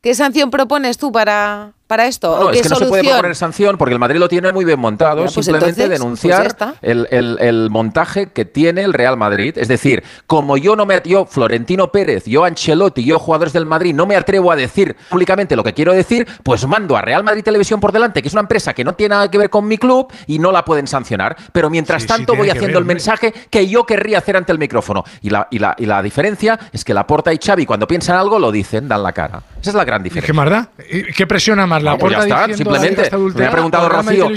[0.00, 2.38] ¿Qué sanción propones tú para, para esto?
[2.38, 4.78] No, es que no se puede proponer sanción porque el Madrid lo tiene muy bien
[4.78, 5.26] montado.
[5.28, 9.56] Simplemente denunciar el, el, montaje que tiene el Real Madrid.
[9.56, 13.94] Es decir, como yo no me yo, Florentino Pérez, yo Ancelotti, yo jugadores del Madrid,
[13.94, 17.42] no me atrevo a decir públicamente lo que quiero decir, pues mando a Real Madrid
[17.42, 19.78] Televisión por delante, que es una empresa que no tiene nada que ver con mi
[19.78, 21.36] club y no la pueden sancionar.
[21.52, 25.04] Pero mientras tanto voy haciendo el mensaje que yo querría hacer ante el micrófono.
[25.22, 28.38] Y la, y la, y la diferencia es que Laporta y Xavi, cuando piensan algo,
[28.38, 29.42] lo dicen, dan la cara.
[29.60, 30.68] Esa es la gran diferencia.
[30.76, 33.10] ¿Qué, ¿Qué presiona la pues ya está, simplemente.
[33.34, 34.28] Me ha preguntado Rocío,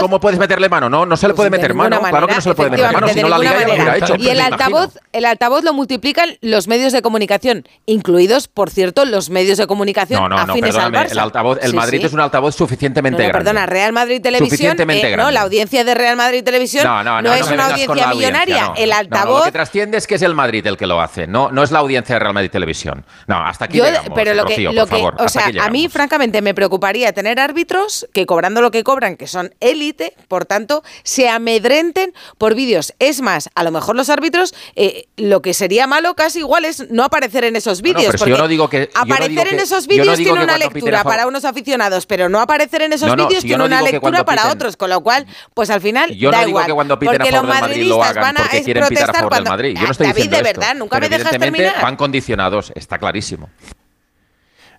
[0.00, 0.88] ¿cómo puedes meterle mano?
[0.88, 2.92] No, no se le puede pues meter mano, claro que no se le puede meter
[2.92, 4.14] mano, si no la liga ya lo hubiera hecho.
[4.18, 9.30] Y el altavoz, el altavoz lo multiplican los medios de comunicación, incluidos, por cierto, los
[9.30, 13.22] medios de comunicación no, no, afines al El, altavoz, el Madrid es un altavoz suficientemente
[13.22, 13.38] grande.
[13.38, 17.66] Perdona, Real Madrid Televisión, eh, no, la audiencia de Real Madrid Televisión no, es una
[17.66, 19.40] audiencia millonaria, el altavoz...
[19.40, 21.78] Lo que trasciende es que es el Madrid el que lo hace, no es la
[21.80, 23.04] audiencia de Real Madrid Televisión.
[23.26, 23.80] No, hasta aquí
[24.14, 28.06] Pero lo que, por favor, o sea, a mí francamente me preocupa preocuparía tener árbitros
[28.12, 32.92] que cobrando lo que cobran, que son élite, por tanto, se amedrenten por vídeos.
[32.98, 36.90] Es más, a lo mejor los árbitros, eh, lo que sería malo casi igual es
[36.90, 38.04] no aparecer en esos vídeos.
[38.04, 41.04] No, no, porque yo no digo que, aparecer digo en esos vídeos tiene una lectura
[41.04, 44.56] para unos aficionados, pero no aparecer en esos vídeos si tiene una lectura para piten,
[44.56, 46.66] otros, con lo cual, pues al final yo da igual.
[46.66, 49.28] Que cuando piten porque a favor los madridistas lo hagan, van a protestar a favor
[49.30, 49.50] cuando...
[49.50, 49.74] Del Madrid.
[49.74, 51.80] Yo no ah, estoy David, de verdad, nunca me dejas terminar.
[51.80, 53.48] Van condicionados, está clarísimo.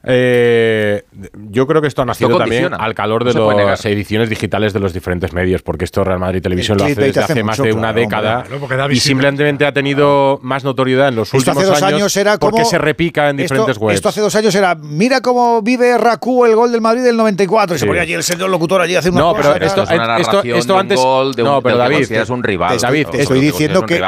[0.04, 1.04] Eh,
[1.50, 4.94] yo creo que esto ha nacido también al calor de las ediciones digitales de los
[4.94, 8.46] diferentes medios, porque esto Real Madrid Televisión lo hace desde hace, más de una década
[8.90, 13.30] y simplemente ha tenido más notoriedad en los últimos dos años, era porque se repica
[13.30, 13.96] en diferentes esto, webs.
[13.96, 17.76] Esto hace dos años era, mira cómo vive Raku el gol del Madrid del 94
[17.76, 17.82] y sí.
[17.82, 20.44] se ponía allí el señor locutor allí hace una No, pero esto, es una esto,
[20.44, 22.78] esto de antes un gol, de un, no, pero David, es un rival.
[22.78, 24.00] Te, David, te estoy diciendo que,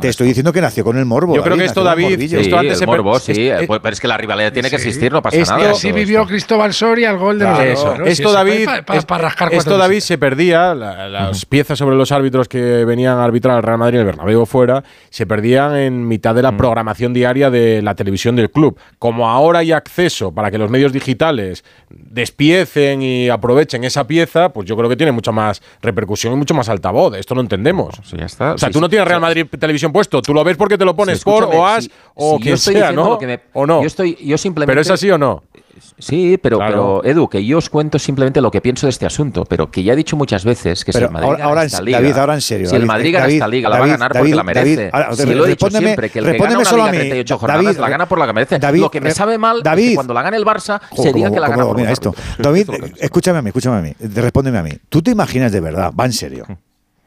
[0.00, 1.34] te estoy diciendo que nació con el morbo.
[1.34, 4.76] Yo creo que esto David, esto antes se pero es que la rivalidad tiene que
[4.76, 5.70] existir no esto, nada.
[5.70, 6.26] Así vivió.
[6.26, 7.96] Cristóbal Soria al gol de los eso.
[7.96, 8.04] ¿no?
[8.04, 8.68] Esto, si David,
[9.06, 13.56] para, rascar esto David se perdía, las piezas sobre los árbitros que venían a arbitrar
[13.56, 17.50] al Real Madrid y el Bernabéu fuera, se perdían en mitad de la programación diaria
[17.50, 18.78] de la televisión del club.
[18.98, 24.66] Como ahora hay acceso para que los medios digitales despiecen y aprovechen esa pieza, pues
[24.66, 27.16] yo creo que tiene mucha más repercusión y mucho más altavoz.
[27.16, 27.96] Esto no entendemos.
[28.10, 29.46] Pues o sea, tú no tienes Real Madrid.
[29.58, 32.92] Televisión puesto, tú lo ves porque te lo pones por o as o quien sea,
[32.92, 33.18] ¿no?
[33.52, 33.80] O no.
[33.80, 35.42] Yo, estoy, yo simplemente Pero es así sí o no.
[35.98, 39.44] Sí, pero, pero, Edu, que yo os cuento simplemente lo que pienso de este asunto,
[39.44, 42.20] pero que ya he dicho muchas veces que si el Madrid ahora, ahora esta liga,
[42.20, 44.42] ahora en serio, si el Madrid gana esta liga, la va a ganar porque la
[44.42, 44.90] merece.
[44.92, 47.88] Ahora, si lo he dicho siempre, que el que gana una liga 38 jornadas la
[47.88, 48.58] gana por la que merece.
[48.78, 51.40] lo que me sabe mal es que cuando la gane el Barça se diga que
[51.40, 52.14] la gana por mira, esto.
[52.38, 54.70] David, escúchame a mí, escúchame a mí, respóndeme a mí.
[54.88, 56.44] ¿Tú te imaginas de verdad, va en serio?
[56.48, 56.54] Hmm.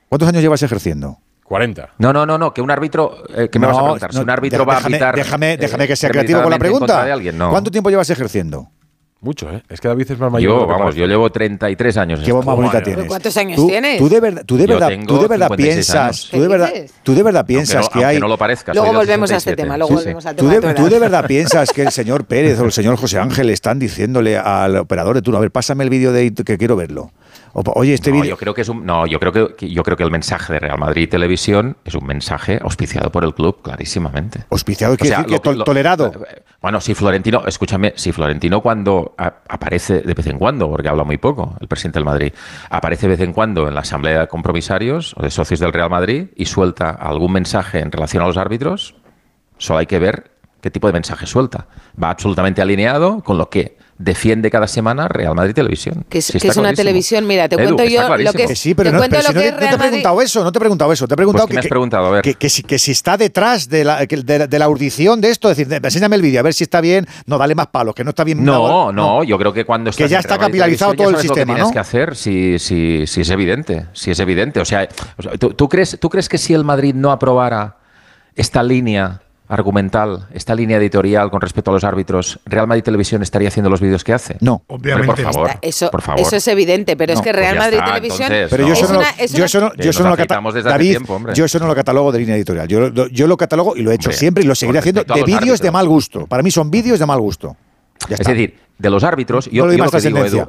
[0.10, 1.18] ¿Cuántos años llevas ejerciendo?
[1.48, 1.94] 40.
[2.00, 3.24] No, no, no, no, que un árbitro.
[3.34, 4.10] Eh, ¿Qué me vas a preguntar?
[4.14, 5.16] No, si un árbitro déjame, va a arbitrar.
[5.16, 7.06] Déjame, déjame que sea eh, creativo con la pregunta.
[7.06, 7.52] De alguien, no.
[7.52, 8.70] ¿Cuánto tiempo llevas ejerciendo?
[9.20, 9.64] Mucho, ¿eh?
[9.68, 10.60] Es que David es más mayor.
[10.60, 12.20] Yo, vamos, yo llevo 33 años.
[12.24, 13.06] Qué bomba bonita tienes.
[13.06, 13.98] ¿Cuántos años ¿Tú, tienes?
[13.98, 17.24] Tú de, verdad, tú de verdad, tú de verdad piensas, tú de verdad, tú de
[17.24, 18.20] verdad piensas aunque, que aunque hay.
[18.20, 18.74] no lo parezca.
[18.74, 19.34] Luego volvemos 67.
[19.34, 19.78] a este tema.
[19.78, 20.30] Luego sí, volvemos sí.
[20.30, 20.50] al tema.
[20.50, 23.50] ¿Tú de, ¿Tú de, verdad piensas que el señor Pérez o el señor José Ángel
[23.50, 27.12] están diciéndole al operador de turno, a ver, pásame el vídeo de que quiero verlo.
[27.54, 28.24] Oye, este no.
[28.24, 32.06] Yo creo que no, yo creo que, el mensaje de Real Madrid Televisión es un
[32.06, 34.46] mensaje auspiciado por el club, clarísimamente.
[34.50, 36.12] Auspiciado quiere o sea, decir tolerado.
[36.30, 41.04] Eh, bueno, si Florentino, escúchame, si Florentino cuando aparece de vez en cuando, porque habla
[41.04, 42.34] muy poco el presidente del Madrid,
[42.70, 45.90] aparece de vez en cuando en la asamblea de compromisarios o de socios del Real
[45.90, 48.96] Madrid y suelta algún mensaje en relación a los árbitros,
[49.58, 51.68] solo hay que ver qué tipo de mensaje suelta.
[52.02, 56.06] Va absolutamente alineado con lo que defiende cada semana Real Madrid Televisión.
[56.10, 60.22] Que, es una televisión, mira, te cuento yo lo que, es, no, te, he preguntado
[60.22, 62.22] eso, no te he preguntado eso, te he preguntado, pues, que, preguntado?
[62.22, 65.50] Que, que, si, que, si, está detrás de la, de, de la audición de esto,
[65.50, 68.04] es decir, enséñame el vídeo a ver si está bien, no dale más palos, que
[68.04, 68.44] no está bien.
[68.44, 71.58] No, no, yo creo que cuando está que ya está capilarizado todo el sistema, lo
[71.58, 71.72] que ¿no?
[71.72, 74.88] que hacer si, si, si, es evidente, si es evidente, o sea,
[75.38, 77.78] tú crees tú crees que si el Madrid no aprobara
[78.36, 83.48] esta línea argumental, esta línea editorial con respecto a los árbitros, Real Madrid Televisión estaría
[83.48, 84.38] haciendo los vídeos que hace?
[84.42, 85.24] No, obviamente.
[85.24, 88.30] Por favor, eso, es evidente, pero es que Real pues Madrid Televisión.
[88.50, 91.34] Pero yo eso no, lo catalogo.
[91.34, 92.68] Yo eso no lo catalogo de línea editorial.
[92.68, 95.24] Yo, lo, yo lo catalogo y lo he hecho siempre y lo seguiré haciendo de
[95.24, 96.28] vídeos de mal gusto.
[96.28, 97.56] Para mí son vídeos de mal gusto.
[98.10, 99.90] Es decir, de los árbitros, yo, lo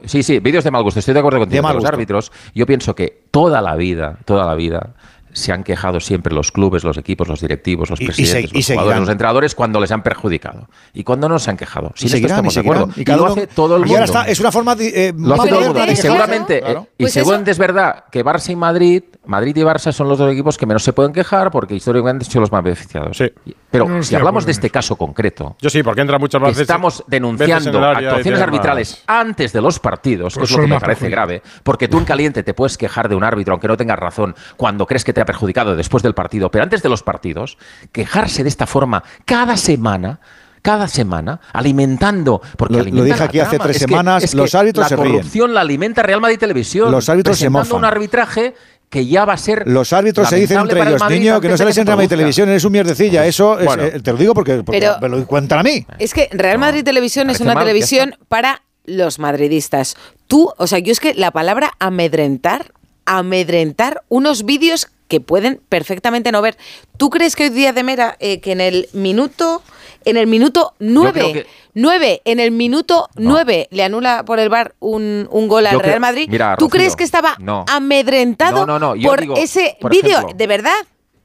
[0.04, 1.62] sí, sí, vídeos de mal gusto, estoy de acuerdo contigo.
[1.62, 4.94] De, de los árbitros, yo pienso que toda la vida, toda la vida,
[5.32, 8.56] se han quejado siempre los clubes, los equipos, los directivos, los Y- y presidentes, se-
[8.56, 8.84] y los seguirán.
[8.84, 10.68] jugadores, los entrenadores cuando les han perjudicado.
[10.92, 11.88] Y cuando no se han quejado.
[11.96, 12.88] Y esto seguirán, estamos y de acuerdo.
[12.96, 13.94] Y, cada lo uno- hace todo el y mundo.
[13.96, 15.84] ahora está, es una forma de, eh, Lo hace todo el mundo.
[15.92, 16.80] Y seguramente, Claro.
[16.80, 20.08] eh, y Pues eso- seguramente es verdad que Barça y Madrid, Madrid y Barça son
[20.08, 23.22] los dos equipos que menos se pueden quejar porque históricamente han sido los más beneficiados.
[23.70, 26.62] Pero No si hablamos de este caso concreto, Yo sí, porque entra muchas que veces.
[26.62, 30.80] estamos denunciando y actuaciones arbitrales antes de los partidos, que Pues es lo que me
[30.80, 33.98] parece grave, porque tú en caliente te puedes quejar de un árbitro aunque no tengas
[33.98, 37.58] razón cuando crees que te ha perjudicado después del partido, pero antes de los partidos,
[37.90, 40.20] quejarse de esta forma cada semana
[40.62, 44.54] cada semana alimentando porque Lo- dije la aquí hace tres Es que- semanas, es los
[44.54, 45.16] árbitros la se ríen.
[45.16, 47.78] corrupción la alimenta Real Madrid Televisión Los árbitros se mofan.
[47.78, 48.54] un arbitraje
[48.90, 51.56] que ya va a ser Los árbitros se dicen entre el ellos, niño, que no
[51.56, 52.16] sales en Real Madrid produzca".
[52.16, 53.26] Televisión, eres un mierdecilla.
[53.26, 53.82] Eso, es- Bueno.
[53.84, 55.84] eh, te lo digo porque, porque Pero- me lo cuentan a mí.
[55.98, 59.96] Es que Real Madrid Televisión es una mal, televisión para los madridistas.
[60.26, 62.72] Tú, o sea, yo es que la palabra amedrentar,
[63.08, 66.56] amedrentar unos vídeos que pueden perfectamente no ver.
[66.98, 69.62] ¿Tú crees que hoy día de Mera, eh, que en el minuto,
[70.04, 74.50] en el minuto creo nueve, que- nueve, en el minuto nueve le anula por el
[74.50, 76.28] bar un, un gol al Yo Real Madrid?
[76.30, 77.64] Mira, ¿Tú Rocío, crees que estaba no.
[77.68, 80.26] amedrentado No, no, no, por digo, ese vídeo?
[80.36, 80.74] ¿De verdad?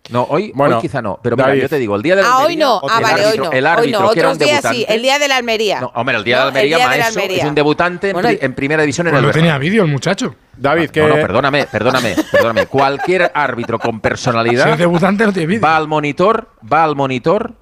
[0.09, 1.17] No, hoy, Bueno, hoy quizá no.
[1.23, 2.81] Pero mira, yo te digo, el día del Ah, hoy Almería, no.
[2.89, 3.51] Ah, el vale, hoy árbitro- no.
[3.53, 4.11] El Hoy árbitro, no.
[4.11, 4.67] que era un Otros días sí.
[4.67, 4.93] debutante.
[4.95, 5.79] El día de la Almería.
[5.81, 7.43] No, hombre, el día No, de Almería, el día de la maestro, Almería.
[7.43, 9.51] es un debutante en, Bueno, pri- en primera división en Pues el lo Bernabéu.
[9.53, 10.35] tenía vídeo el muchacho.
[10.57, 10.99] David, que.
[10.99, 12.65] No, no, perdóname, perdóname, perdóname.
[12.67, 15.61] Cualquier árbitro con Si personalidad es debutante no tiene vídeo.
[15.63, 17.53] va al monitor, va al monitor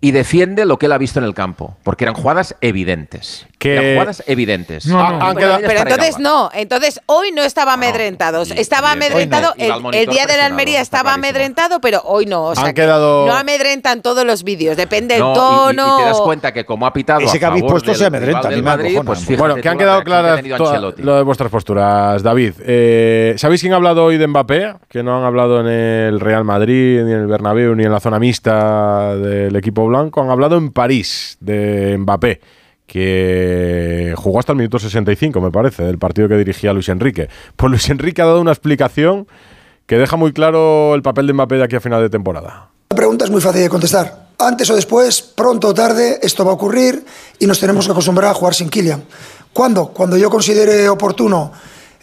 [0.00, 3.46] y defiende lo que él ha visto en el campo, porque eran jugadas evidentes.
[3.58, 4.86] Que- Eran jugadas evidentes.
[4.86, 5.18] No, no.
[5.20, 8.44] Ah, Pero entonces no, entonces hoy no estaba amedrentado.
[8.44, 9.04] y- estaba y- hoy no.
[9.06, 9.54] amedrentado,
[9.92, 12.44] el, día de la Almería estaba amedrentado, pero hoy no.
[12.44, 15.36] O sea, Han que quedado- no amedrentan todos los vídeos, depende No, del y-
[15.76, 15.96] tono.
[15.98, 18.48] Y, te das cuenta que como ha pitado Ese a que habéis puesto se amedrenta,
[18.48, 20.40] del Madrid, pues Bueno, que han quedado claras
[20.98, 22.52] lo de vuestras posturas, David.
[22.64, 24.74] Eh, ¿Sabéis quién ha hablado hoy de Mbappé?
[24.88, 27.98] Que no han hablado en el Real Madrid, ni en el Bernabéu, ni en la
[27.98, 30.22] zona mixta del equipo blanco.
[30.22, 32.40] Han hablado en París de Mbappé,
[32.86, 37.28] que jugó hasta el minuto 65, me parece, del partido que dirigía Luis Enrique.
[37.56, 39.26] Pues Luis Enrique ha dado una explicación
[39.86, 42.70] que deja muy claro el papel de Mbappé de aquí a final de temporada.
[42.90, 44.28] La pregunta es muy fácil de contestar.
[44.38, 47.04] Antes o después, pronto o tarde, esto va a ocurrir
[47.38, 49.02] y nos tenemos que acostumbrar a jugar sin Kylian.
[49.52, 49.88] ¿Cuándo?
[49.88, 51.52] Cuando yo considere oportuno.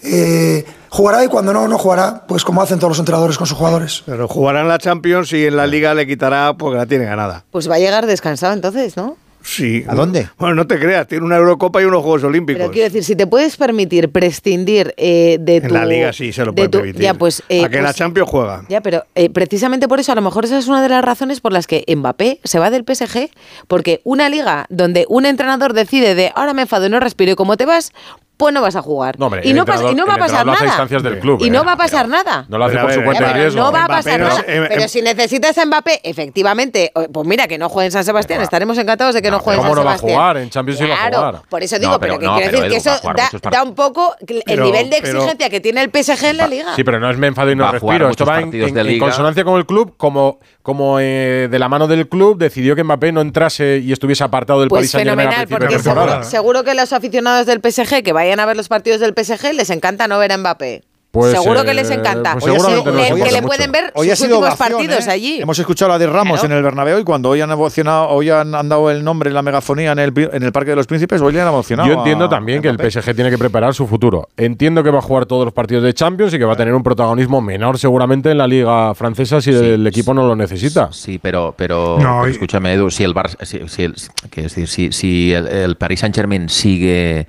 [0.05, 3.57] Eh, jugará y cuando no, no jugará, pues como hacen todos los entrenadores con sus
[3.57, 4.03] jugadores.
[4.05, 7.43] Pero jugará en la Champions y en la Liga le quitará porque la tiene ganada.
[7.51, 9.17] Pues va a llegar descansado entonces, ¿no?
[9.47, 9.83] Sí.
[9.87, 10.27] ¿A dónde?
[10.39, 12.59] Bueno, no te creas, tiene una Eurocopa y unos Juegos Olímpicos.
[12.61, 15.67] Pero quiero decir, si te puedes permitir prescindir eh, de tu...
[15.67, 17.01] en la Liga sí se lo de puede tu- permitir.
[17.03, 17.43] Ya, pues...
[17.47, 18.63] eh, a que la pues- Champions juega.
[18.69, 21.41] Ya, pero eh, precisamente por eso, a lo mejor esa es una de las razones
[21.41, 23.29] por las que Mbappé se va del PSG,
[23.67, 27.35] porque una liga donde un entrenador decide de ahora me enfado y no respiro y
[27.35, 27.91] como te vas,
[28.37, 29.17] pues no vas a jugar.
[29.19, 30.65] No, hombre, y, no pasa- y no entrenador- va a pasar nada.
[30.65, 32.45] instancias del club, y eh, no va a pasar nada.
[32.49, 33.61] No lo hace por su cuenta de riesgo.
[33.63, 34.43] no va a pasar nada.
[34.47, 37.91] em- pero em- si necesitas a Mbappé, efectivamente, o- pues mira, que no juegue en
[37.91, 40.19] San Sebastián, estaremos encantados de que no, juegue en ¿Cómo San no va a Sebastián.
[40.19, 40.37] jugar?
[40.37, 41.41] En Champions sí va a Claro, jugar.
[41.49, 44.15] por eso No, digo, pero pero, que no, quiero decir que eso da, un poco
[44.27, 46.75] el Pero- nivel de pero- exigencia que tiene el PSG en la liga.
[46.75, 48.09] Sí, pero no es me enfado y no respiro.
[48.09, 52.37] Esto va en, consonancia con el club, como, como eh, de la mano del club
[52.37, 55.57] decidió que Mbappé no entrase y estuviese apartado del Pues Paris Saint-Germain a fenomenal, principio
[55.67, 56.23] porque de temporada.
[56.23, 59.53] seguro, seguro que los aficionados del PSG que vayan a ver los partidos del PSG
[59.53, 60.83] les encanta no ver a Mbappé.
[61.11, 62.33] Pues, seguro eh, que les encanta.
[62.33, 65.11] pues Hoy sido- que- le pueden ver Hoy ha sus sido últimos ovación, partidos ¿eh?
[65.11, 65.41] allí.
[65.41, 66.45] Hemos escuchado la de Ramos Claro.
[66.53, 69.33] en el Bernabéu y cuando hoy han emocionado, hoy han, han dado el nombre en
[69.33, 71.87] la megafonía en el, en el Parque de los Príncipes, hoy le han emocionado.
[71.87, 72.75] Yo entiendo a- también a que el.
[72.91, 74.27] PSG tiene que preparar su futuro.
[74.35, 76.73] Entiendo que va a jugar todos los partidos de Champions y que va a tener
[76.73, 80.89] un protagonismo menor seguramente en la liga francesa si el equipo no lo necesita.
[80.91, 83.95] Sí, pero, pero, No, pero y- escúchame, Edu, si el Barça, si, si el,
[84.35, 87.25] decir, si, si el, el Paris Saint Germain sigue,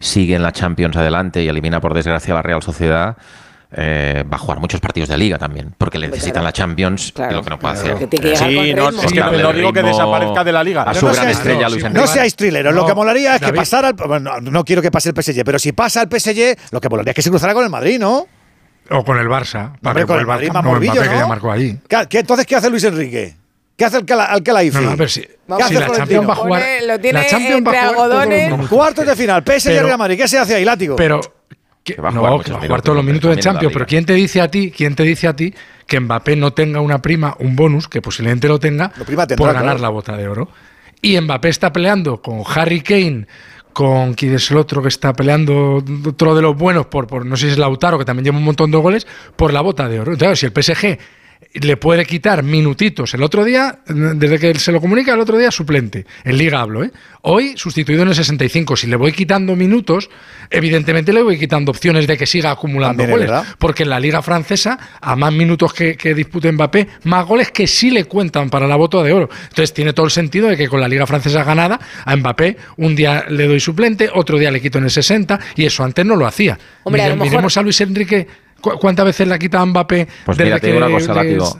[0.00, 3.16] sigue en la Champions adelante y elimina por desgracia a la Real Sociedad,
[3.70, 7.34] eh, va a jugar muchos partidos de liga también, porque le necesitan la Champions y
[7.34, 7.94] lo que no puede hacer.
[7.96, 9.02] Que tiene que llegar Sí, con no, ritmo.
[9.02, 10.82] es que Darle no digo que desaparezca de la liga.
[10.82, 12.00] A Pero su no gran seas- estrella, no, Luis Enrique.
[12.00, 13.88] No seáis trileros, lo que molaría es que pasara.
[13.88, 16.80] el- bueno, no, no quiero que pase el PSG, pero si pasa el PSG, lo
[16.80, 18.26] que molaría es que se cruzara con el Madrid, ¿no?
[18.90, 19.72] O con el Barça.
[19.84, 21.20] Hombre, que con el Madrid Barça- más no, el morbillo, Mbappé que ¿no?
[21.20, 21.78] ya marcó allí.
[21.86, 23.36] ¿Qué, qué- entonces, ¿qué hace Luis Enrique?
[23.78, 24.76] ¿Qué hace el Cala- Alcalaifi?
[24.84, 25.90] No, no, si, ¿Qué si hace la?
[25.92, 26.60] Champions va a jugar.
[26.62, 28.68] Pone- lo tiene la Champions va a entre jugar los.
[28.68, 30.16] Cuartos de final, PSG Pero- Real Madrid.
[30.18, 30.96] ¿Qué se hace ahí, látigo?
[30.96, 31.20] Pero
[31.84, 33.72] que, Que va a no, jugar que va a jugar todos los minutos de Champions.
[33.72, 33.86] Pero.
[33.86, 35.54] ¿quién te dice a ti, quién te dice a ti
[35.86, 39.46] que Mbappé no tenga una prima, un bonus, que posiblemente lo tenga, Lo prima tendrá,
[39.46, 39.78] por ganar claro.
[39.82, 40.48] la bota de oro?
[41.00, 43.26] Y Mbappé está peleando con Harry Kane,
[43.72, 47.36] con quién es el otro que está peleando, otro de los buenos, por, por no
[47.36, 49.06] sé si es Lautaro, que también lleva un montón de goles,
[49.36, 50.12] por la bota de oro.
[50.12, 50.98] Entonces, si el PSG
[51.54, 53.14] le puede quitar minutitos.
[53.14, 56.06] El otro día, desde que se lo comunica, el otro día suplente.
[56.24, 56.90] En Liga hablo, ¿eh?
[57.22, 58.76] Hoy sustituido en el 65.
[58.76, 60.08] Si le voy quitando minutos,
[60.50, 63.30] evidentemente le voy quitando opciones de que siga acumulando goles.
[63.58, 67.90] Porque en la Liga Francesa, a más minutos que, dispute Mbappé, más goles que sí
[67.90, 69.28] le cuentan para la bota de oro.
[69.42, 72.94] Entonces tiene todo el sentido de que con la Liga Francesa ganada, a Mbappé un
[72.94, 76.16] día le doy suplente, otro día le quito en el 60, y eso antes no
[76.16, 76.58] lo hacía.
[76.86, 78.26] Miremos a Luis Enrique
[78.60, 80.08] ¿Cuántas veces la quita Mbappé?
[80.26, 81.58] Pues mira, digo una cosa, digo,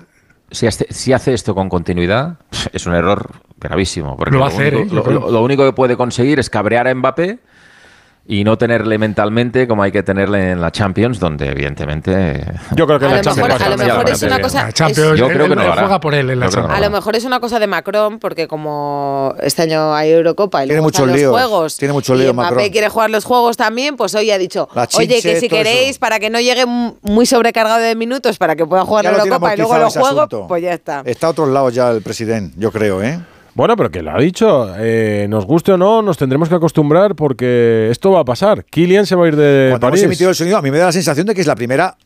[0.50, 2.38] si, hace, si hace esto con continuidad,
[2.72, 4.16] es un error gravísimo.
[4.16, 5.14] Porque lo, va a hacer, único, ¿eh?
[5.14, 7.38] lo, lo, único que puede conseguir es cabrear a Mbappé
[8.30, 12.44] y no tenerle mentalmente como hay que tenerle en la Champions, donde evidentemente.
[12.76, 13.48] Yo creo que a la Champions.
[13.48, 14.70] Mejor, a lo mejor es una cosa.
[14.70, 16.76] Champions, yo creo él, que no juega por él en la Champions.
[16.76, 20.66] A lo mejor es una cosa de Macron, porque como este año hay Eurocopa y
[20.66, 21.76] tiene luego muchos líos, los juegos.
[21.78, 22.68] Tiene mucho lío, y Macron.
[22.68, 26.00] quiere jugar los juegos también, pues hoy ha dicho, chinche, oye, que si queréis, eso.
[26.00, 29.56] para que no llegue muy sobrecargado de minutos, para que pueda jugar la Eurocopa y
[29.56, 31.02] luego los juegos, pues ya está.
[31.06, 33.18] Está a otros lados ya el presidente, yo creo, ¿eh?
[33.58, 37.16] Bueno, pero que lo ha dicho, eh, nos guste o no, nos tendremos que acostumbrar
[37.16, 38.64] porque esto va a pasar.
[38.64, 40.00] Kylian se va a ir de Cuando París.
[40.04, 41.96] Hemos emitido el sonido, a mí me da la sensación de que es la primera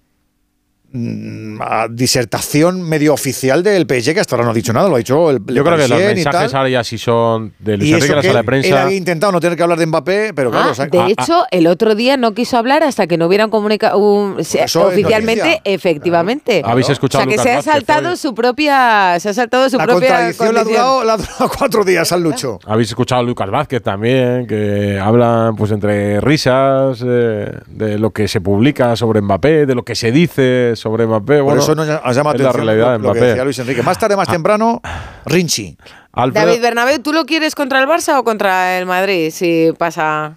[0.94, 1.58] Mm,
[1.90, 5.30] disertación medio oficial del PSG, que hasta ahora no ha dicho nada, lo ha dicho
[5.30, 8.22] el Yo creo que los mensajes ahora ya sí son de Luis Enrique en la
[8.22, 8.68] sala de prensa.
[8.68, 10.98] Él había intentado no tener que hablar de Mbappé, pero ah, claro, o sea, De
[10.98, 14.34] ah, hecho, ah, el otro día no quiso hablar hasta que no hubieran comunicado un,
[14.34, 16.60] pues oficialmente, es efectivamente.
[16.60, 16.72] Claro.
[16.72, 17.24] Habéis escuchado.
[17.24, 19.18] O sea, que se ha saltado Vázquez, su propia.
[19.18, 20.08] Se ha saltado su la propia.
[20.08, 22.58] Contradicción la ha, durado, la ha, durado, cuatro días al Lucho.
[22.66, 28.28] Habéis escuchado a Lucas Vázquez también, que hablan pues entre risas eh, de lo que
[28.28, 31.40] se publica sobre Mbappé, de lo que se dice sobre sobre Mbappé.
[31.40, 33.82] Bueno, eso nos llama atención la realidad lo, lo Luis Enrique.
[33.82, 34.32] Más tarde, más ah.
[34.32, 34.82] temprano,
[35.26, 35.76] Rinchi.
[36.12, 40.36] David Bernabéu, ¿tú lo quieres contra el Barça o contra el Madrid si pasa...?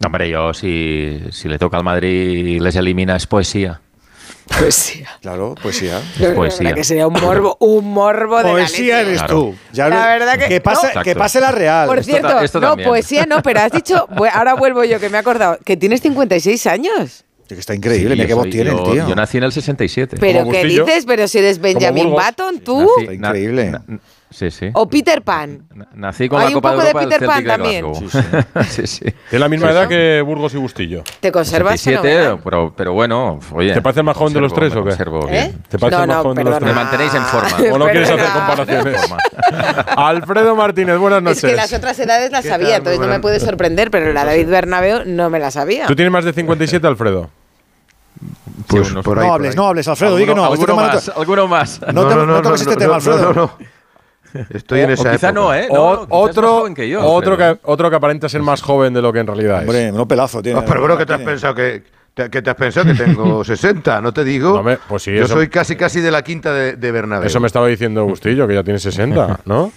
[0.00, 3.80] No, hombre, yo si, si le toca al Madrid y les elimina es poesía.
[4.46, 5.08] Poesía.
[5.22, 6.00] Claro, poesía.
[6.18, 6.74] Yo poesía.
[6.74, 9.56] que sería un morbo, un morbo de Poesía eres tú.
[9.72, 11.88] La verdad que, que, pase, la real.
[11.88, 12.88] Por cierto, esto, no, también.
[12.88, 16.66] poesía no, pero has dicho, ahora vuelvo yo que me he acordado, que tienes 56
[16.66, 19.08] años que está increíble, sí, mira qué voz tiene tío.
[19.08, 20.16] Yo nací en el 67.
[20.18, 21.04] ¿Pero qué dices?
[21.06, 22.88] ¿Pero si eres Benjamin Button, tú?
[23.00, 23.72] Está increíble.
[24.30, 24.70] Sí, sí.
[24.74, 25.66] ¿O Peter Pan?
[25.94, 27.86] Nací con Hay la Copa un poco de, Peter Pan también.
[28.68, 29.04] Sí, sí.
[29.30, 31.02] Tiene la misma edad que Burgos y Bustillo.
[31.20, 31.80] ¿Te conservas?
[31.80, 33.72] 67, pero, pero, bueno, oye.
[33.72, 34.92] ¿Te parece más joven de los tres o qué?
[35.30, 35.52] ¿Eh?
[35.68, 36.68] ¿Te parece más joven de los tres?
[36.68, 37.56] Me mantenéis en forma.
[37.72, 39.00] ¿O no quieres hacer comparaciones?
[39.96, 41.44] Alfredo Martínez, buenas noches.
[41.44, 44.48] Es que las otras edades las sabía, entonces no me puede sorprender, pero la David
[44.48, 45.86] Bernabeu no me la sabía.
[45.86, 47.30] ¿Tú tienes más de 57, Alfredo?
[48.66, 50.44] Pues sí, por no hables, por no hables, Alfredo, di que no.
[50.44, 51.80] Alguno, este más, no alguno más.
[51.92, 53.52] No, te, no, toques este tema, Alfredo.
[54.50, 55.68] Estoy en esa quizá no, ¿eh?
[55.70, 59.12] O, otro, más que yo, otro, que, otro que aparenta ser más joven de lo
[59.12, 59.88] que en realidad Hombre, es.
[59.88, 60.60] Hombre, no pelazo tiene.
[60.62, 61.82] pero bueno, que te has pensado que,
[62.14, 64.54] te has pensado que tengo 60, no te digo.
[64.56, 67.40] No me, pues sí, Yo eso, soy casi casi de la quinta de, de Eso
[67.40, 69.72] me estaba diciendo Agustillo, que ya tiene 60, ¿no?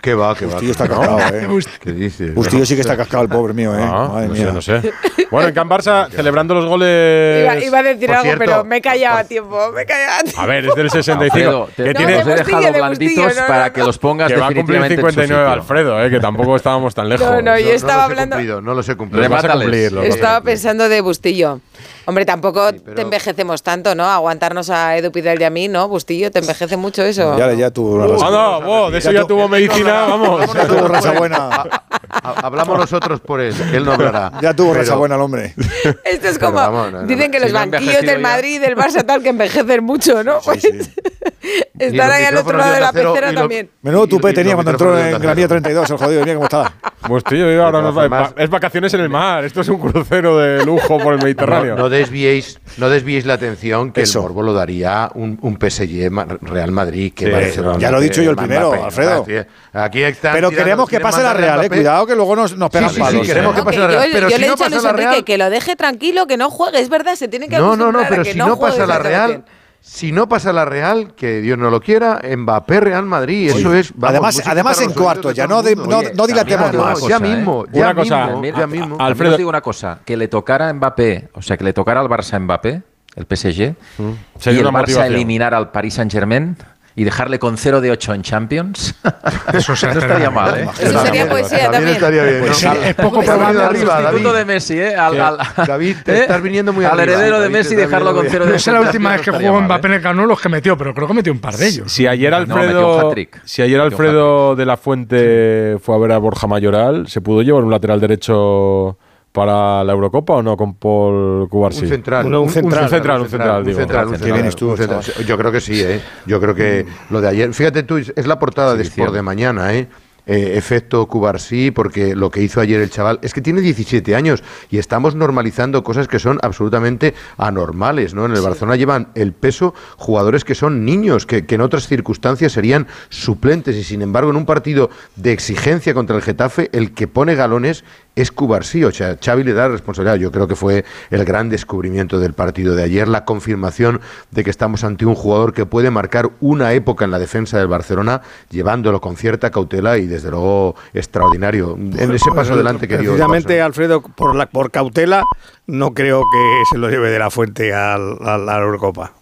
[0.00, 0.72] Qué va, qué Bustillo va.
[0.72, 1.64] está cascado, ¿eh?
[1.82, 2.34] ¿Qué dices?
[2.34, 3.82] Bustillo sí que está cascado, el pobre mío, ¿eh?
[3.82, 4.46] Ah, Madre no mía.
[4.46, 4.92] sé, no sé.
[5.30, 7.44] Bueno, en Can Barça, celebrando los goles.
[7.44, 9.72] Iba, iba a decir algo, cierto, pero me he callado a tiempo.
[9.72, 10.40] Me he callado a tiempo.
[10.40, 11.36] A ver, es del 65.
[11.36, 14.48] Alfredo, que te, tiene, he dejado de blanditos no, para que los pongas Que va
[14.48, 16.10] a cumplir 59 Alfredo, ¿eh?
[16.10, 17.26] Que tampoco estábamos tan lejos.
[17.26, 18.36] No, no, yo, yo estaba no hablando.
[18.36, 19.22] Cumplido, no los he cumplido.
[19.24, 19.92] Remátales.
[20.04, 21.60] Estaba pensando de Bustillo.
[22.06, 24.04] Hombre, tampoco te envejecemos tanto, ¿no?
[24.04, 25.88] Aguantarnos a Edu Pidal y a mí, ¿no?
[25.88, 27.36] Bustillo, te envejece mucho eso.
[27.38, 30.52] Ya, ya tuvo una raza ah, no, de eso ya, tuvo medicina, vamos.
[30.52, 31.50] Ya tuvo raza buena.
[32.10, 34.32] Hablamos nosotros por él, él no hablará.
[34.40, 35.54] Ya tuvo raza buena el hombre.
[36.04, 36.60] Esto es como,
[37.04, 40.40] dicen que los banquillos del Madrid del Barça tal que envejecen mucho, ¿no?
[40.40, 43.70] Pues, sí, ahí al otro lado de la pecera también.
[43.82, 46.72] Menudo tupé tenía cuando entró en Granía 32, el jodido, mira cómo estaba.
[47.08, 50.98] Bustillo, ahora nos va, es vacaciones en el mar, esto es un crucero de lujo
[50.98, 51.69] por el Mediterráneo.
[51.76, 56.10] No desviéis, no desviéis la atención que el Morbo lo daría un, un PSG
[56.42, 57.60] Real Madrid que sí.
[57.78, 59.24] Ya lo he dicho yo el primero, Alfredo.
[59.26, 59.46] Ah, eh.
[59.72, 63.22] Aquí están Pero queremos que pase la Real, eh, cuidado que luego nos, pegan palos.
[63.22, 66.50] Sí, yo le he no dicho a Luis Enrique que lo deje tranquilo, que no
[66.50, 69.44] juegue, es verdad, se tiene que No, no, no, pero si no pasa la Real
[69.80, 73.92] si no pasa la Real, que Dios no lo quiera, Mbappé Real Madrid, eso es.
[74.00, 77.08] Además, además en cuarto, ya no, de, no, Oye, dilatemos más.
[77.08, 78.96] Ya mismo, ya eh, una cosa, mismo, ya mismo.
[79.00, 82.08] Alfredo, digo una cosa, que le tocara a Mbappé, o sea, que le tocara al
[82.08, 82.82] Barça Mbappé,
[83.16, 84.10] el PSG, mm.
[84.46, 86.56] y el Barça eliminar al Paris Saint Germain
[86.96, 88.94] y dejarle con 0 de 8 en Champions,
[89.52, 90.58] eso, no estaría mal.
[90.58, 90.68] ¿eh?
[90.80, 91.94] Eso sería poesía también.
[91.94, 92.40] estaría bien.
[92.40, 93.62] Pues sí, es poco probable.
[93.62, 94.26] arriba, David.
[94.26, 94.96] de Messi, ¿eh?
[94.96, 96.20] Al, al, David, te ¿eh?
[96.22, 97.02] estás viniendo muy al arriba.
[97.02, 97.42] Al heredero ¿eh?
[97.42, 98.56] de Messi dejarlo con 0 de 8.
[98.56, 99.96] Esa es la última vez que jugó en Mbappé en ¿eh?
[99.96, 101.92] el Canú los que metió, pero creo que metió un par de ellos.
[101.92, 103.14] Si ayer Alfredo,
[103.44, 107.64] si ayer Alfredo de la Fuente fue a ver a Borja Mayoral, se pudo llevar
[107.64, 108.98] un lateral derecho
[109.32, 111.82] para la Eurocopa o no con Paul Cubarsí?
[111.82, 112.26] Un central.
[112.26, 112.84] Un- un central.
[112.84, 113.78] Un central, un central, un digo.
[113.78, 115.26] central, central, central.
[115.26, 116.00] Yo creo que sí, ¿eh?
[116.26, 117.54] Yo creo que lo de ayer.
[117.54, 119.88] Fíjate tú, es la portada de Sport de mañana, ¿eh?
[120.26, 124.42] Eh, efecto Cubarsí, porque lo que hizo ayer el chaval es que tiene 17 años
[124.70, 128.26] y estamos normalizando cosas que son absolutamente anormales, ¿no?
[128.26, 132.52] En el Barcelona llevan el peso jugadores que son niños, que, que en otras circunstancias
[132.52, 137.08] serían suplentes y sin embargo en un partido de exigencia contra el Getafe, el que
[137.08, 137.84] pone galones
[138.16, 140.16] es Cubarsí, o sea, Xavi le da la responsabilidad.
[140.16, 144.50] Yo creo que fue el gran descubrimiento del partido de ayer, la confirmación de que
[144.50, 149.00] estamos ante un jugador que puede marcar una época en la defensa del Barcelona, llevándolo
[149.00, 151.76] con cierta cautela y desde luego extraordinario.
[151.78, 153.10] En ese paso adelante que dio.
[153.12, 155.24] Precisamente, Alfredo, por, la, por cautela,
[155.66, 159.12] no creo que se lo lleve de la fuente al, al- a la Eurocopa.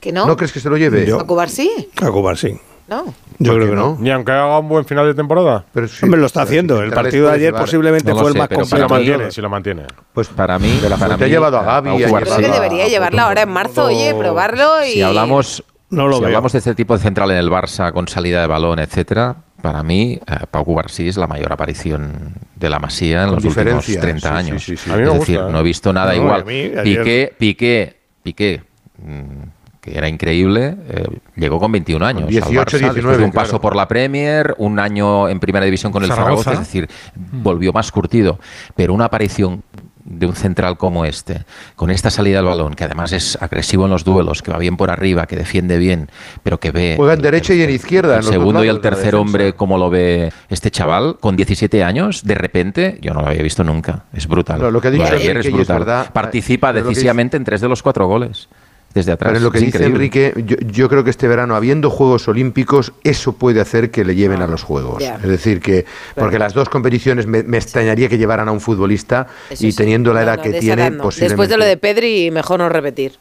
[0.00, 0.26] ¿Que no?
[0.26, 1.06] ¿No crees que se lo lleve?
[1.06, 1.70] Yo- ¿A Cubar sí?
[2.02, 2.58] A Cuba sí.
[2.88, 3.04] No.
[3.38, 3.96] Yo creo que no.
[4.00, 5.64] Ni aunque haga un buen final de temporada.
[5.72, 6.82] Pero Hombre, lo está haciendo.
[6.82, 8.70] El partido de ayer posiblemente No lo fue el sé, más completo.
[8.88, 9.82] para mí- mantiene, si lo mantiene.
[10.12, 12.36] Pues Para mí, De la para Fuente ha mí, llevado a Gavi, Pau ha Creo
[12.38, 14.92] que debería llevarla ahora en marzo, oye, probarlo y...
[14.94, 16.26] Si hablamos, No lo si veo.
[16.28, 19.82] hablamos de este tipo de central en el Barça con salida de balón, etcétera, para
[19.82, 23.94] mí eh, Pau Cubarsí es la mayor aparición de la Masía en Con los diferencia,
[23.94, 24.62] últimos 30 sí, años.
[24.64, 24.90] sí, sí, sí.
[24.90, 25.52] A mí me es gusta, decir, ¿eh?
[25.52, 26.44] no he visto nada No, igual.
[26.44, 28.62] mí ayer- Piqué, Piqué, Piqué,
[28.98, 29.42] mm,
[29.80, 32.22] que era increíble, eh, llegó con 21 años.
[32.24, 33.46] al 18, Barça, después 19, de un claro.
[33.48, 36.44] paso por la Premier, un año en primera división con el Zaragoza.
[36.44, 36.88] Zaragoza, es decir,
[37.32, 38.38] volvió más curtido.
[38.76, 39.64] Pero una aparición
[40.04, 41.44] de un central como este,
[41.76, 44.76] con esta salida del balón, que además es agresivo en los duelos, que va bien
[44.76, 46.08] por arriba, que defiende bien,
[46.42, 48.18] pero que ve Juega en derecha y en izquierda.
[48.18, 52.24] el en segundo y el tercer hombre, como lo ve este chaval, con 17 años,
[52.24, 54.04] de repente, yo no lo había visto nunca.
[54.12, 54.60] Es brutal.
[54.60, 55.78] No, lo que ha dicho ayer es brutal.
[55.78, 58.48] verdad, Participa decisivamente en tres de los cuatro goles.
[58.94, 59.30] Desde atrás.
[59.30, 59.96] Pero en lo que Es dice increíble.
[59.96, 64.14] Enrique, yo, yo creo que este verano, habiendo Juegos Olímpicos, eso puede hacer que le
[64.14, 65.02] lleven a los Juegos.
[65.02, 69.26] Es decir, que porque las dos competiciones me, me extrañaría que llevaran a un futbolista
[69.48, 69.78] Eso y sí.
[69.78, 71.04] teniendo la edad no, que tiene, edad no.
[71.04, 71.32] posiblemente...
[71.32, 73.12] Después de lo de Pedri, mejor no repetir.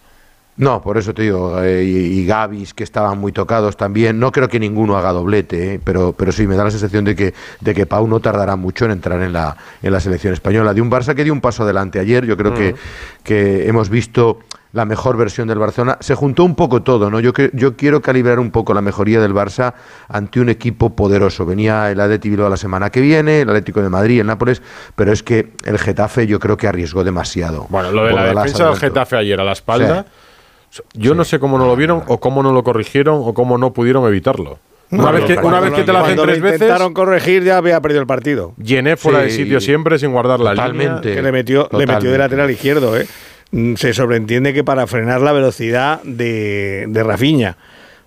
[0.57, 4.19] No, por eso te digo, eh, y, y Gavis, que estaban muy tocados también.
[4.19, 7.15] No creo que ninguno haga doblete, eh, pero, pero sí me da la sensación de
[7.15, 10.73] que, de que Pau no tardará mucho en entrar en la, en la selección española.
[10.73, 12.76] De un Barça que dio un paso adelante ayer, yo creo que,
[13.23, 14.39] que hemos visto
[14.73, 15.98] la mejor versión del Barcelona.
[15.99, 17.19] Se juntó un poco todo, ¿no?
[17.19, 19.73] Yo, que- yo quiero calibrar un poco la mejoría del Barça
[20.07, 21.45] ante un equipo poderoso.
[21.45, 24.61] Venía el Atleti Bilbao la semana que viene, el Atlético de Madrid, el Nápoles,
[24.95, 27.68] pero es que el Getafe yo creo que arriesgó demasiado.
[27.69, 28.76] Bueno, lo de la Bordalás defensa del.
[28.77, 30.06] Getafe ayer a la espalda,
[30.93, 33.73] yo no sé cómo no lo vieron o cómo no lo corrigieron o cómo no
[33.73, 34.60] pudieron evitarlo.
[34.89, 37.43] Una No, vez que, una vez lo- que te la hacen tres veces, intentaron corregir
[37.43, 38.53] ya había perdido el partido.
[38.57, 40.65] llené fuera de Sí, sitio siempre sin guardar la línea.
[40.68, 41.14] totalmente.
[41.15, 42.18] Que le metió, le metió de Totalmente.
[42.18, 43.07] lateral izquierdo, ¿eh?
[43.52, 47.57] Mm, Se sobreentiende que para frenar la velocidad de, de Rafinha.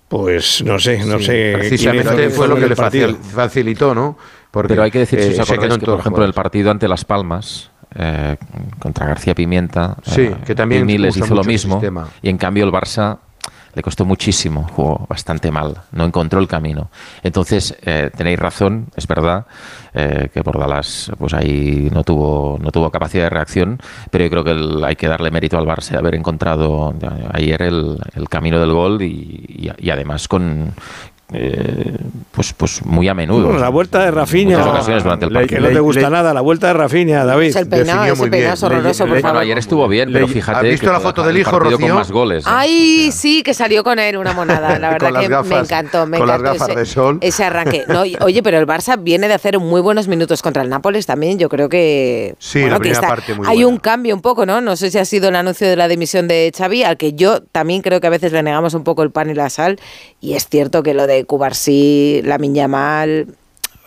[0.07, 1.53] Pues no sé, no Sí, sé.
[1.57, 4.17] Precisamente fue lo que le facil- facilitó, ¿no?
[4.51, 6.87] Porque, Pero hay que decir, si eh, os acordáis, que, por ejemplo, el partido ante
[6.87, 8.37] Las Palmas, eh,
[8.79, 11.81] contra García Pimienta, Sí, eh, que también Pimi les usa hizo lo mismo.
[12.21, 13.17] Y en cambio el Barça
[13.75, 16.89] le costó muchísimo, jugó bastante mal, no encontró el camino.
[17.21, 19.45] Entonces, eh, tenéis razón, es verdad,
[19.93, 23.79] eh, que Bordalas pues ahí no tuvo, no tuvo capacidad de reacción,
[24.09, 26.93] pero yo creo que el- hay que darle mérito al Barça de haber encontrado
[27.33, 30.73] ayer el, el camino del gol y- y además con...
[31.33, 31.97] eh,
[32.31, 33.45] pues, pues muy a menudo.
[33.45, 34.57] Bueno, la vuelta de Rafinha.
[34.59, 35.61] Muchas ocasiones durante el Que partido.
[35.61, 37.47] no te gusta nada, la vuelta de Rafinha, David.
[37.47, 39.33] Es el peinado, ese muy peinado es horroroso, Le- por le- favor.
[39.35, 40.57] Bueno, ayer estuvo bien, pero Le- fíjate.
[40.57, 41.95] ¿has visto que la foto el del hijo, partido con Rocío?
[41.95, 42.45] más goles.
[42.45, 42.49] ¿eh?
[42.51, 44.77] Ay, sí, que salió con él una monada.
[44.77, 46.05] La Con verdad las que me gafas- encantó.
[46.05, 47.17] Me con las encantó gafas ese, de sol.
[47.21, 47.85] ese arranque.
[47.87, 51.39] No, oye, pero el Barça viene de hacer muy buenos minutos contra el Nápoles también.
[51.39, 53.67] Yo creo que, Sí, bueno, la que está- parte muy hay buena.
[53.67, 54.61] un cambio un poco, ¿no?
[54.61, 57.41] No sé si ha sido el anuncio de la dimisión de Xavi, al que yo
[57.41, 59.79] también creo que a veces le negamos un poco el pan y la sal.
[60.21, 62.37] Y es cierto que lo de Cubarsí, la
[62.67, 63.27] Mal,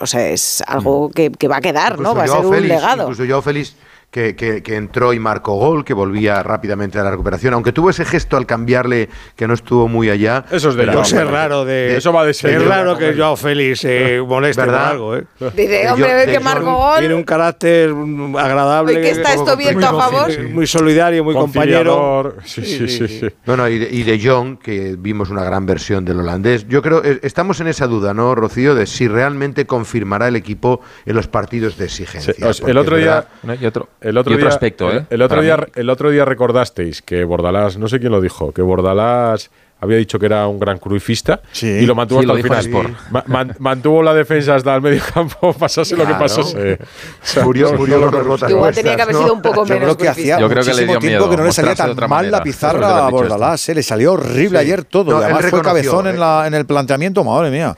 [0.01, 2.15] o sea, es algo que, que va a quedar, ¿no?
[2.15, 3.03] Va a ser un legado.
[3.11, 3.75] Incluso Joao Félix
[4.11, 7.91] que, que- que entró y marcó gol, que volvía rápidamente a la recuperación, aunque tuvo
[7.91, 10.45] ese gesto al cambiarle que no estuvo muy allá.
[10.51, 11.97] Eso es de Joao bueno, es raro de.
[11.97, 12.61] Eso va de serio.
[12.61, 15.25] Es raro que Joao Félix eh, moleste por algo, ¿eh?
[15.55, 16.99] Dice, hombre, de que marcó gol.
[17.01, 18.97] Tiene un carácter mm, agradable.
[18.97, 20.49] Hoy que está esto viento a favor.
[20.51, 22.35] Muy, solidario, muy compañero.
[22.45, 23.09] Sí, sí, sí.
[23.09, 23.27] sí.
[23.47, 26.67] No, no, y de, y de Jong, que vimos una gran versión del holandés.
[26.69, 28.75] Yo creo, eh, estamos en esa duda, ¿no, Rocío?
[28.75, 32.33] De si realmente confirmará el equipo en los partidos de exigencia.
[32.53, 33.27] Sí, el otro día.
[33.61, 35.05] Y otro, el otro y otro día, aspecto, ¿eh?
[35.11, 35.65] el, otro día, mí.
[35.75, 39.51] el otro día recordasteis que Bordalás, no sé quién lo dijo, que Bordalás
[39.81, 41.69] había dicho que era un gran cruifista Sí.
[41.69, 42.67] y lo mantuvo Sí, hasta lo el final.
[42.67, 43.11] Sport.
[43.13, 46.25] Ma- man- mantuvo la defensa hasta el medio campo, pasase lo que Claro.
[46.25, 46.79] pasase.
[47.23, 49.21] O sea, Murió, murió lo las botas Igual tenía que haber ¿no?
[49.23, 51.19] sido un poco Yo menos creo que hacía Yo creo que le muchísimo dio tiempo
[51.27, 52.39] miedo que no le salía tan mal manera.
[52.39, 53.11] la pizarra a.
[53.11, 53.61] Bordalás.
[53.61, 54.65] Se le salió horrible Sí.
[54.65, 55.13] ayer todo.
[55.13, 56.11] No, y además fue cabezón eh.
[56.11, 57.77] en, la, en el planteamiento, madre mía.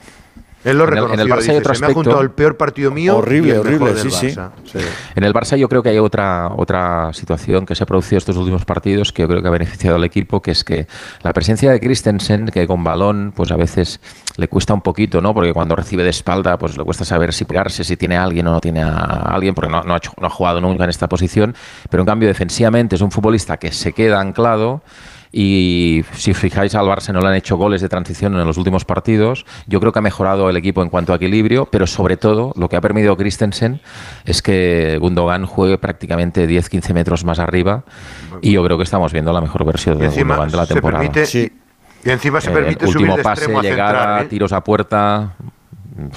[0.63, 2.21] Él lo En el- en el reconoció, Barça hay otro se me ha aspecto- juntado
[2.21, 4.79] el peor partido mío Horrible, y el mejor horrible, sí, sí.
[5.15, 8.37] En el Barça yo creo que hay otra, otra situación que se ha producido estos
[8.37, 10.85] últimos partidos que yo creo que ha beneficiado al equipo, que es que
[11.23, 13.99] la presencia de Christensen, que con balón, pues a veces
[14.37, 15.33] le cuesta un poquito, ¿no?
[15.33, 18.47] Porque cuando recibe de espalda, pues le cuesta saber si pegarse, si tiene a alguien
[18.47, 18.93] o no tiene a
[19.31, 21.55] alguien, porque no, no ha, no ha jugado nunca en esta posición.
[21.89, 24.81] Pero en cambio, defensivamente es un futbolista que se queda anclado.
[25.33, 28.83] Y si fijáis al Barça no le han hecho goles de transición en los últimos
[28.83, 29.45] partidos.
[29.65, 32.67] Yo creo que ha mejorado el equipo en cuanto a equilibrio, pero sobre todo lo
[32.67, 33.79] que ha permitido Christensen
[34.25, 37.83] es que Gundogan juegue prácticamente 10-15 metros más arriba
[38.41, 40.73] y yo creo que estamos viendo la mejor versión de encima Gundogan de la se
[40.73, 41.03] temporada.
[42.03, 44.27] y encima se Eh, permite subir último de pase, extremo a llegada, central, ¿eh?
[44.29, 45.33] tiros a puerta.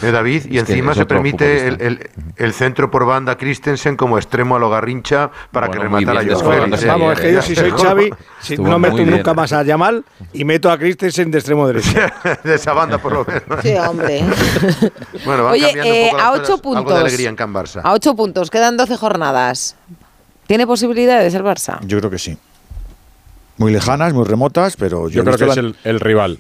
[0.03, 3.97] Eh, David, y Es que encima se permite el, el- el centro por banda Christensen
[3.97, 7.01] como extremo a lo Garrincha para Bueno, que rematara bien Joao descolgándose Félix.
[7.01, 8.11] Vamos, es que yo si soy Xavi,
[8.41, 9.11] si no meto bien.
[9.11, 11.91] nunca más a Yamal y meto a Christensen de extremo derecho.
[12.45, 13.63] de esa banda, por lo menos.
[13.63, 14.23] Sí, hombre.
[15.25, 16.95] Bueno, van Oye, cambiando un eh, a ocho Algo puntos.
[16.95, 17.81] de alegría en Can Barça.
[17.83, 19.77] A ocho puntos, quedan 12 jornadas.
[20.47, 21.79] ¿Tiene posibilidades el Barça?
[21.87, 22.37] Yo creo que sí.
[23.57, 26.39] Muy lejanas, muy remotas, pero yo, creo que visto es el, el rival.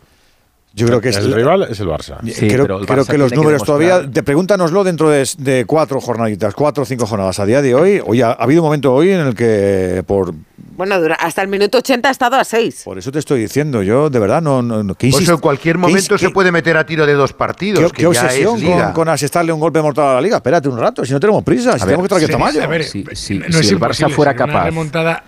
[0.77, 2.17] Yo creo que es el rival es el Barça.
[2.37, 4.11] creo creo que los números todavía.
[4.11, 7.39] Te pregúntanoslo dentro de, de cuatro jornaditas, cuatro o cinco jornadas.
[7.39, 10.35] A día de hoy, hoy ha, ha habido un momento hoy en el que por
[10.77, 12.83] Bueno, hasta el minuto 80 ha estado a 6.
[12.85, 14.63] por eso te estoy diciendo, yo de verdad no.
[14.63, 17.79] no, no- que Pues en cualquier momento se puede meter a tiro de dos partidos,
[17.93, 18.85] ¿Qué, que qué ya obsesión es liga.
[18.87, 20.37] con, con asestarle un golpe mortal a la liga?
[20.39, 22.63] Espérate un rato, si no tenemos prisa, si tenemos que estar aquí sí, hasta mayo.
[22.65, 24.65] a ver, si, si- no si es el Barça fuera sería Una capaz.
[24.65, 25.25] remontada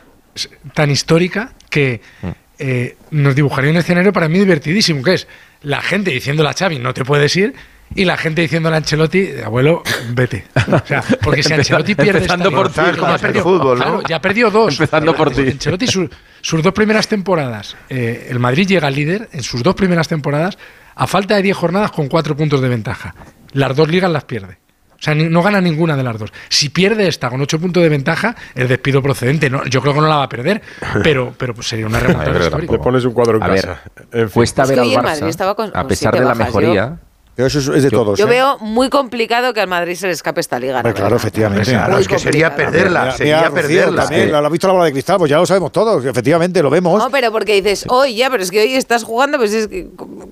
[0.75, 2.01] tan histórica que
[2.59, 5.29] eh, nos dibujaría un escenario para mí divertidísimo, que es
[5.63, 7.55] la gente diciéndole a Xavi, no te puedes ir,
[7.95, 10.45] y la gente diciéndole a Ancelotti, abuelo, vete.
[10.55, 13.85] O sea, porque si Ancelotti pierde esta Empezando por ti, ya como fútbol, ¿no?
[13.85, 14.75] claro, ya perdió dos.
[14.75, 15.43] Empezando por ti.
[15.43, 16.11] Ancelotti, su-
[16.41, 20.59] sus dos primeras temporadas, eh, el Madrid llega líder en sus dos primeras temporadas
[20.95, 23.15] a falta de 10 jornadas con cuatro puntos de ventaja.
[23.53, 24.59] Las dos ligas las pierde.
[24.99, 26.33] O sea, ni- no gana ninguna de las dos.
[26.49, 29.51] Si pierde esta con ocho puntos de ventaja, el despido procedente.
[29.51, 30.63] No, yo creo que no la va a perder,
[31.03, 32.73] pero, pero pues sería una remontada histórica.
[32.73, 33.83] Le pones un cuadro en A ver, casa.
[34.13, 34.35] En fin.
[34.35, 36.99] cuesta Es ver al Madrid Barça, con- a pesar de la bajas, mejoría.
[37.37, 38.19] Pero eso es, es de Yo- todos.
[38.19, 38.31] Yo ¿eh?
[38.31, 40.79] veo muy complicado que al Madrid se le escape esta liga.
[40.79, 41.71] Hombre, claro, efectivamente.
[41.71, 44.03] Claro, Muy es que sería perderla, Mira, sería mira, perderla.
[44.05, 46.71] también, lo ha visto la bola de cristal, pues ya lo sabemos todos, efectivamente, lo
[46.71, 46.99] vemos.
[46.99, 49.87] No, pero porque dices, hoy ya, pero es que hoy estás jugando pues es que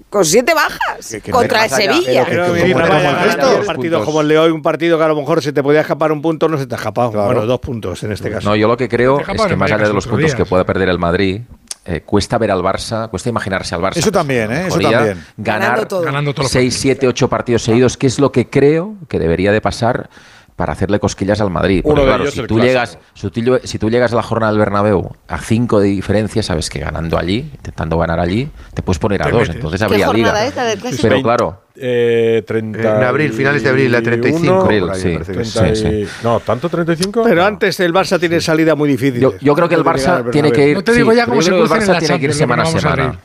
[0.09, 2.25] con, siete bajas Que- que contra el Sevilla.
[2.27, 5.53] Pero como un partido como el de hoy, un partido que a lo mejor se
[5.53, 7.11] te podía escapar un punto, no se te ha escapado.
[7.13, 7.27] Claro.
[7.27, 8.49] Bueno, dos puntos en este caso.
[8.49, 10.89] No, yo lo que creo es que más allá de los puntos que pueda perder
[10.89, 11.43] el Madrid,
[11.85, 13.97] eh, cuesta ver al Barça, cuesta imaginarse al Barça.
[13.97, 14.67] Eso también, ¿eh?
[14.69, 15.25] Eso también.
[15.37, 16.03] Ganar Ganando todo.
[16.03, 16.81] Ganando todos los 6, partidos.
[16.81, 20.09] 7, 8 partidos seguidos, que es lo que creo que debería de pasar
[20.57, 21.81] para hacerle cosquillas al Madrid.
[21.83, 24.17] Porque, Uno de claro, ellos si el tú, llegas, si, tú, si tú llegas a
[24.17, 28.49] la jornada del Bernabéu a 5 de diferencia, sabes que ganando allí, intentando ganar allí,
[28.73, 29.55] te puedes poner a Te 2, metes.
[29.57, 30.47] entonces ¿Qué habría liga.
[30.47, 31.01] es?
[31.03, 34.61] Pero claro, Eh, 30 En abril, finales de abril, la 35.
[34.63, 35.09] Abril, ahí, sí.
[35.09, 35.53] me parece que es.
[35.55, 37.23] 30 Sí, y- No, ¿tanto 35?
[37.25, 37.47] Pero No.
[37.49, 39.21] antes el Barça tiene salida muy difícil.
[39.21, 40.77] yo, yo creo que el Barça tiene que ir.
[40.77, 42.19] No te digo ya cómo yo se creo que crucen el en Barça la tiene
[42.21, 43.19] que ir semana a semana.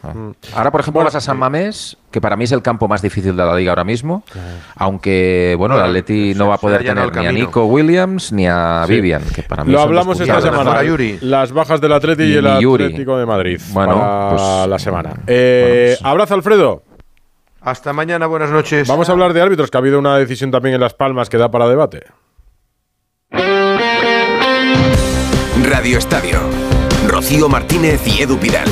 [0.55, 3.35] Ahora, por ejemplo, vas a San Mamés, que para mí es el campo más difícil
[3.37, 4.23] de la liga ahora mismo.
[4.75, 7.31] Aunque, bueno, el Atleti no va a poder tener ni a.
[7.31, 8.93] Nico Williams ni a Sí.
[8.93, 10.71] Vivian, que para mí Lo hablamos esta semana.
[10.79, 11.19] a Yuri.
[11.21, 12.47] Las bajas del Atleti y, Y el.
[12.47, 15.13] Atlético de Madrid Bueno, para pues- la semana.
[15.27, 16.83] Eh, pues- abrazo, Alfredo.
[17.61, 18.87] Hasta mañana, buenas noches.
[18.87, 21.37] Vamos a hablar de árbitros, que ha habido una decisión también en Las Palmas que
[21.37, 22.05] da para debate.
[25.63, 26.39] Radio Estadio.
[27.07, 28.67] Rocío Martínez y Edu Pidal.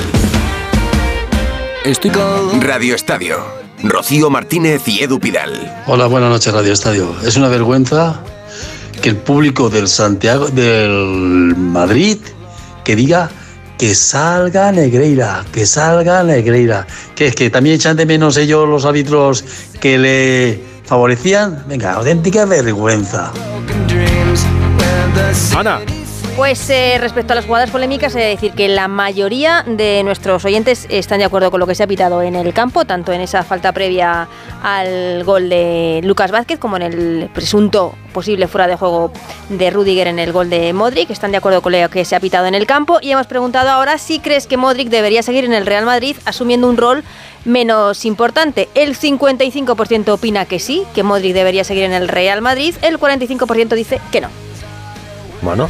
[1.83, 2.61] Estoy con...
[2.61, 3.37] Radio Estadio.
[3.83, 5.83] Rocío Martínez y Edu Pidal.
[5.87, 7.15] Hola, buenas noches, Radio Estadio.
[7.25, 8.21] Es una vergüenza
[9.01, 12.17] que el público del Santiago, del Madrid,
[12.83, 13.29] que diga
[13.77, 16.87] que salga Negreira, que salga Negreira.
[17.15, 19.43] Que es que también echan de menos ellos los árbitros
[19.79, 21.63] que le favorecían.
[21.67, 23.31] Venga, auténtica vergüenza.
[25.55, 25.79] Ana.
[26.37, 30.45] Pues eh, respecto a las jugadas polémicas, he de decir que la mayoría de nuestros
[30.45, 33.21] oyentes están de acuerdo con lo que se ha pitado en el campo, tanto en
[33.21, 34.29] esa falta previa
[34.61, 39.11] al gol de Lucas Vázquez como en el presunto posible fuera de juego
[39.49, 41.09] de Rudiger en el gol de Modric.
[41.09, 43.71] Están de acuerdo con lo que se ha pitado en el campo y hemos preguntado
[43.71, 47.03] ahora si crees que Modric debería seguir en el Real Madrid asumiendo un rol
[47.45, 48.69] menos importante.
[48.75, 52.75] El 55% opina que sí, que Modric debería seguir en el Real Madrid.
[52.83, 54.46] El 45% dice que no.
[55.41, 55.69] Bueno.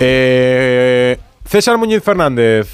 [0.00, 2.68] Eh, César Muñiz Fernández,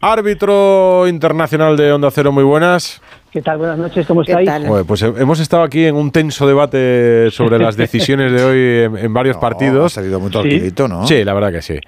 [0.00, 3.00] árbitro internacional de Onda Cero, muy buenas.
[3.32, 3.58] ¿Qué tal?
[3.58, 4.50] Buenas noches, ¿cómo estáis?
[4.66, 8.84] Joder, pues he- hemos estado aquí en un tenso debate sobre las decisiones de hoy
[8.98, 9.92] en, en varios partidos.
[9.92, 11.06] Ha salido muy tranquilito, ¿no?
[11.06, 11.78] Sí, la verdad que sí.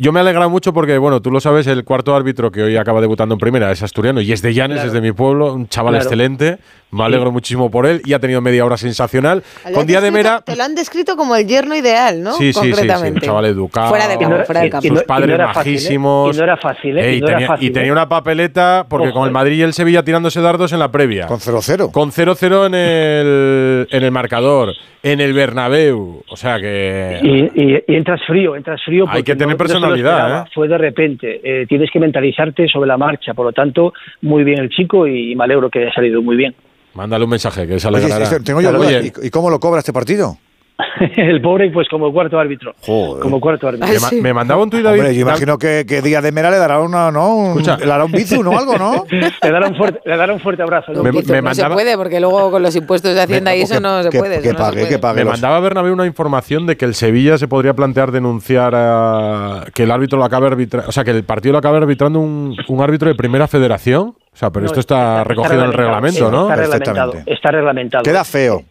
[0.00, 3.00] Yo me alegra mucho porque, bueno, tú lo sabes, el cuarto árbitro que hoy acaba
[3.00, 4.88] debutando en primera es asturiano y es de Llanes, Claro.
[4.88, 6.04] es de mi pueblo, un chaval Claro.
[6.04, 6.58] excelente,
[6.90, 9.42] Me alegro muchísimo por él y ha tenido media hora sensacional.
[9.74, 10.40] Con Día de Mera.
[10.40, 12.32] Te lo han descrito como el yerno ideal, ¿no?
[12.32, 13.90] Sí, sí, sí, sí, un chaval educado.
[13.90, 14.88] Fuera de campo, fuera de campo.
[14.88, 15.74] Sus padres era fácil, ¿eh?
[15.76, 16.34] majísimos.
[16.34, 17.10] Y no era fácil, ¿eh?
[17.10, 17.92] Ey, Y no era tenía, fácil, y tenía ¿eh?
[17.92, 19.32] una papeleta, porque Ojo, con el ¿eh?
[19.34, 21.26] Madrid y el Sevilla tirándose dardos en la previa.
[21.26, 21.90] Con 0-0.
[21.92, 24.72] Con 0-0 en el, en el marcador.
[25.02, 26.22] En el Bernabéu.
[26.28, 27.18] O sea que.
[27.22, 29.04] Y, y- y entras frío, entras frío.
[29.08, 30.50] Hay que tener no- no personalidad, esperaba, ¿eh?
[30.54, 31.40] Fue de repente.
[31.42, 33.32] Eh, tienes que mentalizarte sobre la marcha.
[33.34, 33.92] Por lo tanto,
[34.22, 36.54] muy bien el chico y me alegro que haya salido muy bien.
[36.94, 38.28] Mándale un mensaje que se alegrará.
[38.44, 39.12] tengo yo Oye.
[39.22, 40.36] ¿Y, y cómo lo cobra este partido?
[41.16, 42.72] el pobre, pues como cuarto árbitro.
[42.86, 43.20] Joder.
[43.22, 43.88] Como cuarto árbitro.
[43.88, 45.00] me, ma- me mandaba un tuit David.
[45.00, 47.34] Hombre, yo imagino que, que Día de Mera le dará una, ¿no?
[47.34, 48.56] Un- le dará un bizu, ¿no?
[48.56, 49.04] Algo, ¿no?
[49.10, 50.92] le dará un fuerte, le dará un fuerte abrazo.
[50.92, 51.02] ¿no?
[51.02, 54.10] Me- no se puede, porque luego con los impuestos de Hacienda y eso no se
[54.10, 54.40] que- puede.
[54.40, 54.88] que eso no se pague, puede.
[54.88, 55.16] que pague.
[55.18, 59.64] Me los- mandaba Bernabéu una información de que el Sevilla se podría plantear denunciar a
[59.74, 62.56] que el árbitro lo acabe arbitrando, o sea, que el partido lo acabe arbitrando un,
[62.68, 64.14] un árbitro de primera federación.
[64.32, 66.42] O sea, pero No, esto está recogido en el reglamento, ¿no?
[66.42, 67.12] Está reglamentado.
[67.26, 68.02] Está reglamentado.
[68.04, 68.62] Queda feo.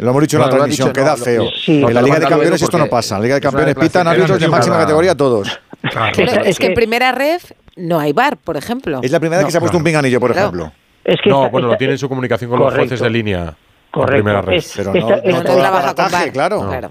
[0.00, 1.44] Lo hemos dicho en la lo transmisión, dicho, queda no, lo- feo.
[1.64, 3.14] sí, en la lo Liga de Campeones esto no pasa.
[3.16, 5.60] En la Liga de Campeones pitan árbitros de máxima categoría todos.
[5.82, 9.00] Claro, es, que en primera ref no hay bar, por ejemplo.
[9.02, 10.48] Es la primera vez que se ha puesto un pinganillo, por Claro.
[10.48, 10.72] ejemplo.
[11.04, 13.10] Es que No, esta- bueno, lo esta- tiene en su comunicación con los jueces de
[13.10, 13.54] línea.
[13.90, 14.12] Correcto.
[14.22, 14.56] primera red.
[14.58, 16.32] Es- Pero esta- no, no no todo el trabaja con aparataje, bar.
[16.32, 16.68] claro.
[16.68, 16.90] Claro.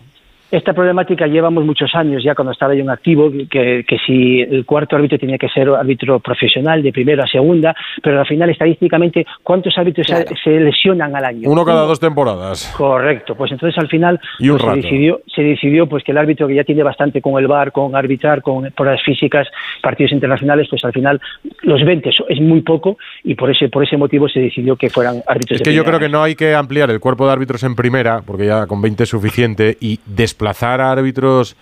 [0.51, 4.65] Esta problemática llevamos muchos años ya cuando estaba yo en activo, que, que si el
[4.65, 9.25] cuarto árbitro tenía que ser árbitro profesional de primera a segunda, pero al final estadísticamente,
[9.43, 10.35] ¿cuántos árbitros se- Claro.
[10.43, 11.49] se, lesionan al año?
[11.49, 12.73] Uno cada dos temporadas.
[12.75, 16.17] Correcto, pues entonces al final Y un pues, se decidió, se decidió pues que el
[16.17, 19.47] árbitro que ya tiene bastante con el VAR, con arbitrar, con pruebas físicas,
[19.83, 21.21] partidos internacionales, pues al final
[21.61, 24.89] los 20 eso es muy poco y por ese por ese motivo se decidió que
[24.89, 27.33] fueran árbitros Es de que yo creo que no hay que ampliar el cuerpo de
[27.33, 29.99] árbitros en primera, porque ya con 20 es suficiente, y
[30.39, 31.55] desplazar a árbitros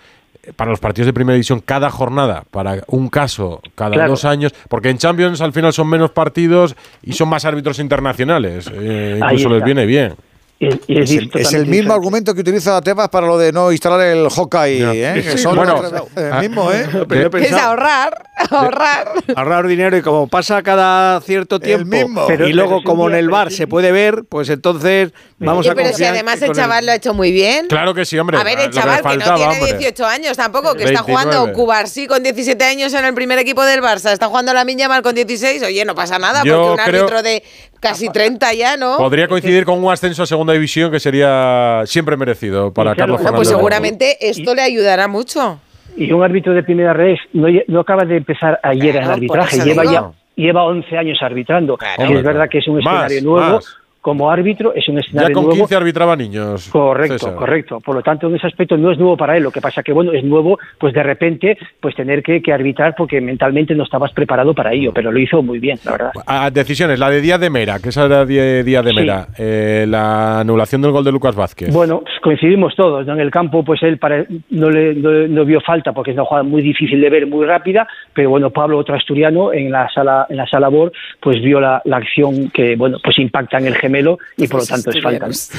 [0.44, 4.10] eh, para los partidos de primera división cada jornada, para un caso cada Claro.
[4.10, 8.70] dos años, porque en Champions al final son menos partidos y son más árbitros internacionales.
[8.72, 10.14] eh, incluso les viene bien.
[10.60, 13.52] Y- y Es el, es el totalmente mismo argumento que utiliza Tebas para lo de
[13.52, 15.22] no instalar el Hawkeye, ¿eh?
[15.32, 15.80] Sí, son bueno.
[16.16, 16.84] el mismo, ¿eh?
[17.08, 19.12] Pero yo he Es ahorrar, ahorrar.
[19.36, 22.26] ahorrar dinero y como pasa cada cierto tiempo mismo.
[22.26, 25.74] Pero- y luego como en el bar se puede ver, pues entonces vamos Oye, a
[25.76, 27.66] pero si además el chaval lo ha hecho muy bien.
[27.68, 28.36] Claro que sí, hombre.
[28.38, 29.72] A ver, el que chaval que no tiene hombre.
[29.78, 31.24] 18 años tampoco, que está 29.
[31.36, 35.02] jugando Cubarsí con 17 años en el primer equipo del Barça, está jugando la Mal
[35.02, 37.42] con 16, oye, no pasa nada, Yo porque un creo- árbitro de
[37.80, 38.96] casi 30 ya, ¿no?
[38.98, 43.36] Podría coincidir con un ascenso a segunda división que sería siempre merecido para Carlos Bueno,
[43.36, 43.58] pues Fernando.
[43.70, 45.60] seguramente esto le ayudará mucho.
[45.96, 49.10] Y un árbitro de primera red no, no acaba de empezar ayer Claro, en el
[49.10, 49.92] arbitraje, lleva digo.
[49.92, 50.12] ya
[50.44, 51.76] lleva 11 años arbitrando.
[51.76, 51.94] Claro.
[52.02, 53.54] Y Hombre, es verdad que es un más, escenario nuevo.
[53.56, 53.76] más.
[54.00, 55.56] Como árbitro es un Ya escenario con nuevo.
[55.58, 56.68] 15 arbitraba niños.
[56.70, 57.34] Correcto, César.
[57.34, 57.80] correcto.
[57.80, 59.42] Por lo tanto, en ese aspecto no es nuevo para él.
[59.42, 62.94] Lo que pasa que, bueno, es nuevo, pues de repente, pues tener que, que arbitrar
[62.96, 66.12] porque mentalmente no estabas preparado para ello, pero lo hizo muy bien, la verdad.
[66.26, 68.96] Ah, decisiones, la de Díaz de Mera, que esa era de Díaz de Sí.
[68.96, 71.72] Mera, eh, la anulación del gol de Lucas Vázquez.
[71.74, 73.04] Bueno, pues coincidimos todos.
[73.06, 73.14] ¿no?
[73.14, 76.24] En el campo, pues él para- no, le, no, no vio falta porque es una
[76.24, 77.86] jugada muy difícil de ver, muy rápida.
[78.14, 81.82] Pero bueno, Pablo, otro asturiano, en la sala, en la sala BOR, pues vio la,
[81.84, 85.26] la acción que, bueno, pues impacta en el gemelo y por lo tanto es falta.
[85.26, 85.32] ¿no?
[85.32, 85.50] es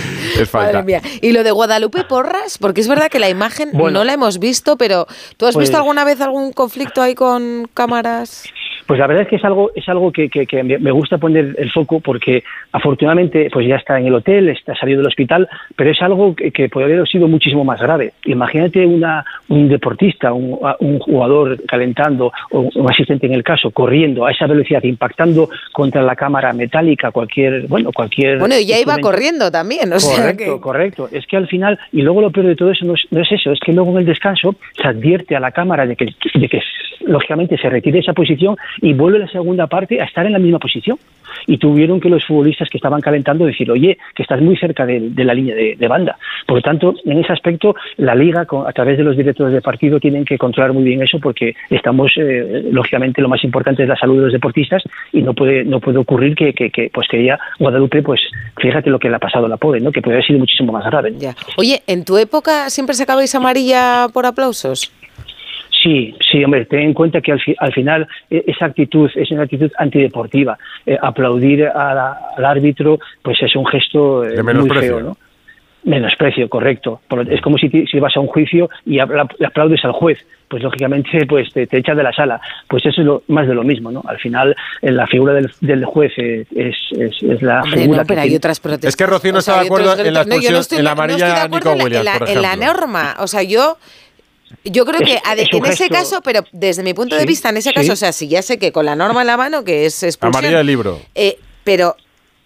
[0.50, 0.74] falta.
[0.82, 1.02] Madre mía.
[1.22, 4.00] Y lo de Guadalupe Porras, porque es verdad que la imagen Bueno.
[4.00, 5.08] no la hemos visto, pero
[5.38, 8.44] ¿tú has Pues- visto alguna vez algún conflicto ahí con cámaras?
[8.90, 11.54] Pues la verdad es que es algo, es algo que, que- que me gusta poner
[11.60, 15.92] el foco porque afortunadamente pues ya está en el hotel, está salido del hospital, pero
[15.92, 18.14] es algo que, que podría haber sido muchísimo más grave.
[18.26, 24.26] Imagínate una, un deportista, un, un jugador calentando o un asistente en el caso, corriendo
[24.26, 28.40] a esa velocidad, impactando contra la cámara metálica, cualquier, bueno, cualquier...
[28.40, 30.62] Bueno, y ya iba corriendo también, o sea Correcto, que...
[30.62, 31.10] correcto.
[31.12, 33.32] Es que al final, y luego lo peor de todo eso no es, no es
[33.32, 36.50] eso, es que luego en el descanso se advierte a la cámara de que, de
[36.50, 36.60] que
[37.02, 40.60] lógicamente se retire esa posición y vuelve la segunda parte a estar en la misma
[40.60, 40.98] posición.
[41.46, 45.12] Y tuvieron que los futbolistas que estaban calentando decir, oye, que estás muy cerca de,
[45.16, 46.18] la línea de, banda.
[46.48, 50.00] Por lo tanto, en ese aspecto, la liga, a través de los directores de partido,
[50.00, 53.96] tienen que controlar muy bien eso porque estamos, eh, lógicamente, lo más importante es la
[53.96, 54.84] salud de los deportistas
[55.14, 58.22] y no puede, no puede ocurrir que, pues que ya Guadalupe, pues
[58.58, 59.92] fíjate lo que le ha pasado a la pobre, ¿no?
[59.92, 61.14] que puede haber sido muchísimo más grave.
[61.18, 61.36] Ya.
[61.58, 64.92] Oye, ¿en tu época siempre sacabais amarilla por aplausos?
[65.90, 69.32] Sí, sí, hombre, ten en cuenta que al, fi- al final eh, esa actitud es
[69.32, 70.56] una actitud antideportiva.
[70.86, 74.98] Eh, aplaudir a la- al árbitro, pues es un gesto eh, De muy menosprecio.
[74.98, 75.18] feo, ¿no?
[75.86, 77.02] Menosprecio, correcto.
[77.30, 80.62] Es como si, ti- si vas a un juicio y le aplaudes al juez, pues
[80.62, 82.40] lógicamente pues te, te echan de la sala.
[82.68, 84.04] Pues eso es lo, más de lo mismo, ¿no?
[84.06, 88.06] Al final la figura del, del juez eh, es, es, es la Hombre, figura no,
[88.06, 88.90] pero que hay tiene- otras protestas.
[88.90, 90.24] Es que Rocío no O sea, está de acuerdo en la.
[90.26, 92.30] No, expulsión- no estoy- en la no estoy amarilla de Nico Williams, en la, por
[92.30, 92.74] en la ejemplo.
[92.74, 93.16] norma.
[93.20, 93.78] O sea, yo...
[94.72, 97.50] Yo creo Es- que es en ese caso, pero desde mi punto de Sí, vista,
[97.50, 97.76] en ese sí.
[97.76, 100.04] caso, o sea, si ya sé que con la norma en la mano, que es
[100.04, 101.02] expulsión, Amarilla del libro.
[101.16, 101.96] eh, pero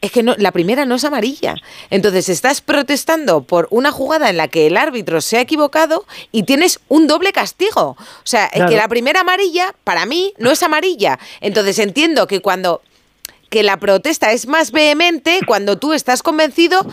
[0.01, 1.55] es que no, la primera no es amarilla.
[1.89, 6.43] Entonces estás protestando por una jugada en la que el árbitro se ha equivocado y
[6.43, 7.95] tienes un doble castigo.
[7.97, 11.19] O sea, es que la primera amarilla, para mí, no es amarilla.
[11.39, 12.81] Entonces entiendo que cuando
[13.49, 16.85] que la protesta es más vehemente cuando tú estás convencido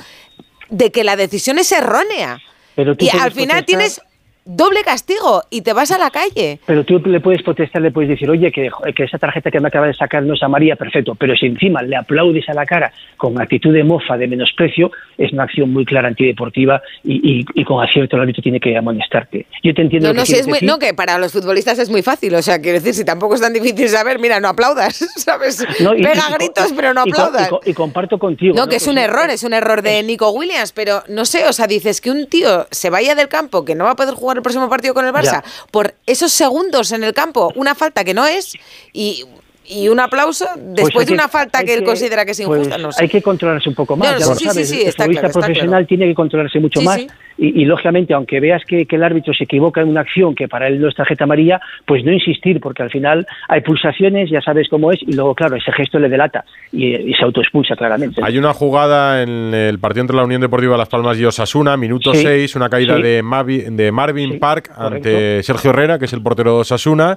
[0.68, 2.38] de que la decisión es errónea.
[2.76, 4.00] Pero tú Y al final protestar- tienes
[4.44, 6.58] doble castigo y te vas a la calle.
[6.66, 9.68] Pero tú le puedes protestar, le puedes decir, oye, que, que esa tarjeta que me
[9.68, 11.14] acaba de sacar no es amarilla, perfecto.
[11.14, 15.32] Pero si encima le aplaudes a la cara con actitud de mofa, de menosprecio, es
[15.32, 19.46] una acción muy clara antideportiva y, y- y con acierto el árbitro tiene que amonestarte.
[19.62, 20.68] Yo te entiendo No, lo que no, sí, quieres es muy, decir.
[20.68, 22.34] no, que para los futbolistas es muy fácil.
[22.34, 25.64] O sea, quiero decir, si tampoco es tan difícil saber, mira, no aplaudas, ¿sabes?
[25.80, 27.46] No, y- Pega gritos, pero no aplaudas.
[27.46, 28.54] Y, co- y comparto contigo.
[28.56, 31.52] No, que es un error, es un error de Nico Williams, pero no sé, o
[31.52, 34.29] sea, dices que un tío se vaya del campo, que no va a poder jugar
[34.36, 35.44] el próximo partido con el Barça, Ya.
[35.70, 38.54] por esos segundos en el campo, una falta que no es,
[38.92, 39.24] y,
[39.70, 42.58] y un aplauso Pues después hay de una falta que él considera que es pues
[42.58, 43.04] injusta, no sé.
[43.04, 44.68] Hay que controlarse un poco más, No, ya sí, lo sí, sabes.
[44.68, 45.86] sí, el está futbolista claro, profesional claro.
[45.86, 47.06] tiene que controlarse mucho Sí, más sí.
[47.42, 50.46] Y, y, lógicamente, aunque veas que, que el árbitro se equivoca en una acción que
[50.46, 54.42] para él no es tarjeta amarilla, pues no insistir, porque al final hay pulsaciones, ya
[54.42, 58.20] sabes cómo es, y luego, claro, ese gesto le delata y, y se autoexpulsa claramente.
[58.22, 62.12] Hay una jugada en el partido entre la Unión Deportiva Las Palmas y Osasuna, minuto
[62.12, 63.02] Sí, 6, una caída sí.
[63.02, 67.16] de, Mavi- de Marvin Park ante Sergio Herrera, que es el portero de Osasuna.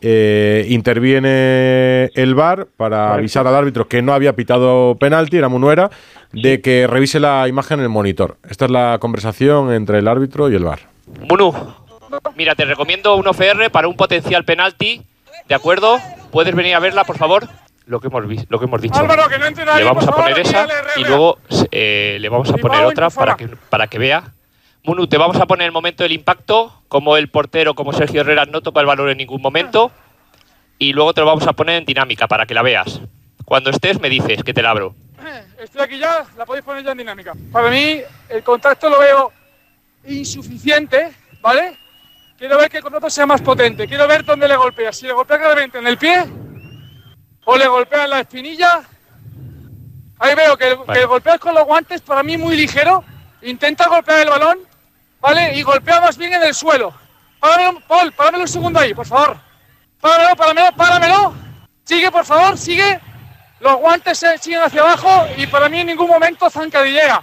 [0.00, 5.90] Eh, interviene el VAR para avisar al árbitro que no había pitado penalti, era Munuera,
[6.32, 8.36] de que revise la imagen en el monitor.
[8.48, 10.80] Esta es la conversación entre el árbitro y el VAR.
[11.28, 11.52] Munu,
[12.36, 15.02] mira, te recomiendo un OFR para un potencial penalti,
[15.48, 15.98] ¿de acuerdo?
[16.30, 17.48] ¿Puedes venir a verla, por favor?
[17.86, 18.98] Lo que hemos, lo que hemos dicho.
[18.98, 20.66] Álvaro, que no entre le vamos a favor, poner esa
[20.96, 21.38] y luego
[21.70, 24.24] eh, le vamos a poner otra para que, para que vea.
[24.84, 28.46] Munu, te vamos a poner el momento del impacto, como el portero, como Sergio Herrera,
[28.46, 29.90] no toca el balón en ningún momento.
[30.78, 33.00] Y luego te lo vamos a poner en dinámica para que la veas.
[33.44, 34.94] Cuando estés, me dices que te la abro.
[35.58, 37.34] Estoy aquí ya, la podéis poner ya en dinámica.
[37.52, 39.32] Para mí, el contacto lo veo
[40.06, 41.76] insuficiente, ¿vale?
[42.38, 43.88] Quiero ver que el contacto sea más potente.
[43.88, 44.92] Quiero ver dónde le golpea.
[44.92, 46.24] Si le golpea claramente en el pie
[47.44, 48.82] o le golpea en la espinilla.
[50.20, 53.04] Ahí veo que, el- que el golpeo es con los guantes, para mí muy ligero.
[53.42, 54.58] Intenta golpear el balón,
[55.20, 55.54] ¿vale?
[55.54, 56.92] Y golpea más bien en el suelo.
[57.40, 59.36] Páramelo, Paul, páramelo un segundo ahí, por favor.
[60.00, 61.34] Páramelo, páramelo, páramelo.
[61.84, 63.00] Sigue, por favor, sigue.
[63.60, 67.22] Los guantes se siguen hacia abajo y para mí en ningún momento zancadillea.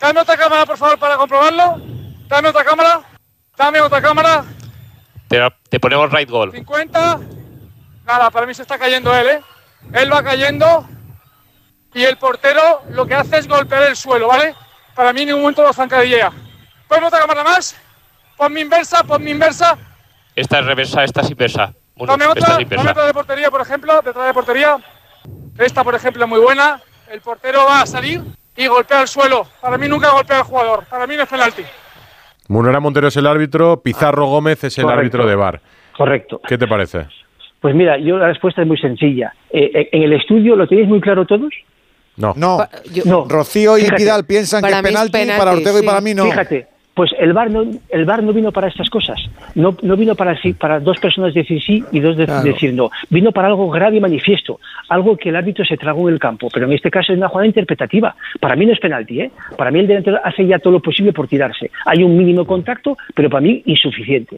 [0.00, 1.80] Dame otra cámara, por favor, para comprobarlo.
[2.28, 3.00] Dame otra cámara.
[3.56, 4.44] Dame otra cámara.
[5.28, 6.52] Te, te ponemos right goal.
[6.52, 7.20] 50.
[8.04, 9.40] Nada, para mí se está cayendo él, ¿eh?
[9.92, 10.88] Él va cayendo
[11.94, 14.54] y el portero lo que hace es golpear el suelo, ¿vale?
[14.94, 16.32] Para mí en ningún momento lo zancadillea.
[16.88, 17.76] Ponme otra cámara más.
[18.36, 19.76] Ponme inversa, ponme inversa.
[20.34, 21.72] Esta es reversa, esta es inversa.
[21.96, 22.90] Munu, Dame esta otra, es dame inversa.
[22.90, 24.76] otra de portería, por ejemplo, detrás de portería.
[25.58, 26.80] Esta, por ejemplo, es muy buena.
[27.10, 28.22] El portero va a salir
[28.56, 29.46] y golpea el suelo.
[29.60, 30.84] Para mí nunca golpea al jugador.
[30.84, 31.62] Para mí no es penalti.
[32.48, 35.00] Munera Montero es el árbitro, Pizarro Gómez es el Correcto.
[35.00, 35.60] árbitro de VAR.
[35.96, 36.40] Correcto.
[36.46, 37.06] ¿Qué te parece?
[37.60, 39.32] Pues mira, yo la respuesta es muy sencilla.
[39.50, 41.52] Eh, eh, ¿En el estudio lo tenéis muy claro todos?
[42.16, 42.34] No.
[42.36, 42.58] No.
[43.04, 43.24] No.
[43.28, 44.02] Rocío y Fíjate.
[44.02, 46.24] Vidal piensan que es penalti, para Ortega y para mí no.
[46.24, 49.20] Fíjate, pues el VAR no, el VAR no vino para estas cosas.
[49.54, 52.42] No, no vino para, sí- para dos personas decir sí y dos de- Claro.
[52.42, 52.90] decir no.
[53.10, 54.58] Vino para algo grave y manifiesto.
[54.88, 56.48] Algo que el árbitro se tragó en el campo.
[56.52, 58.16] Pero en este caso es una jugada interpretativa.
[58.40, 59.30] Para mí no es penalti, ¿eh?
[59.58, 61.70] Para mí el delantero hace ya todo lo posible por tirarse.
[61.84, 64.36] Hay un mínimo contacto, pero para mí insuficiente.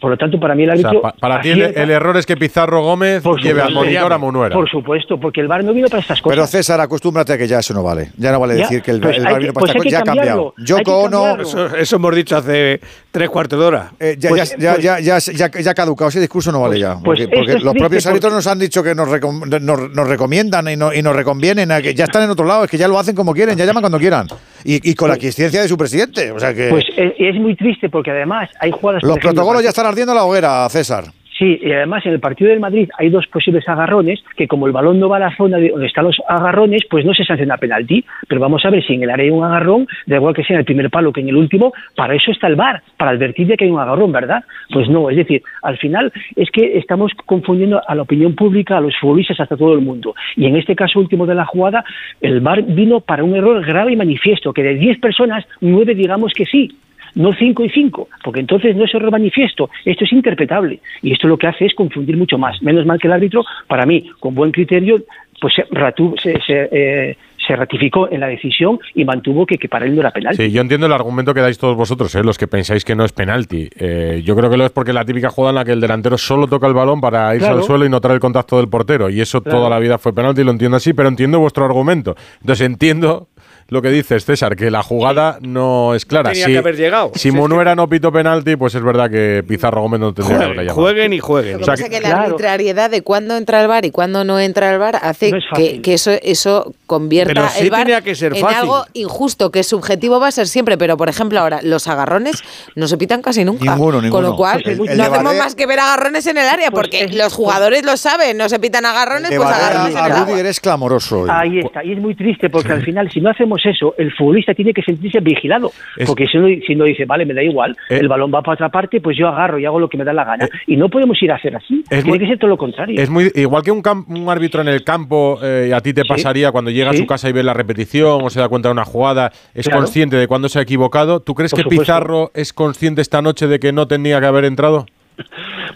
[0.00, 1.02] Por lo tanto, para mí el O sea, árbitro.
[1.02, 1.60] pa- para ti el,
[1.90, 3.74] error es que Pizarro Gómez lleve al supuesto.
[3.74, 4.54] monitor a Munuera.
[4.54, 6.36] Por supuesto, porque el VAR no vino para estas cosas.
[6.36, 8.10] Pero César, acostúmbrate a que ya eso no vale.
[8.16, 9.82] Ya no vale Ya, decir que el, pues VAR que- vino para pues esta hay
[9.82, 9.96] que cosa.
[9.96, 10.54] Ya ha cambiado.
[10.56, 11.36] Yoko Ono.
[11.42, 13.92] Eso, eso hemos dicho hace tres cuartos de hora.
[14.00, 16.08] eh, ya, Pues- ya, pues- ya, ya, ya, ya ha caducado.
[16.08, 16.96] Ese discurso no vale ya.
[17.04, 20.76] pues Porque, los propios árbitros nos han dicho que nos, recom- nos, nos recomiendan y,
[20.76, 21.70] no- y nos reconvienen.
[21.72, 22.64] a que ya están en otro lado.
[22.64, 23.56] Es que ya lo hacen como quieren.
[23.58, 24.26] Ya llaman cuando quieran.
[24.64, 26.30] Y, y con la quiesencia de su presidente.
[26.32, 26.68] O sea que.
[26.68, 29.02] Pues es, es muy triste porque además hay jugadas.
[29.02, 31.04] los ejemplo, protocolos ya están ardiendo en la hoguera, César.
[31.40, 34.72] Sí, y además en el partido del Madrid hay dos posibles agarrones que como el
[34.72, 37.56] balón no va a la zona de donde están los agarrones, pues no se sanciona
[37.56, 38.04] penalti.
[38.28, 40.56] Pero vamos a ver si en el área hay un agarrón, da igual que sea
[40.56, 43.46] en el primer palo que en el último, para eso está el VAR, para advertir
[43.46, 44.44] de que hay un agarrón, ¿verdad?
[44.70, 48.82] Pues no, es decir, al final es que estamos confundiendo a la opinión pública, a
[48.82, 50.14] los futbolistas, hasta todo el mundo.
[50.36, 51.82] Y en este caso último de la jugada,
[52.20, 56.34] el VAR vino para un error grave y manifiesto, que de 10 personas, nueve digamos
[56.34, 56.70] que sí
[57.14, 61.28] no cinco y cinco, porque entonces no es error manifiesto, esto es interpretable y esto
[61.28, 62.62] lo que hace es confundir mucho más.
[62.62, 65.02] Menos mal que el árbitro, para mí, con buen criterio,
[65.40, 67.16] pues se, ratu- se, se, eh,
[67.46, 70.44] se ratificó en la decisión y mantuvo que, que para él no era penalti.
[70.44, 72.22] Sí, yo entiendo el argumento que dais todos vosotros, ¿eh?
[72.22, 73.70] los que pensáis que no es penalti.
[73.78, 76.18] Eh, yo creo que lo es porque la típica jugada en la que el delantero
[76.18, 77.60] solo toca el balón para irse Claro.
[77.60, 79.08] al suelo y notar el contacto del portero.
[79.08, 79.58] Y eso Claro.
[79.58, 82.14] toda la vida fue penalti, lo entiendo así, pero entiendo vuestro argumento.
[82.42, 83.28] Entonces entiendo
[83.70, 86.30] lo que dices, César, que la jugada no es clara.
[86.30, 87.12] Tenía si, que haber llegado.
[87.14, 90.62] Si Monuera no pitó penalti, pues es verdad que Pizarro Gómez no tendría que haberle
[90.64, 90.80] llamado.
[90.82, 91.52] Jueguen y jueguen.
[91.54, 94.38] Lo que pasa es que la arbitrariedad de cuándo entra el bar y cuándo no
[94.40, 95.82] entra el bar hace No es que, fácil.
[95.82, 98.58] que eso, eso convierta Pero sí el bar que ser en fácil.
[98.58, 100.76] algo injusto, que subjetivo va a ser siempre.
[100.76, 102.42] Pero, por ejemplo, ahora los agarrones
[102.74, 103.72] no se pitan casi nunca.
[103.74, 104.28] Ninguno, Con ninguno.
[104.30, 107.32] lo cual, El- el no hacemos más que ver agarrones en el área, porque los
[107.32, 110.24] jugadores lo saben, no se pitan agarrones, pues agarrones en a el agua.
[110.26, 111.26] Rudiger es clamoroso.
[111.30, 114.52] Ahí está, y es muy triste porque al final, si no hacemos eso, el futbolista
[114.52, 115.70] tiene que sentirse vigilado.
[115.96, 117.98] Es- Porque si uno, si uno dice, vale, me da igual, Eh.
[118.00, 120.12] el balón va para otra parte, pues yo agarro y hago lo que me da
[120.12, 120.48] la gana.
[120.66, 121.80] y no podemos ir a hacer así.
[121.82, 123.00] es tiene muy- que ser todo lo contrario.
[123.00, 126.08] Es muy igual que un, un árbitro en el campo, eh, a ti te Sí.
[126.08, 128.72] pasaría cuando llega a su casa y ve la repetición o se da cuenta de
[128.72, 129.80] una jugada, es Claro.
[129.82, 131.20] consciente de cuándo se ha equivocado.
[131.20, 131.82] ¿Tú crees Por que supuesto.
[131.82, 134.86] Pizarro es consciente esta noche de que no tenía que haber entrado?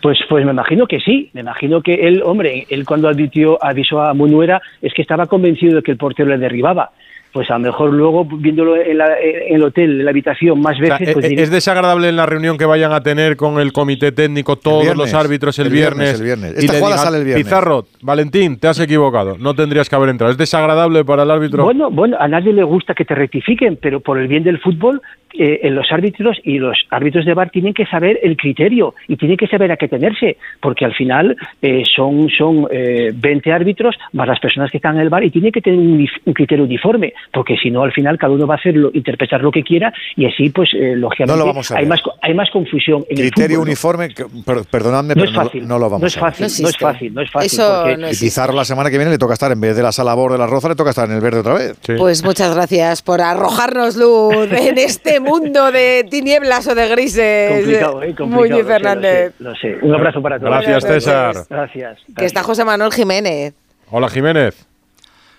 [0.03, 1.31] Pues, pues me imagino que sí.
[1.33, 5.77] Me imagino que él, hombre, él cuando advirtió, avisó a Munuera es que estaba convencido
[5.77, 6.91] de que el portero le derribaba.
[7.35, 10.77] Pues a lo mejor luego, viéndolo en, la- en el hotel, en la habitación, más
[10.81, 13.37] O sea, veces, eh, pues diré- ¿Es desagradable en la reunión que vayan a tener
[13.37, 16.53] con el comité técnico todos viernes, los árbitros el, el viernes, el viernes.
[16.55, 17.45] y Esta le jugada digan, sale el viernes.
[17.45, 20.31] Pizarro, Valentín, te has equivocado, no tendrías que haber entrado.
[20.31, 21.65] ¿Es desagradable para el árbitro?
[21.65, 25.03] Bueno, bueno, a nadie le gusta que te rectifiquen, pero por el bien del fútbol,
[25.39, 29.17] eh, en los árbitros y los árbitros de bar tienen que saber el criterio y
[29.17, 33.97] tienen que saber a qué tenerse, porque al final eh, son, son eh, 20 árbitros
[34.13, 37.13] más las personas que están en el bar y tienen que tener un, criterio uniforme,
[37.33, 40.27] porque si no, al final cada uno va a hacerlo, interpretar lo que quiera y
[40.27, 43.19] así, pues, eh, lógicamente, No lo vamos a hay, más, co- hay más confusión en
[43.19, 44.25] el Criterio uniforme, que-
[44.71, 46.31] perdonadme, No pero no, fácil, no lo vamos no es a ver.
[46.35, 47.47] fácil, no, es fácil, no es fácil.
[47.47, 49.83] Eso porque- no Y Pizarro la semana que viene le toca estar, en vez de
[49.83, 51.75] la sala borde de la roza, le toca estar en el verde otra vez.
[51.99, 57.51] Pues muchas gracias por arrojarnos luz en este mundo de tinieblas o de grises.
[57.53, 58.15] Complicado, ¿eh?
[58.15, 59.35] Complicado, lo sé, lo sé, Fernández.
[59.39, 60.51] Lo sé, Un abrazo para todos.
[60.51, 61.37] Gracias, César.
[61.49, 61.99] Gracias.
[62.17, 63.55] Que está José Manuel Jiménez.
[63.91, 64.67] Hola, Jiménez.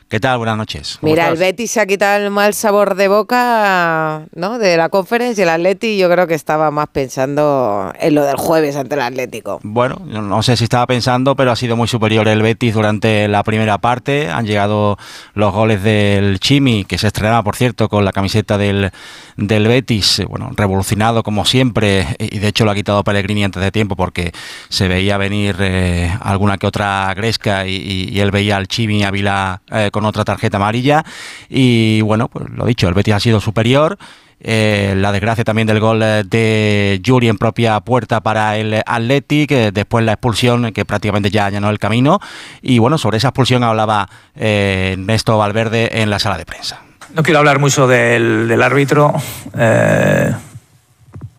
[0.08, 0.38] ¿Qué tal?
[0.38, 1.00] Buenas noches.
[1.02, 4.60] Mira, el Betis se ha quitado el mal sabor de boca ¿no?
[4.60, 8.36] de la conferencia y el Atleti yo creo que estaba más pensando en lo del
[8.38, 9.60] jueves ante el Atlético.
[9.64, 13.42] Bueno, no sé si estaba pensando, pero ha sido muy superior el Betis durante la
[13.44, 14.30] primera parte.
[14.30, 14.98] Han llegado
[15.34, 18.92] los goles del Chimi, que se estrenaba, por cierto, con la camiseta del,
[19.38, 20.20] del Betis.
[20.20, 23.96] eh, Bueno, revolucionado como siempre, y de hecho lo ha quitado Pellegrini antes de tiempo
[23.96, 24.34] porque
[24.70, 29.04] se veía venir eh, alguna que otra gresca y, y- y él veía al Chimi
[29.04, 31.04] Ávila eh, con otra tarjeta amarilla.
[31.50, 33.98] Y bueno, pues lo dicho, el Betis ha sido superior.
[34.42, 39.50] Eh, la desgracia también del gol eh, de Yuri en propia puerta para el Athletic,
[39.72, 42.20] después la expulsión que prácticamente ya allanó el camino.
[42.62, 46.82] Y bueno, sobre esa expulsión hablaba eh, Ernesto Valverde en la sala de prensa.
[47.14, 49.14] No quiero hablar mucho del, del árbitro.
[49.58, 50.34] eh,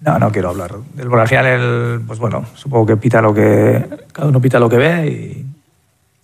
[0.01, 0.73] no, no quiero hablar.
[0.95, 3.85] del- al final, el, pues bueno, supongo que pita lo que.
[4.13, 5.47] Cada uno pita lo que ve y,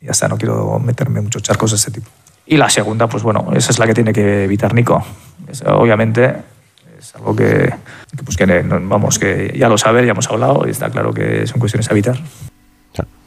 [0.06, 0.26] ya está.
[0.28, 2.08] No quiero meterme muchos charcos de ese tipo.
[2.46, 5.04] Y la segunda, pues bueno, esa es la que tiene que evitar Nico.
[5.48, 6.34] Es, obviamente
[6.98, 7.72] es algo que,
[8.16, 11.46] que, pues que vamos, que ya lo sabe, ya hemos hablado y está claro que
[11.46, 12.18] son cuestiones a evitar.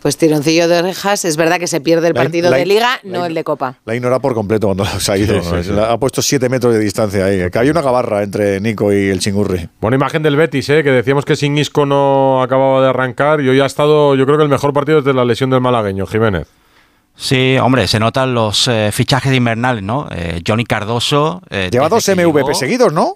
[0.02, 3.00] Pues tironcillo de orejas, es verdad que se pierde el La- partido la- de Liga,
[3.04, 3.80] la- no el de Copa.
[3.86, 5.42] La ignora por completo cuando se ha ido.
[5.42, 5.72] Sí, sí, sí.
[5.72, 7.50] Le Ha puesto siete metros de distancia ahí.
[7.50, 9.68] Que había una gabarra entre Nico y el chingurri.
[9.82, 10.84] Buena imagen del Betis, ¿eh?
[10.84, 14.38] que decíamos que sin Isco no acababa de arrancar y hoy ha estado, yo creo
[14.38, 16.48] que el mejor partido desde la lesión del malagueño, Jiménez.
[17.18, 20.08] Sí, hombre, se notan los eh, fichajes invernales, ¿no?
[20.12, 21.42] Eh, Johnny Cardoso.
[21.50, 23.16] eh, Lleva dos MVP llegó- seguidos, ¿no?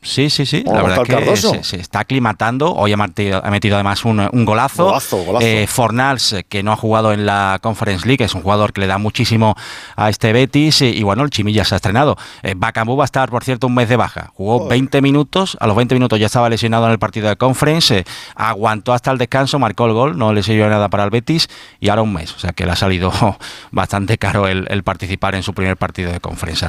[0.00, 0.62] Sí, sí, sí.
[0.64, 2.72] La verdad el que se, se está aclimatando.
[2.72, 4.84] Hoy ha metido, ha metido además un, un golazo.
[4.84, 5.44] Golazo, golazo.
[5.44, 8.86] Eh, Fornals, que no ha jugado en la Conference League, es un jugador que le
[8.86, 9.56] da muchísimo
[9.96, 10.82] a este Betis.
[10.82, 12.16] Y, bueno, el Chimilla se ha estrenado.
[12.44, 14.30] Eh, Bakambu va a estar, por cierto, un mes de baja.
[14.34, 15.56] Jugó 20 minutos.
[15.58, 17.98] A los 20 minutos ya estaba lesionado en el partido de Conference.
[17.98, 18.04] eh,
[18.36, 20.16] aguantó hasta el descanso, marcó el gol.
[20.16, 21.48] No le sirvió nada para el Betis.
[21.80, 22.32] Y ahora un mes.
[22.34, 23.12] O sea que le ha salido
[23.72, 26.64] bastante caro el, el participar en su primer partido de Conference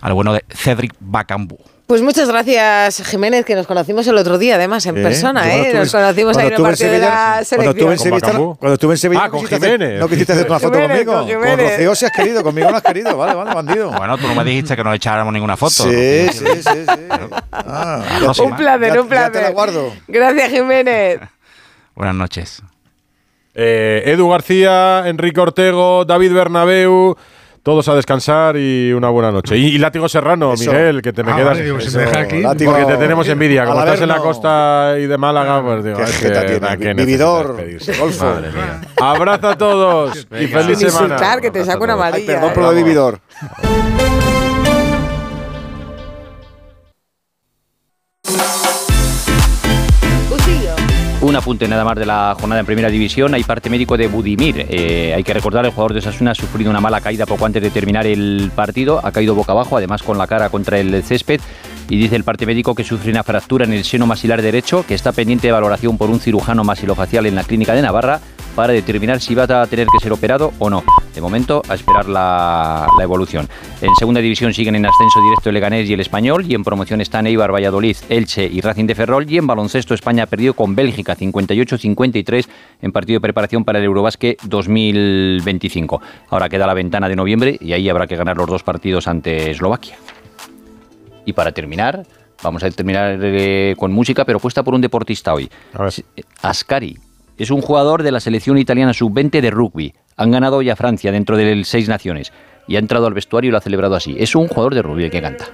[0.00, 1.58] al bueno de Cedric Bakambu.
[1.86, 5.02] Pues muchas gracias, Jiménez, que nos conocimos el otro día, además, en ¿Eh?
[5.02, 5.70] persona, ¿eh?
[5.74, 8.32] Nos conocimos ahí en el partido de la Cuando estuve en selección.
[8.32, 10.00] Sevilla, cuando estuve en Sevilla Ah, no con quisiste hacer- Jiménez.
[10.00, 11.40] no quisiste hacer una foto Jiménez, conmigo.
[11.40, 11.58] con.
[11.58, 13.14] Rocío si has querido, conmigo no has querido.
[13.18, 13.90] Vale, vale, bandido.
[13.90, 15.70] Bueno, tú no me dijiste que no echáramos ninguna foto.
[15.84, 17.06] Sí, sí, sí, sí.
[17.52, 18.02] Ah,
[18.42, 19.52] Un placer, ya- un Ya te la placer.
[19.52, 19.92] guardo.
[20.08, 21.20] Gracias, Jiménez.
[21.94, 22.62] Buenas noches.
[23.54, 27.16] Eh, Edu García, Enrique Ortego, David Bernabeu,
[27.64, 29.56] todos a descansar y una buena noche.
[29.56, 30.70] Y, y Látigo Serrano, Eso.
[30.70, 31.48] Miguel, que te me Ah, quedas.
[31.48, 32.40] vale, digo, si Eso, me deja aquí.
[32.42, 32.70] látigo.
[32.72, 33.64] porque te tenemos envidia.
[33.64, 36.60] Como estás en la costa y de Málaga, pues digo, Qué es que, tiene.
[36.60, 37.56] ¿para qué Vividor,
[37.98, 38.24] golfo.
[38.26, 38.80] Madre mía.
[39.00, 41.14] Abrazo a todos y feliz Sin semana.
[41.14, 42.26] insultar, que te saco una Ay, amarilla.
[42.34, 42.52] perdón ¿eh?
[42.54, 43.18] por lo de vividor.
[51.34, 53.34] Un apunte nada más de la jornada en primera división.
[53.34, 54.66] Hay parte médico de Budimir.
[54.68, 57.60] Eh, hay que recordar, el jugador de Osasuna ha sufrido una mala caída poco antes
[57.60, 59.00] de terminar el partido.
[59.04, 61.40] Ha caído boca abajo, además con la cara contra el césped.
[61.88, 64.94] Y dice el parte médico que sufre una fractura en el seno masilar derecho, que
[64.94, 68.20] está pendiente de valoración por un cirujano masilofacial en la clínica de Navarra
[68.54, 70.82] para determinar si va a tener que ser operado o no.
[71.14, 73.48] De momento, a esperar la, la evolución.
[73.80, 77.00] En segunda división siguen en ascenso directo el Leganés y el Español, y en promoción
[77.00, 80.74] están Eibar, Valladolid, Elche y Racing de Ferrol, y en baloncesto España ha perdido con
[80.74, 82.46] Bélgica 58-53
[82.82, 86.02] en partido de preparación para el Eurobasket 2025.
[86.30, 89.50] Ahora queda la ventana de noviembre y ahí habrá que ganar los dos partidos ante
[89.50, 89.96] Eslovaquia.
[91.24, 92.04] Y para terminar,
[92.42, 95.48] vamos a terminar eh, con música, pero puesta por un deportista hoy.
[96.42, 96.98] Ascari,
[97.36, 99.94] es un jugador de la selección italiana sub-20 de rugby.
[100.16, 102.32] Han ganado hoy a Francia dentro de seis naciones.
[102.66, 104.16] Y ha entrado al vestuario y lo ha celebrado así.
[104.18, 105.46] Es un jugador de rugby que canta.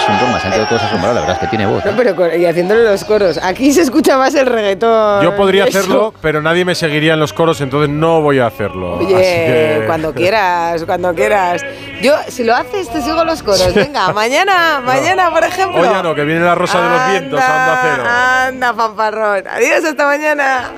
[0.00, 0.10] Se
[0.48, 1.84] han quedado todos asombrados, la verdad es que tiene voz.
[1.84, 1.94] No, ¿eh?
[1.96, 3.38] pero con- y haciéndole los coros.
[3.42, 5.22] Aquí se escucha más el reggaetón.
[5.22, 8.96] Yo podría hacerlo, pero nadie me seguiría en los coros, entonces no voy a hacerlo.
[8.98, 11.62] Oye, que- cuando quieras, cuando quieras.
[12.02, 13.72] Yo, si lo haces, te sigo los coros.
[13.74, 15.80] Venga, mañana, mañana, por ejemplo.
[15.80, 18.04] Oye, no, que viene la rosa de los vientos, anda cero.
[18.08, 19.44] Anda, fanfarrón.
[19.48, 20.70] Adiós, hasta mañana.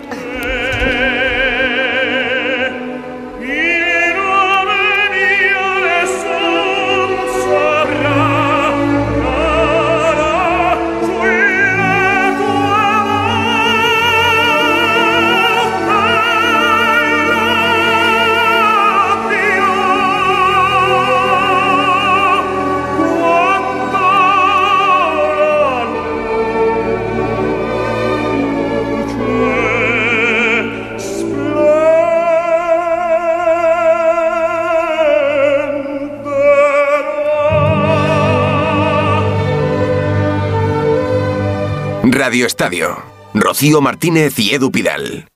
[42.17, 42.97] Radio Estadio.
[43.35, 45.29] Rocío Martínez y Edu Pidal.